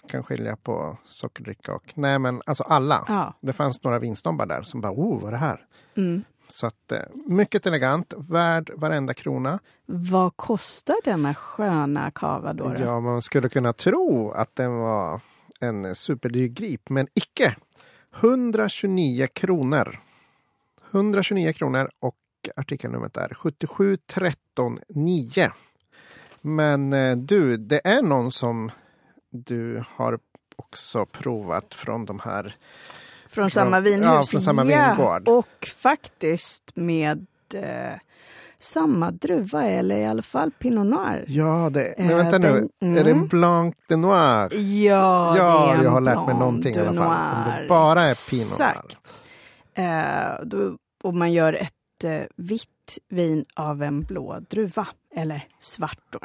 kan 0.08 0.24
skilja 0.24 0.56
på 0.56 0.98
sockerdricka 1.04 1.74
och... 1.74 1.94
Nej 1.96 2.20
men 2.20 2.42
alltså 2.46 2.64
alla. 2.64 3.06
Ja. 3.08 3.34
Det 3.42 3.54
fanns 3.54 3.84
några 3.84 4.00
vinsnobbar 4.00 4.46
där 4.46 4.62
som 4.62 4.82
bara, 4.82 4.92
oh 4.94 5.20
vad 5.22 5.28
är 5.28 5.32
det 5.32 5.38
här? 5.38 5.66
Mm. 5.98 6.24
Så 6.52 6.68
att 6.68 6.92
eh, 6.92 7.00
mycket 7.26 7.68
elegant, 7.68 8.14
värd 8.18 8.72
varenda 8.76 9.14
krona. 9.14 9.60
Vad 9.86 10.38
kostar 10.38 10.96
denna 11.04 11.36
sköna 11.36 12.12
kava 12.12 12.54
då? 12.54 12.76
Ja, 12.80 13.00
man 13.00 13.22
skulle 13.22 13.50
kunna 13.50 13.74
tro 13.74 14.32
att 14.32 14.56
den 14.56 14.78
var 14.78 15.22
en 15.60 15.96
superdyr 15.96 16.48
grip, 16.48 16.90
men 16.90 17.08
icke. 17.14 17.56
129 18.16 19.28
kronor. 19.34 20.00
129 20.92 21.54
kronor 21.54 21.90
och 22.00 22.16
artikelnumret 22.56 23.18
är 23.18 23.34
77 23.34 23.98
13 23.98 24.80
9. 24.90 25.52
Men 26.42 26.94
eh, 26.94 27.16
du, 27.16 27.58
det 27.58 27.82
är 27.84 28.02
någon 28.02 28.32
som 28.32 28.72
du 29.30 29.84
har 29.88 30.20
också 30.56 31.06
provat 31.06 31.74
från 31.74 32.06
de 32.06 32.20
här. 32.20 32.56
Från 33.32 33.50
samma 33.50 33.80
vinhus. 33.80 34.06
ja, 34.06 34.24
från 34.26 34.42
samma 34.42 34.64
vingård. 34.64 35.28
och 35.28 35.68
faktiskt 35.78 36.64
med 36.74 37.26
eh, 37.54 37.94
samma 38.60 39.12
druva, 39.12 39.64
eller 39.64 39.96
i 39.98 40.06
alla 40.06 40.22
fall 40.22 40.52
Pinot 40.60 40.86
Noir. 40.88 41.26
Ja, 41.28 41.70
det, 41.74 41.94
men 41.98 42.10
Eh, 42.10 42.16
vänta 42.18 42.38
nu. 42.38 42.70
den- 42.80 42.98
Är 42.98 43.04
det 43.04 43.12
mm. 43.12 43.28
Blanc 43.28 43.76
de 43.88 43.96
Noir? 43.96 44.50
Ja, 44.86 45.38
Ja, 45.38 45.76
en 45.76 45.84
jag 45.84 45.92
har 45.92 46.02
lärt 46.02 46.26
mig 46.26 46.36
någonting 46.36 46.76
i 46.76 46.80
alla 46.80 46.94
fall. 46.94 47.36
Om 47.36 47.62
det 47.62 47.68
bara 47.70 48.04
är 48.04 48.30
Pinot 48.32 48.60
Noir. 48.60 48.70
Exakt. 48.72 48.98
Eh, 49.74 50.46
då, 50.46 50.78
och 51.04 51.14
man 51.14 51.32
gör 51.34 51.54
ett 51.54 52.04
eh, 52.04 52.22
vitt 52.36 52.68
vin 53.10 53.46
av 53.56 53.84
en 53.84 54.02
blå 54.04 54.40
druva, 54.50 54.88
eller 55.16 55.48
svart 55.60 56.00
då. 56.10 56.20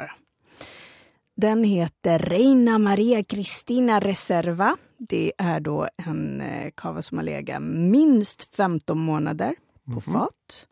Den 1.35 1.63
heter 1.63 2.19
Reina 2.19 2.77
Maria 2.77 3.23
Cristina 3.23 3.99
Reserva. 3.99 4.75
Det 4.97 5.31
är 5.37 5.59
då 5.59 5.87
en 5.97 6.41
eh, 6.41 6.71
kava 6.75 7.01
som 7.01 7.17
har 7.17 7.25
legat 7.25 7.61
minst 7.61 8.55
15 8.55 8.97
månader 8.99 9.55
på 9.85 9.91
Mhm. 9.91 10.01
fat. 10.01 10.67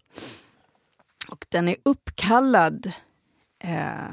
Och 1.29 1.45
den 1.49 1.67
är 1.67 1.75
uppkallad, 1.83 2.91
eh, 3.63 4.05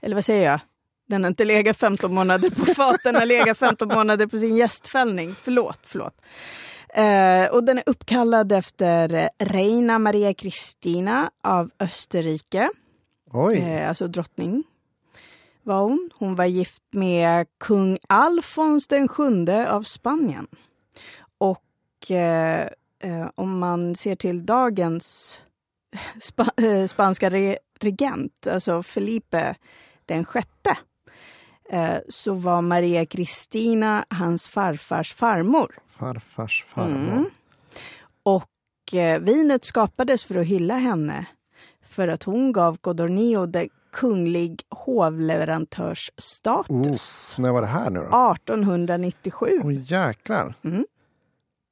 eller 0.00 0.14
vad 0.14 0.24
säger 0.24 0.50
jag? 0.50 0.60
Den 1.08 1.24
har 1.24 1.28
inte 1.28 1.44
legat 1.44 1.76
15 1.76 2.14
månader 2.14 2.50
på 2.50 2.64
fat, 2.74 3.00
den 3.04 3.14
har 3.14 3.26
legat 3.26 3.58
15 3.58 3.88
månader 3.88 4.26
på 4.26 4.38
sin 4.38 4.56
gästfällning. 4.56 5.34
Förlåt, 5.42 5.78
förlåt. 5.82 6.20
Eh, 6.94 7.44
och 7.54 7.64
den 7.64 7.78
är 7.78 7.84
uppkallad 7.86 8.52
efter 8.52 9.14
eh, 9.14 9.28
Reina 9.38 9.98
Maria 9.98 10.34
Cristina 10.34 11.30
av 11.42 11.70
Österrike, 11.80 12.70
Oj, 13.32 13.56
eh, 13.58 13.88
alltså 13.88 14.08
drottning 14.08 14.64
var 15.68 15.80
hon. 15.80 16.10
Hon 16.14 16.34
var 16.34 16.44
gift 16.44 16.82
med 16.90 17.46
kung 17.58 17.98
Alfons 18.08 18.88
den 18.88 19.08
sjunde 19.08 19.70
av 19.72 19.82
Spanien. 19.82 20.46
Och 21.38 22.10
eh, 22.10 22.68
eh, 23.02 23.28
om 23.34 23.58
man 23.58 23.94
ser 23.94 24.16
till 24.16 24.46
dagens 24.46 25.40
spa, 26.20 26.50
eh, 26.56 26.86
spanska 26.86 27.30
re, 27.30 27.58
regent, 27.80 28.46
alltså 28.46 28.82
Felipe 28.82 29.54
den 30.06 30.24
sjätte, 30.24 30.76
eh, 31.70 31.98
så 32.08 32.34
var 32.34 32.62
Maria 32.62 33.06
Cristina 33.06 34.04
hans 34.10 34.48
farfars 34.48 35.14
farmor. 35.14 35.74
farfars 35.98 36.64
farmor. 36.68 37.12
Mm. 37.12 37.30
Och 38.22 38.94
eh, 38.94 39.20
vinet 39.20 39.64
skapades 39.64 40.24
för 40.24 40.34
att 40.34 40.46
hylla 40.46 40.74
henne 40.74 41.26
för 41.82 42.08
att 42.08 42.22
hon 42.22 42.52
gav 42.52 42.76
Codornillo 42.76 43.46
det 43.46 43.68
kunglig 44.00 44.62
hovleverantörsstatus. 44.70 47.34
När 47.38 47.52
var 47.52 47.60
det 47.60 47.66
här 47.66 47.90
nu 47.90 48.00
då? 48.00 48.06
1897. 48.06 49.60
Oj 49.64 49.84
jäklar. 49.92 50.54
Mm. 50.64 50.86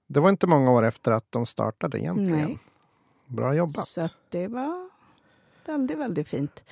Det 0.09 0.21
var 0.21 0.31
inte 0.31 0.47
många 0.47 0.71
år 0.71 0.83
efter 0.85 1.13
att 1.13 1.25
de 1.31 1.47
startade 1.47 1.99
egentligen. 2.01 2.45
Nej. 2.49 2.59
Bra 3.27 3.55
jobbat. 3.55 3.89
Så 3.89 4.09
det 4.31 4.47
var 4.49 4.89
väldigt, 5.67 5.99
väldigt 5.99 6.29
fint. 6.29 6.63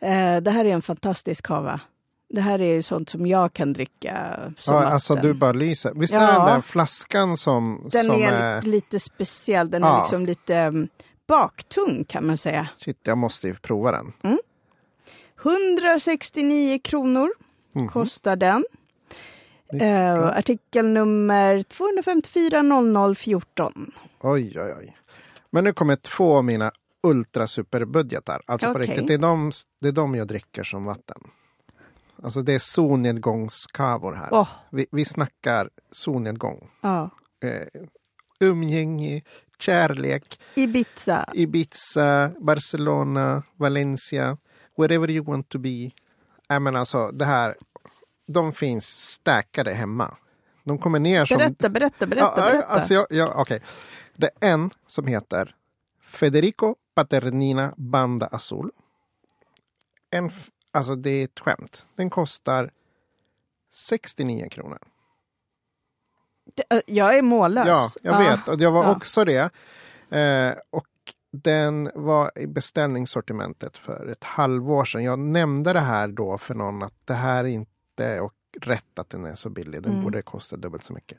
Eh, 0.00 0.36
det 0.36 0.50
här 0.50 0.64
är 0.64 0.74
en 0.74 0.82
fantastisk 0.82 1.46
kava. 1.46 1.80
Det 2.28 2.40
här 2.40 2.60
är 2.60 2.74
ju 2.74 2.82
sånt 2.82 3.08
som 3.08 3.26
jag 3.26 3.52
kan 3.52 3.72
dricka 3.72 4.36
som 4.58 4.74
Ja, 4.74 4.80
vatten. 4.80 4.92
alltså 4.94 5.14
du 5.14 5.34
bara 5.34 5.52
lyser. 5.52 5.92
Visst 5.94 6.12
är 6.14 6.20
Ja. 6.20 6.26
den 6.32 6.46
där 6.46 6.60
flaskan 6.60 7.36
som, 7.36 7.88
Den 7.92 8.04
som 8.04 8.22
är 8.22 8.32
är... 8.32 8.62
lite 8.62 9.00
speciell. 9.00 9.70
Den 9.70 9.82
Ja. 9.82 9.96
är 9.96 10.00
liksom 10.00 10.26
lite 10.26 10.66
um, 10.66 10.88
baktung 11.26 12.04
kan 12.04 12.26
man 12.26 12.38
säga. 12.38 12.68
Shit, 12.76 12.98
jag 13.02 13.18
måste 13.18 13.48
ju 13.48 13.54
prova 13.54 13.92
den. 13.92 14.12
169 15.44 16.78
kronor 16.84 17.30
Mhm. 17.74 17.88
kostar 17.88 18.36
den. 18.36 18.64
Eh, 19.80 20.14
artikelnummer 20.26 21.62
254 21.62 22.62
0014. 22.62 23.92
Oj, 24.20 24.60
oj, 24.60 24.74
oj. 24.78 24.96
Men 25.50 25.64
nu 25.64 25.72
kommer 25.72 25.96
två 25.96 26.34
av 26.36 26.44
mina 26.44 26.72
ultrasuperbudgetar. 27.02 28.40
Alltså 28.46 28.66
på 28.66 28.72
Okej. 28.72 28.86
riktigt, 28.86 29.06
det 29.06 29.14
är, 29.14 29.18
de, 29.18 29.50
det 29.80 29.88
är 29.88 29.92
de 29.92 30.14
jag 30.14 30.26
dricker 30.28 30.64
som 30.64 30.84
vatten. 30.84 31.18
Alltså 32.22 32.42
det 32.42 32.52
är 32.54 32.58
solnedgångskavor 32.58 34.12
här. 34.14 34.28
Åh, 34.32 34.48
Vi, 34.70 34.86
vi 34.92 35.04
snackar 35.04 35.70
solnedgång. 35.92 36.70
ja. 36.80 37.10
Eh, 37.44 37.66
umgänge, 38.40 39.22
kärlek, 39.58 40.40
Ibiza. 40.54 41.28
Ibiza, 41.34 42.30
Barcelona, 42.40 43.42
Valencia, 43.56 44.36
wherever 44.76 45.10
you 45.10 45.24
want 45.24 45.48
to 45.48 45.58
be. 45.58 45.90
Nej 46.48 46.60
men 46.60 46.76
alltså 46.76 47.10
det 47.10 47.24
här, 47.24 47.56
de 48.26 48.52
finns 48.52 48.86
stackade 49.12 49.72
hemma. 49.72 50.14
De 50.64 50.78
kommer 50.78 50.98
ner 50.98 51.24
som... 51.24 51.38
Berätta, 51.38 51.68
berätta, 51.68 52.06
berätta. 52.06 52.32
Ja, 52.36 52.50
berätta. 52.50 52.66
Alltså 52.68 52.94
jag, 52.94 53.06
jag, 53.10 53.38
okej. 53.40 53.62
Det 54.16 54.30
är 54.40 54.52
en 54.52 54.70
som 54.86 55.06
heter 55.06 55.54
Federico 56.06 56.74
Paternina 56.94 57.74
Banda 57.76 58.26
Azul. 58.26 58.70
En, 60.10 60.30
alltså 60.72 60.94
det 60.94 61.10
är 61.10 61.24
ett 61.24 61.40
skämt. 61.40 61.86
Den 61.96 62.10
kostar 62.10 62.70
69 63.70 64.48
kronor. 64.50 64.78
Jag 66.86 67.18
är 67.18 67.22
mållös. 67.22 67.66
Ja, 67.68 67.88
jag 68.02 68.18
vet. 68.18 68.48
Och 68.48 68.60
jag 68.60 68.72
var 68.72 68.84
Ja. 68.84 68.90
också 68.96 69.24
det. 69.24 69.50
Eh, 70.18 70.54
och 70.70 70.86
den 71.42 71.90
var 71.94 72.30
i 72.38 72.46
beställningssortimentet 72.46 73.76
för 73.76 74.06
ett 74.06 74.24
halvår 74.24 74.84
sedan. 74.84 75.04
Jag 75.04 75.18
nämnde 75.18 75.72
det 75.72 75.80
här 75.80 76.08
då 76.08 76.38
för 76.38 76.54
någon 76.54 76.82
att 76.82 76.94
det 77.04 77.14
här 77.14 77.44
är 77.44 77.48
inte 77.48 78.20
och 78.20 78.32
rätt 78.60 78.98
att 78.98 79.10
den 79.10 79.24
är 79.24 79.34
så 79.34 79.50
billig. 79.50 79.82
Den 79.82 79.92
Mm. 79.92 80.04
borde 80.04 80.22
kosta 80.22 80.56
dubbelt 80.56 80.84
så 80.84 80.92
mycket. 80.92 81.18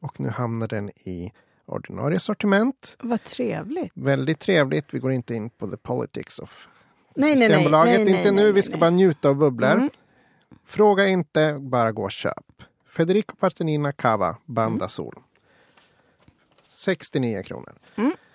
Och 0.00 0.20
nu 0.20 0.28
hamnar 0.28 0.68
den 0.68 0.90
i 0.90 1.32
ordinarie 1.66 2.20
sortiment. 2.20 2.96
Vad 3.00 3.24
trevligt. 3.24 3.92
Väldigt 3.94 4.38
trevligt. 4.40 4.94
Vi 4.94 4.98
går 4.98 5.12
inte 5.12 5.34
in 5.34 5.50
på 5.50 5.66
the 5.70 5.76
politics 5.76 6.38
of 6.38 6.68
Nej, 7.14 7.30
nej, 7.30 7.38
nej. 7.38 7.48
Systembolaget. 7.48 7.94
Nej, 7.96 8.04
nej, 8.04 8.18
inte 8.18 8.30
nu, 8.32 8.52
vi 8.52 8.62
ska 8.62 8.76
bara 8.76 8.90
njuta 8.90 9.28
av 9.28 9.34
bubblor. 9.36 9.70
Mm. 9.72 9.90
Fråga 10.64 11.06
inte, 11.06 11.58
bara 11.60 11.92
gå 11.92 12.02
och 12.02 12.10
köp. 12.10 12.62
Federico 12.88 13.36
Partenina 13.36 13.92
Cava 13.92 14.36
Banda 14.44 14.76
Mm. 14.84 14.88
Sol. 14.88 15.14
69 16.68 17.42
kronor. 17.42 17.72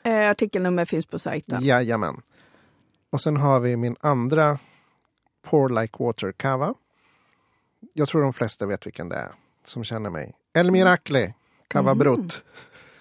Eh, 0.03 0.29
artikelnummer 0.29 0.85
finns 0.85 1.05
på 1.05 1.19
sajten. 1.19 1.63
Jajamän. 1.63 2.21
Och 3.09 3.21
sen 3.21 3.37
har 3.37 3.59
vi 3.59 3.77
min 3.77 3.95
andra 3.99 4.57
Pour 5.43 5.81
Like 5.81 6.03
Water 6.03 6.31
Cava. 6.31 6.73
Jag 7.93 8.07
tror 8.07 8.21
de 8.21 8.33
flesta 8.33 8.65
vet 8.65 8.85
vilken 8.85 9.09
det 9.09 9.15
är 9.15 9.31
som 9.65 9.83
känner 9.83 10.09
mig. 10.09 10.33
El 10.53 10.71
Miracle 10.71 11.33
Cava 11.67 11.93
Mhm. 11.93 11.99
Brut. 11.99 12.43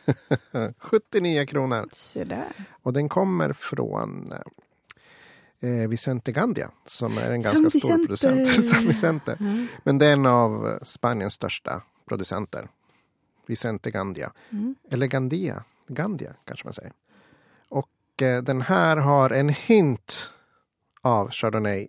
79 0.79 1.47
kronor. 1.47 1.89
Se 1.93 2.25
där. 2.25 2.53
Och 2.83 2.93
den 2.93 3.09
kommer 3.09 3.53
från 3.53 4.33
eh, 5.61 5.71
Vicente 5.89 6.33
Gandia 6.33 6.71
som 6.87 7.19
är 7.19 7.31
en 7.31 7.43
San 7.43 7.53
ganska 7.63 7.79
stor 7.79 7.89
Vicente. 7.89 8.07
producent. 8.07 8.65
San 8.71 8.87
Vicente. 8.87 9.37
Mm. 9.41 9.67
Men 9.85 9.99
det 9.99 10.07
är 10.07 10.13
en 10.13 10.27
av 10.27 10.79
Spaniens 10.83 11.33
största 11.35 11.83
producenter. 12.09 12.69
Vicente 13.47 13.91
Gandia. 13.91 14.33
Mm. 14.51 14.75
Eller 14.91 15.07
Gandia. 15.07 15.65
Gandia 15.95 16.35
kanske 16.45 16.67
man 16.67 16.73
säger. 16.73 16.93
Och 17.69 18.23
eh, 18.23 18.43
den 18.43 18.61
här 18.61 18.97
har 18.97 19.31
en 19.31 19.49
hint 19.49 20.31
av 21.03 21.31
Chardonnay. 21.31 21.89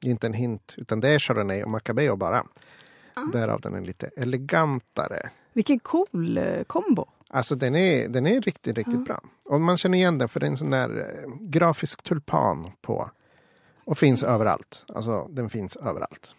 Inte 0.00 0.26
en 0.26 0.32
hint, 0.32 0.74
utan 0.78 1.00
det 1.00 1.08
är 1.08 1.18
Chardonnay 1.18 1.62
och 1.62 1.70
Macabeo 1.70 2.16
bara. 2.16 2.46
Ah. 3.14 3.20
Därav 3.32 3.60
den 3.60 3.74
är 3.74 3.80
lite 3.80 4.10
elegantare. 4.16 5.30
Vilken 5.52 5.78
cool 5.80 6.38
eh, 6.38 6.62
kombo. 6.64 7.06
Alltså 7.28 7.54
den 7.54 7.74
är, 7.74 8.08
den 8.08 8.26
är 8.26 8.40
riktigt, 8.40 8.76
riktigt 8.76 8.94
Ja. 8.94 9.00
bra. 9.04 9.20
Och 9.44 9.60
man 9.60 9.76
känner 9.76 9.98
igen 9.98 10.18
den 10.18 10.28
för 10.28 10.40
det 10.40 10.46
är 10.46 10.50
en 10.50 10.56
sån 10.56 10.70
där 10.70 10.98
eh, 11.00 11.30
grafisk 11.40 12.02
tulpan 12.02 12.70
på. 12.80 13.10
Och 13.84 13.98
finns 13.98 14.22
överallt. 14.22 14.84
Alltså 14.94 15.26
den 15.30 15.50
finns 15.50 15.76
överallt. 15.76 16.34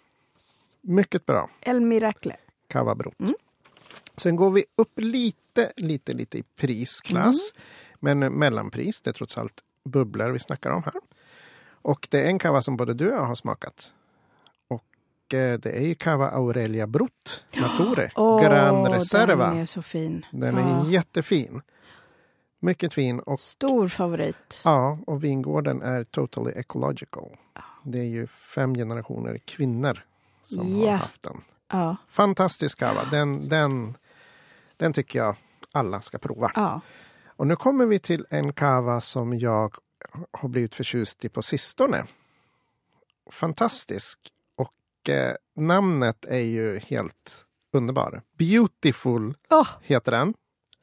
Mycket 0.82 1.26
bra. 1.26 1.50
El 1.62 1.82
Miracle. 1.82 2.36
Cava 2.68 2.96
Brut. 2.96 3.20
Mm. 3.20 3.34
Sen 4.18 4.36
går 4.36 4.52
vi 4.52 4.66
upp 4.76 5.00
lite, 5.00 5.72
lite, 5.78 6.14
lite 6.14 6.38
i 6.38 6.44
prisklass. 6.56 7.52
Mm. 8.02 8.20
Men 8.20 8.34
mellanpris, 8.34 9.02
det 9.02 9.10
är 9.10 9.14
trots 9.14 9.38
allt 9.38 9.62
bubblor 9.86 10.30
vi 10.30 10.40
snackar 10.40 10.70
om 10.72 10.84
här. 10.84 10.94
Och 11.82 12.08
det 12.12 12.22
är 12.22 12.26
en 12.26 12.40
cava 12.40 12.62
som 12.62 12.78
både 12.78 12.94
du 12.94 13.10
och 13.12 13.18
jag 13.18 13.26
har 13.26 13.36
smakat. 13.36 13.94
Och 14.68 15.34
eh, 15.34 15.60
det 15.60 15.70
är 15.72 15.82
ju 15.82 15.96
Cava 15.96 16.30
Aurelia 16.30 16.88
Brut 16.88 17.44
Natore. 17.56 18.12
Åh, 18.16 18.42
Gran 18.44 18.92
Reserva. 18.92 19.50
Den 19.50 19.60
är 19.60 19.66
så 19.66 19.82
fin. 19.82 20.26
Den 20.32 20.58
är 20.58 20.90
jättefin. 20.90 21.62
Mycket 22.60 22.94
fin. 22.94 23.20
Och, 23.20 23.40
Stor 23.40 23.88
favorit. 23.88 24.62
ja, 24.64 24.98
och 25.08 25.24
vingården 25.24 25.82
är 25.82 26.04
totally 26.04 26.52
ecological. 26.52 27.30
Det 27.84 28.00
är 28.00 28.04
ju 28.06 28.28
fem 28.28 28.76
generationer 28.76 29.38
kvinnor 29.38 30.04
som 30.42 30.80
Ja. 30.82 30.92
har 30.92 30.98
haft 30.98 31.22
den. 31.22 31.42
Fantastisk 32.10 32.80
kava. 32.80 33.06
Den, 33.12 33.50
den, 33.50 33.98
den 34.78 34.94
tycker 34.94 35.20
jag 35.20 35.36
alla 35.72 36.02
ska 36.02 36.18
prova. 36.18 36.52
ja. 36.56 36.82
Och 37.36 37.48
nu 37.48 37.56
kommer 37.56 37.86
vi 37.86 38.00
till 38.00 38.26
en 38.30 38.54
kava 38.54 39.02
som 39.02 39.40
jag 39.40 39.76
har 40.32 40.50
blivit 40.50 40.76
förtjust 40.76 41.26
i 41.26 41.30
på 41.30 41.42
sistone. 41.42 42.06
Fantastisk. 43.32 44.20
Och 44.56 45.10
eh, 45.10 45.36
namnet 45.56 46.26
är 46.26 46.40
ju 46.40 46.80
helt 46.80 47.46
underbar. 47.74 48.22
Beautiful 48.38 49.36
Åh, 49.50 49.68
heter 49.82 50.12
den. 50.12 50.34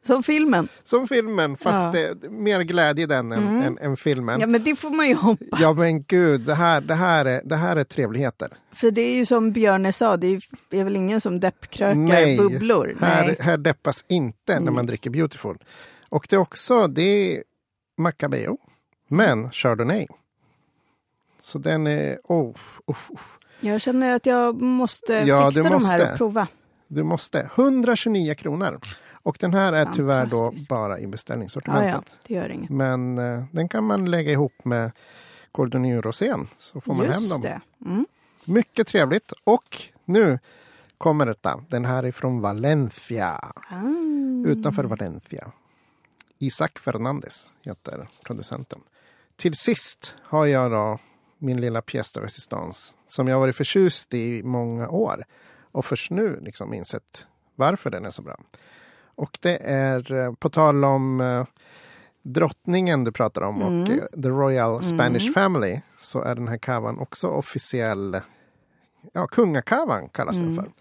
Som 0.03 0.23
filmen. 0.23 0.69
Som 0.85 1.09
filmen, 1.09 1.57
fast 1.57 1.85
Ja. 1.85 1.91
det, 2.15 2.31
mer 2.31 2.61
glädje 2.61 3.03
i 3.05 3.07
den 3.07 3.33
än, 3.33 3.43
Mm. 3.49 3.63
än, 3.63 3.79
än 3.79 3.97
filmen. 3.97 4.41
Ja, 4.41 4.47
men 4.47 4.65
det 4.65 4.77
får 4.77 4.91
man 4.91 5.09
ju 5.09 5.15
hoppas. 5.15 5.61
Ja 5.61 5.73
men 5.73 6.03
gud, 6.03 6.41
det 6.41 6.55
här, 6.55 6.81
det 6.81 6.95
här, 6.95 7.25
är, 7.25 7.43
det 7.45 7.57
här 7.57 7.77
är 7.77 7.85
trevligheter. 7.85 8.49
För 8.73 8.91
det 8.91 9.01
är 9.03 9.17
ju 9.17 9.27
som 9.27 9.53
Björne 9.53 9.93
sa, 9.93 10.17
det 10.17 10.27
är, 10.71 10.85
väl 10.85 10.97
ingen 10.97 11.21
som 11.21 11.41
deppkrökar 11.41 11.95
Nej, 11.95 12.37
bubblor. 12.37 12.97
Här, 13.01 13.27
Nej. 13.27 13.37
här 13.41 13.57
deppas 13.57 14.05
inte 14.09 14.53
när 14.55 14.61
man 14.61 14.69
Mm. 14.75 14.87
dricker 14.87 15.11
Beautiful. 15.11 15.59
Och 16.09 16.27
det 16.31 16.37
är 16.37 16.41
också, 16.41 16.87
det 16.87 17.03
är 17.37 17.43
Macabeo, 17.99 18.59
men 19.09 19.51
Chardonnay. 19.51 20.07
Så 21.41 21.59
den 21.59 21.87
är, 21.87 22.19
oh, 22.25 22.55
oh, 22.87 22.97
oh. 23.11 23.21
Jag 23.61 23.81
känner 23.81 24.15
att 24.15 24.27
jag 24.27 24.61
måste 24.61 25.13
Ja, 25.15 25.47
fixa 25.47 25.63
du 25.63 25.69
de 25.69 25.69
här 25.69 25.75
måste. 25.75 26.13
och 26.13 26.17
prova. 26.19 26.47
du 26.89 27.03
måste. 27.03 27.51
129 27.55 28.35
kronor. 28.35 28.81
Och 29.23 29.37
den 29.41 29.55
här 29.55 29.73
är 29.73 29.87
tyvärr 29.95 30.27
då 30.27 30.53
bara 30.69 30.99
i 30.99 31.07
beställningssortimentet. 31.07 32.05
ja, 32.07 32.19
det 32.27 32.35
gör 32.35 32.49
inget. 32.49 32.71
Men 32.71 33.19
eh, 33.19 33.45
den 33.53 33.69
kan 33.69 33.85
man 33.85 34.11
lägga 34.11 34.33
ihop 34.33 34.65
med 34.65 34.91
Cordonier 35.53 36.03
Rosén 36.03 36.49
så 36.59 36.81
får 36.81 36.95
man 36.95 37.07
hem 37.07 37.15
Just 37.15 37.31
dem. 37.31 37.41
det. 37.41 37.61
Mm. 37.85 38.07
Mycket 38.45 38.87
trevligt. 38.87 39.33
Och 39.45 39.77
nu 40.05 40.39
kommer 40.99 41.27
detta. 41.27 41.65
Den 41.69 41.85
här 41.85 42.03
är 42.03 42.13
från 42.13 42.41
Valencia. 42.41 43.53
Ah. 43.71 44.47
Utanför 44.47 44.85
Valencia. 44.85 45.53
Isaac 46.39 46.71
Fernandez 46.81 47.53
heter 47.63 48.09
producenten. 48.25 48.81
Till 49.37 49.55
sist 49.55 50.15
har 50.23 50.47
jag 50.47 50.71
då 50.71 50.99
min 51.39 51.61
lilla 51.61 51.81
pièce 51.81 52.15
de 52.15 52.21
résistance 52.21 52.95
som 53.07 53.29
jag 53.29 53.41
varit 53.41 53.57
förtjust 53.57 54.15
i 54.15 54.43
många 54.43 54.89
år 54.89 55.25
och 55.73 55.85
först 55.85 56.11
nu 56.11 56.41
liksom 56.41 56.75
insett 56.75 57.27
varför 57.55 57.91
den 57.91 58.05
är 58.05 58.11
så 58.11 58.23
bra. 58.23 58.37
Och 59.21 59.39
det 59.41 59.57
är 59.65 60.13
eh, 60.13 60.33
på 60.33 60.49
tal 60.51 60.85
om 60.85 61.21
eh, 61.21 61.45
drottningen 62.23 63.05
du 63.05 63.13
pratar 63.13 63.43
om 63.43 63.63
och 63.63 63.69
Mm. 63.69 63.91
eh, 63.99 64.23
The 64.23 64.29
Royal 64.29 64.85
Spanish 64.85 65.23
Mm. 65.23 65.35
Family 65.35 65.81
så 65.99 66.23
är 66.23 66.35
den 66.35 66.49
här 66.49 66.59
kavan 66.59 66.99
också 66.99 67.29
officiell. 67.29 68.21
Ja, 69.13 69.27
kungakavan 69.27 70.09
kallas 70.09 70.37
den 70.37 70.45
Mm. 70.53 70.57
för. 70.57 70.73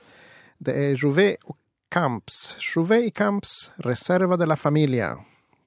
Det 0.57 0.71
är 0.73 0.95
Jouvet 0.95 1.35
och 1.43 1.57
Camps. 1.89 2.55
Jouvet 2.75 3.01
y 3.01 3.09
Camps 3.11 3.71
Reserva 3.75 4.37
de 4.37 4.45
la 4.45 4.55
Familia. 4.55 5.17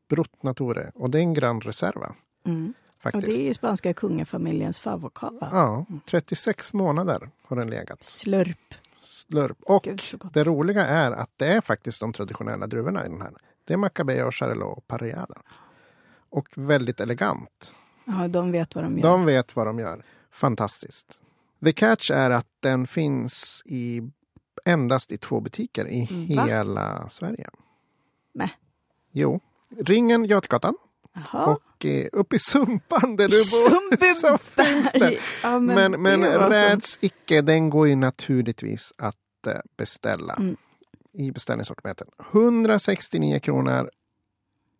Brut 0.08 0.42
Nature. 0.42 0.90
Och 0.94 1.10
det 1.10 1.18
är 1.18 1.22
en 1.22 1.34
Gran 1.34 1.60
Reserva. 1.60 2.14
Mm. 2.46 2.74
Och 2.96 3.00
Faktiskt. 3.02 3.26
det 3.38 3.42
är 3.42 3.46
ju 3.46 3.54
spanska 3.54 3.94
kungafamiljens 3.94 4.80
favokava. 4.80 5.48
Ja, 5.52 5.86
36 6.10 6.72
månader 6.74 7.30
har 7.46 7.56
den 7.56 7.70
legat. 7.70 8.04
Slurp. 8.04 8.74
Slurp. 9.02 9.62
Och 9.62 9.82
Gud, 9.82 10.02
det 10.32 10.44
roliga 10.44 10.86
är 10.86 11.10
att 11.10 11.30
det 11.36 11.46
är 11.46 11.60
faktiskt 11.60 12.00
de 12.00 12.12
traditionella 12.12 12.66
druvorna 12.66 13.06
i 13.06 13.08
den 13.08 13.20
här. 13.20 13.32
Det 13.64 13.74
är 13.74 13.78
Macabeo, 13.78 14.30
Charelot 14.30 14.78
och 14.78 14.86
Parellada. 14.86 15.42
Och 16.30 16.48
väldigt 16.54 17.00
elegant. 17.00 17.74
Ja, 18.04 18.28
de 18.28 18.52
vet 18.52 18.74
vad 18.74 18.84
de 18.84 18.96
gör. 18.96 19.02
De 19.02 19.24
vet 19.24 19.56
vad 19.56 19.66
de 19.66 19.78
gör. 19.78 20.04
Fantastiskt. 20.30 21.20
The 21.64 21.72
catch 21.72 22.10
är 22.10 22.30
att 22.30 22.46
den 22.60 22.86
finns 22.86 23.62
i 23.66 24.10
endast 24.64 25.12
i 25.12 25.18
två 25.18 25.40
butiker 25.40 25.88
i 25.88 26.34
Va? 26.36 26.44
hela 26.44 27.08
Sverige. 27.08 27.48
Nej. 28.32 28.52
Jo. 29.10 29.40
Ringen 29.78 30.24
Götgatan 30.24 30.74
Jaha. 31.14 31.46
och 31.46 31.84
eh, 31.86 32.06
uppe 32.12 32.36
i 32.36 32.38
Sumpan 32.38 33.16
där 33.16 33.28
du 33.28 33.36
bor 33.36 34.14
så 34.20 34.38
finns 34.38 34.92
det. 34.92 35.18
Ja, 35.42 35.58
Men, 35.58 36.02
men, 36.02 36.20
det 36.20 36.28
var 36.38 36.40
som- 36.42 36.50
räds 36.52 36.98
icke, 37.00 37.40
den 37.40 37.70
går 37.70 37.88
ju 37.88 37.96
naturligtvis 37.96 38.92
att 38.98 39.16
eh, 39.46 39.52
beställa 39.76 40.34
Mm. 40.34 40.56
i 41.12 41.30
beställningssortimentet. 41.32 42.08
169 42.32 43.38
kronor. 43.40 43.90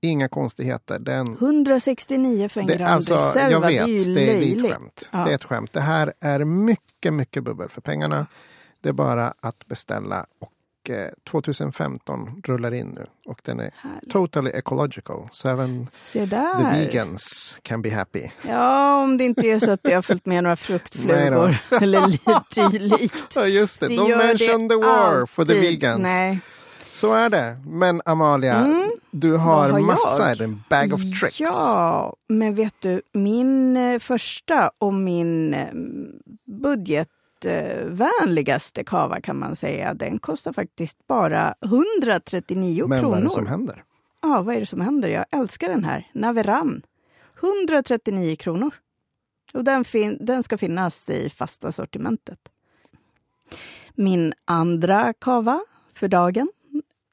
Inga 0.05 0.29
konstigheter. 0.29 0.99
Den, 0.99 1.27
169 1.37 2.49
för 2.49 2.61
en 2.61 2.67
det, 2.67 2.77
Grand 2.77 2.91
alltså, 2.93 3.15
Reserva, 3.15 3.51
jag 3.51 3.61
vet, 3.61 3.87
det 3.87 3.93
är 3.93 4.05
ju 4.07 4.15
det 4.15 4.21
är 4.23 4.29
ett 4.29 4.35
löjligt. 4.41 4.73
skämt. 4.73 5.09
Ja. 5.13 5.19
Det 5.25 5.31
är 5.31 5.35
ett 5.35 5.45
skämt. 5.45 5.73
Det 5.73 5.81
här 5.81 6.13
är 6.21 6.45
mycket, 6.45 7.13
mycket 7.15 7.45
bubbel 7.45 7.69
för 7.69 7.81
pengarna. 7.81 8.27
Det 8.81 8.89
är 8.89 8.93
bara 8.93 9.35
att 9.41 9.67
beställa 9.67 10.27
och 10.39 10.52
eh, 10.91 11.07
2015 11.31 12.41
rullar 12.45 12.75
in 12.75 12.87
nu 12.87 13.07
och 13.27 13.41
den 13.45 13.61
är 13.61 13.71
Härligt. 13.77 14.11
totally 14.11 14.51
ecological. 14.51 15.29
Så 15.31 15.49
även 15.49 15.87
the 16.13 16.25
vegans 16.73 17.59
can 17.63 17.83
be 17.83 17.91
happy. 17.91 18.29
Ja, 18.49 19.03
om 19.03 19.17
det 19.17 19.25
inte 19.25 19.47
är 19.47 19.59
så 19.59 19.71
att 19.71 19.81
det 19.83 19.95
har 19.95 20.03
följt 20.03 20.27
med 20.27 20.43
några 20.45 20.57
fruktflugor 20.57 21.57
eller 21.81 22.07
lite 22.07 22.41
dylikt. 22.71 23.33
Ja, 23.35 23.47
just 23.47 23.81
det. 23.81 23.89
Det 23.89 23.95
Don't 23.95 24.17
mention 24.19 24.69
the 24.69 24.75
war 24.77 25.27
for 25.27 25.45
the 25.45 25.53
alltid. 25.53 25.71
vegans. 25.71 26.03
Nej. 26.03 26.41
Så 26.93 27.15
är 27.15 27.29
det. 27.31 27.57
Men 27.67 28.03
Amalia, 28.05 28.57
Mm. 28.57 28.91
du 29.11 29.37
har, 29.37 29.71
har 29.71 29.81
massa 29.81 30.29
jag? 30.29 30.39
din 30.39 30.63
bag 30.71 30.93
of 30.95 31.01
tricks. 31.21 31.41
Ja, 31.41 32.17
men 32.29 32.55
vet 32.55 32.75
du, 32.81 33.03
min 33.13 33.77
eh, 33.77 33.99
första 33.99 34.71
och 34.79 34.95
min 34.95 35.55
eh, 35.55 35.67
budgetvänligaste 37.43 38.85
kava 38.85 39.21
kan 39.21 39.39
man 39.39 39.57
säga, 39.57 39.95
den 39.95 40.19
kostar 40.19 40.53
faktiskt 40.53 41.07
bara 41.07 41.55
139 41.65 42.87
Men 42.87 43.01
kronor. 43.01 43.11
vad 43.13 43.21
är 43.21 43.25
det 43.25 43.31
som 43.31 43.47
händer? 43.47 43.85
Ja, 44.23 44.43
vad 44.43 44.55
är 44.57 44.61
det 44.61 44.67
som 44.67 44.81
händer? 44.81 45.09
Jag 45.09 45.25
älskar 45.31 45.69
den 45.69 45.85
här. 45.85 46.11
Naveran. 46.13 46.83
139 47.43 48.37
kronor. 48.37 48.75
Och 49.55 49.65
den, 49.65 49.85
fin- 49.85 50.19
den 50.21 50.43
ska 50.43 50.59
finnas 50.59 51.11
i 51.11 51.31
fasta 51.31 51.73
sortimentet. 51.73 52.39
Min 53.95 54.33
andra 54.45 55.13
kava 55.13 55.61
för 55.95 56.09
dagen 56.09 56.49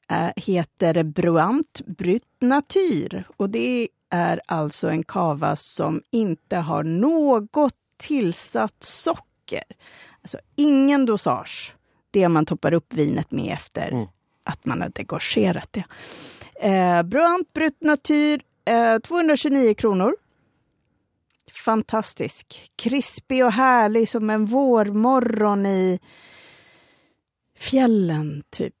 är, 0.08 0.32
heter 0.36 1.02
Bruant 1.02 1.80
Brut 1.86 2.24
Natur. 2.40 3.24
Och 3.36 3.50
det 3.50 3.88
är 4.10 4.40
alltså 4.46 4.88
en 4.88 5.02
kava 5.04 5.56
som 5.56 6.00
inte 6.10 6.56
har 6.56 6.82
något 6.84 7.74
tillsatt 7.96 8.76
socker. 8.82 9.62
Alltså 10.34 10.46
ingen 10.56 11.06
dosage. 11.06 11.74
Det 12.10 12.28
man 12.28 12.46
toppar 12.46 12.72
upp 12.72 12.94
vinet 12.94 13.30
med 13.30 13.52
efter 13.54 13.88
Mm. 13.90 14.06
att 14.44 14.64
man 14.66 14.80
har 14.80 14.88
degorgerat 14.88 15.68
det. 15.72 15.84
Eh, 16.68 17.02
Bruant 17.02 17.52
Brut 17.52 17.80
Natur, 17.82 18.42
eh, 18.64 18.98
229 18.98 19.74
kronor. 19.74 20.16
Fantastisk. 21.52 22.70
Krispig 22.76 23.44
och 23.44 23.52
härlig 23.52 24.08
som 24.08 24.30
en 24.30 24.46
vårmorgon 24.46 25.66
i 25.66 25.98
fjällen, 27.58 28.42
typ. 28.50 28.74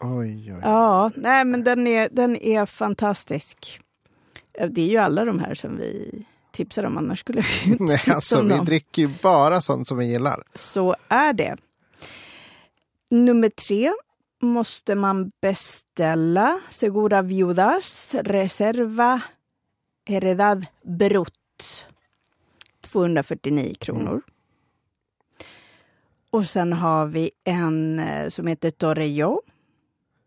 Oj, 0.00 0.52
oj. 0.52 0.60
Ja, 0.62 1.10
nej 1.16 1.44
men 1.44 1.64
den 1.64 1.86
är, 1.86 2.08
den 2.12 2.36
är 2.36 2.66
fantastisk. 2.66 3.80
Eh, 4.52 4.68
Det 4.68 4.80
är 4.82 4.86
ju 4.88 4.96
alla 4.96 5.24
de 5.24 5.38
här 5.38 5.54
som 5.54 5.76
vi 5.76 6.24
tipsar 6.52 6.84
om, 6.84 6.98
annars 6.98 7.18
skulle 7.20 7.40
vi 7.40 7.70
inte 7.72 7.84
Nej, 7.84 8.00
alltså, 8.08 8.38
om 8.40 8.48
vi 8.48 8.54
dem. 8.56 8.64
dricker 8.64 9.02
ju 9.02 9.08
bara 9.22 9.60
sånt 9.60 9.88
som 9.88 9.98
vi 9.98 10.06
gillar. 10.06 10.42
Så 10.54 10.96
är 11.08 11.32
det. 11.32 11.56
Nummer 13.10 13.48
tre 13.48 13.92
måste 14.42 14.94
man 14.94 15.32
beställa 15.40 16.60
Segura 16.70 17.22
Viudas 17.22 18.14
Reserva 18.14 19.20
Heredad 20.08 20.66
Brut. 20.82 21.86
249 22.80 23.74
kronor. 23.80 24.22
Och 26.30 26.44
sen 26.48 26.72
har 26.72 27.06
vi 27.06 27.30
en 27.44 27.98
eh, 27.98 28.28
som 28.28 28.46
heter 28.46 28.70
Torrejo. 28.70 29.42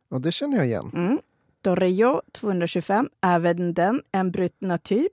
Och 0.10 0.22
det 0.22 0.32
känner 0.32 0.58
jag 0.58 0.66
igen. 0.66 0.92
Mm. 0.94 1.20
Torrejo 1.62 2.22
225, 2.32 3.10
även 3.22 3.74
den 3.74 4.02
en 4.12 4.32
Brut 4.32 4.62
Natur. 4.62 5.08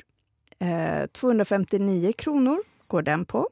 Eh, 0.60 1.06
259 1.06 2.12
kronor 2.12 2.62
går 2.86 3.02
den 3.02 3.24
på. 3.24 3.48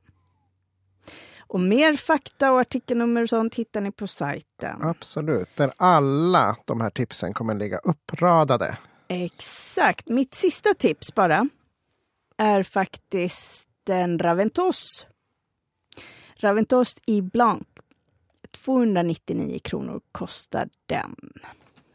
Och 1.40 1.60
mer 1.60 1.92
fakta 1.92 2.52
och 2.52 2.60
artikelnummer 2.60 3.22
och 3.22 3.28
sånt 3.28 3.54
hittar 3.54 3.80
ni 3.80 3.92
på 3.92 4.06
sajten. 4.06 4.82
Absolut. 4.82 5.48
Där 5.56 5.72
alla 5.76 6.56
de 6.64 6.80
här 6.80 6.90
tipsen 6.90 7.34
kommer 7.34 7.54
ligga 7.54 7.78
uppradade. 7.78 8.78
Exakt. 9.08 10.08
Mitt 10.08 10.34
sista 10.34 10.74
tips 10.74 11.14
bara 11.14 11.48
är 12.36 12.62
faktiskt 12.62 13.68
en 13.88 14.18
Raventos. 14.18 15.06
Raventos 16.34 16.98
i 17.06 17.22
Blanc. 17.22 17.66
299 18.50 19.58
kronor 19.64 20.00
kostar 20.12 20.68
den. 20.86 21.16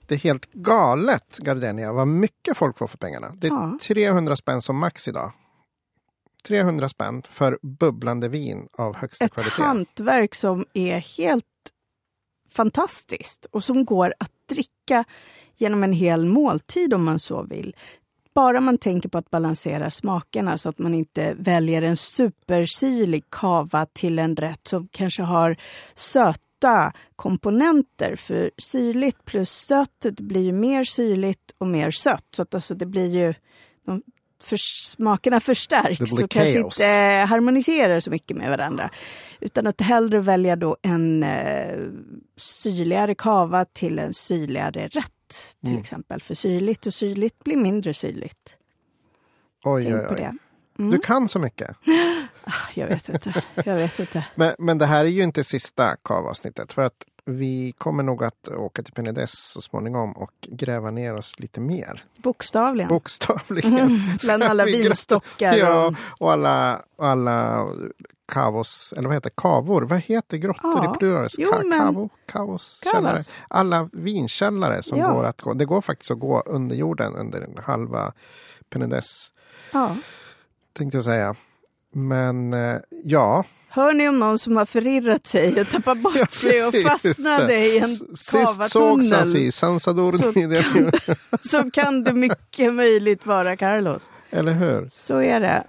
Det 0.08 0.16
är 0.16 0.20
helt 0.20 0.54
galet, 0.54 1.38
Gardenia, 1.38 1.94
vad 1.94 2.08
mycket 2.08 2.58
folk 2.58 2.78
får 2.78 2.88
för 2.88 2.98
pengarna. 2.98 3.32
Det 3.36 3.48
är 3.48 3.52
Ja. 3.52 3.78
300 3.82 4.36
spänn 4.36 4.62
som 4.62 4.78
max 4.78 5.08
idag. 5.08 5.32
300 6.48 6.90
spänn 6.90 7.22
för 7.30 7.60
bubblande 7.62 8.30
vin 8.30 8.68
av 8.78 8.96
högsta 8.96 9.26
Ett 9.26 9.34
kvalitet. 9.34 9.62
hantverk 9.62 10.36
som 10.36 10.66
är 10.74 11.18
helt 11.18 11.46
fantastiskt 12.52 13.46
och 13.52 13.64
som 13.64 13.86
går 13.86 14.14
att 14.20 14.32
dricka 14.50 15.04
genom 15.58 15.84
en 15.84 15.94
hel 15.94 16.26
måltid 16.26 16.94
om 16.94 17.04
man 17.04 17.20
så 17.20 17.44
vill. 17.44 17.76
bara 18.34 18.62
man 18.62 18.78
tänker 18.78 19.10
på 19.10 19.18
att 19.18 19.30
balansera 19.30 19.92
smakerna 19.92 20.58
så 20.58 20.70
att 20.70 20.80
man 20.80 20.94
inte 20.94 21.34
väljer 21.34 21.82
en 21.82 21.98
supersyrlig 21.98 23.24
kava 23.30 23.86
till 23.94 24.20
en 24.20 24.36
rätt 24.36 24.68
som 24.68 24.88
kanske 24.92 25.24
har 25.24 25.58
söta 26.64 26.94
komponenter. 27.16 28.16
För 28.16 28.52
syrligt 28.58 29.26
plus 29.26 29.50
sött 29.52 30.00
det 30.02 30.22
blir 30.24 30.42
ju 30.42 30.52
mer 30.52 30.84
syrligt 30.84 31.54
och 31.58 31.68
mer 31.68 31.92
sött. 31.92 32.26
Så 32.36 32.42
att 32.42 32.56
alltså 32.56 32.76
det 32.76 32.86
blir 32.86 33.08
ju 33.10 33.34
de 33.86 34.02
för, 34.44 34.58
smakerna 34.58 35.40
förstärks 35.40 36.12
och 36.22 36.30
kanske 36.30 36.60
inte 36.60 36.84
harmoniserar 37.30 38.00
så 38.00 38.10
mycket 38.12 38.38
med 38.38 38.50
varandra. 38.50 38.90
Utan 39.40 39.68
att 39.68 39.82
hellre 39.82 40.20
välja 40.20 40.56
då 40.56 40.78
en 40.82 41.24
eh, 41.24 41.80
syrligare 42.38 43.16
kava 43.16 43.66
till 43.66 44.00
en 44.00 44.14
syrligare 44.14 44.88
rätt 44.88 45.10
till 45.62 45.70
Mm. 45.70 45.82
exempel. 45.82 46.22
För 46.22 46.34
syrligt 46.36 46.86
och 46.86 46.94
syrligt 46.94 47.44
blir 47.44 47.58
mindre 47.58 47.94
syrligt. 47.94 48.58
Oj, 49.64 49.84
Tänk 49.84 49.96
oj, 49.96 50.08
på 50.08 50.14
oj. 50.14 50.20
det. 50.20 50.38
Mm. 50.80 50.92
Du 50.92 51.00
kan 51.00 51.28
så 51.30 51.40
mycket. 51.40 51.76
Ah, 52.46 52.52
Jag 52.74 52.88
vet 52.88 53.10
inte. 53.10 53.44
Jag 53.66 53.76
vet 53.76 54.00
inte. 54.00 54.26
Men, 54.36 54.56
men 54.60 54.78
det 54.78 54.86
här 54.86 55.06
är 55.06 55.10
ju 55.10 55.24
inte 55.24 55.44
sista 55.44 55.96
kavavsnittet. 56.04 56.74
För 56.74 56.82
att 56.82 56.94
vi 57.26 57.74
kommer 57.78 58.04
nog 58.04 58.24
att 58.24 58.48
åka 58.48 58.84
till 58.84 58.94
Penedès 58.94 59.28
så 59.36 59.62
småningom 59.62 60.12
och 60.12 60.32
gräva 60.42 60.92
ner 60.92 61.16
oss 61.16 61.40
lite 61.40 61.60
mer. 61.60 62.04
Bokstavligen. 62.18 62.90
Bokstavligen. 62.90 63.78
Mm, 63.78 64.00
bland 64.24 64.44
alla 64.44 64.66
vinstockar. 64.66 65.54
Ja, 65.56 65.94
och, 66.20 66.32
alla, 66.32 66.82
alla 66.98 67.68
kavos, 68.32 68.94
eller 68.98 69.08
vad 69.08 69.16
heter 69.16 69.32
kavor? 69.38 69.82
Vad 69.82 70.00
heter 70.00 70.38
grottor 70.38 70.84
Ja. 70.84 70.96
i 70.96 70.98
pluralis? 70.98 71.36
Jo, 71.38 71.52
Ka- 71.52 71.64
men- 71.66 71.80
Kavo, 71.80 72.10
kavos, 72.26 72.82
källare. 72.94 73.20
Alla 73.48 73.90
vinkällare 73.94 74.84
som 74.84 75.00
Ja. 75.00 75.12
går 75.14 75.24
att 75.24 75.42
gå. 75.42 75.54
Det 75.54 75.66
går 75.66 75.82
faktiskt 75.82 76.12
att 76.12 76.20
gå 76.20 76.40
under 76.46 76.76
jorden 76.76 77.16
under 77.16 77.62
halva 77.66 78.14
Penedès, 78.70 79.32
ja. 79.72 79.96
tänkte 80.74 80.98
jag 80.98 81.04
säga. 81.06 81.36
Men 81.94 82.54
eh, 82.54 82.76
ja, 83.04 83.44
Hör 83.70 83.94
ni 83.94 84.10
om 84.10 84.20
någon 84.20 84.40
som 84.40 84.58
har 84.58 84.66
förirrat 84.66 85.28
sig 85.28 85.62
och 85.62 85.70
tappat 85.70 85.98
bort 85.98 86.16
Ja, 86.20 86.26
sig 86.28 86.66
och 86.86 86.90
fastnade 86.92 87.56
i 87.66 87.78
en 87.78 87.84
S- 87.84 88.00
Sist 88.16 88.32
sågs 88.32 88.58
han 88.58 88.70
kavatunnel 88.70 89.38
i 89.38 89.52
Sansador, 89.52 90.12
Så 91.38 91.48
så 91.50 91.72
kan 91.72 92.04
det 92.04 92.14
mycket 92.14 92.74
möjligt 92.74 93.26
vara 93.26 93.58
Carlos. 93.58 94.12
eller 94.30 94.52
hur? 94.54 94.88
Så 94.92 95.22
är 95.22 95.40
det. 95.40 95.64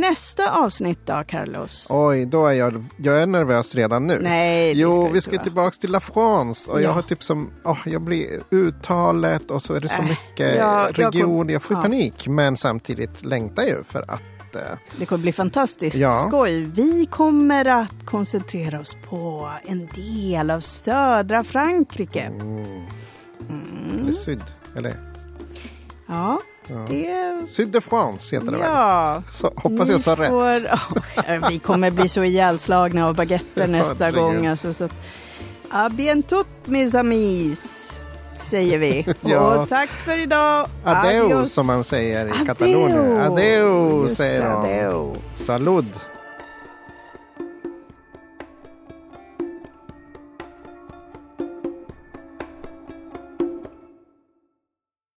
Nästa 0.00 0.50
avsnitt 0.64 0.98
då, 1.06 1.24
Carlos? 1.28 1.86
Oj, 1.90 2.26
då 2.26 2.46
är 2.46 2.52
jag, 2.52 2.84
jag 2.96 3.22
är 3.22 3.26
nervös 3.26 3.74
redan 3.74 4.06
nu. 4.06 4.18
Nej, 4.22 4.74
det 4.74 4.80
Jo, 4.80 5.02
ska 5.04 5.12
vi 5.12 5.20
ska 5.20 5.30
vara. 5.30 5.42
tillbaka 5.42 5.76
till 5.80 5.90
La 5.90 6.00
France 6.00 6.70
och 6.70 6.78
Ja. 6.78 6.82
jag 6.84 6.90
har 6.92 7.02
typ 7.02 7.22
som, 7.22 7.50
åh, 7.64 7.78
jag 7.86 8.00
blir 8.02 8.40
uttalet 8.50 9.50
och 9.50 9.62
så 9.62 9.74
är 9.74 9.80
det 9.80 9.88
så 9.88 9.98
Äh, 10.02 10.08
mycket 10.08 10.56
ja, 10.56 10.84
jag 10.86 10.94
kom- 10.94 11.04
region, 11.04 11.48
jag 11.48 11.62
får 11.62 11.76
ja. 11.76 11.82
panik. 11.82 12.28
Men 12.28 12.56
samtidigt 12.56 13.24
längtar 13.24 13.62
jag 13.62 13.70
ju 13.70 13.84
för 13.84 14.04
att 14.08 14.20
eh, 14.56 14.62
Det 14.98 15.06
kommer 15.06 15.22
bli 15.22 15.32
fantastiskt 15.32 15.96
Ja. 15.96 16.10
skoj. 16.28 16.60
Vi 16.64 17.06
kommer 17.06 17.64
att 17.64 18.06
koncentrera 18.06 18.80
oss 18.80 18.96
på 19.08 19.50
en 19.64 19.86
del 19.94 20.50
av 20.50 20.60
södra 20.60 21.44
Frankrike. 21.44 22.22
mm, 22.24 22.82
Mm. 23.48 23.98
eller 24.00 24.12
syd, 24.12 24.42
eller 24.76 24.94
Ja, 26.06 26.40
ja. 26.66 26.86
det... 26.88 27.50
Syd 27.50 27.68
de 27.68 27.80
France 27.80 28.36
heter 28.36 28.46
det 28.52 28.58
väl? 28.58 28.66
Ja. 28.66 29.22
Så, 29.30 29.52
hoppas 29.56 29.88
jag 29.88 30.00
sa 30.00 30.12
rätt. 30.16 30.30
får- 30.30 30.68
Ja, 31.40 31.48
vi 31.48 31.58
kommer 31.58 31.90
bli 31.90 32.08
så 32.08 32.24
ihjälslagna 32.24 33.06
av 33.06 33.14
baguetter 33.16 33.66
nästa 33.78 34.10
gång. 34.10 34.46
Alltså, 34.46 34.72
så 34.72 34.84
att, 34.84 34.92
à 35.70 35.88
bientôt 35.88 36.46
mes 36.64 36.94
amis, 36.94 37.97
säger 38.38 38.78
vi. 38.78 39.06
Ja. 39.20 39.62
Och 39.62 39.68
tack 39.68 39.88
för 39.88 40.18
idag. 40.18 40.66
Adeu 40.84 41.24
Adios. 41.24 41.52
som 41.52 41.66
man 41.66 41.84
säger 41.84 42.26
i. 42.42 42.46
Katalonien. 42.46 43.20
Adeu 43.20 44.02
Just 44.02 44.16
säger 44.16 44.42
de. 44.42 44.48
adeu. 44.52 45.14
Salud. 45.34 45.86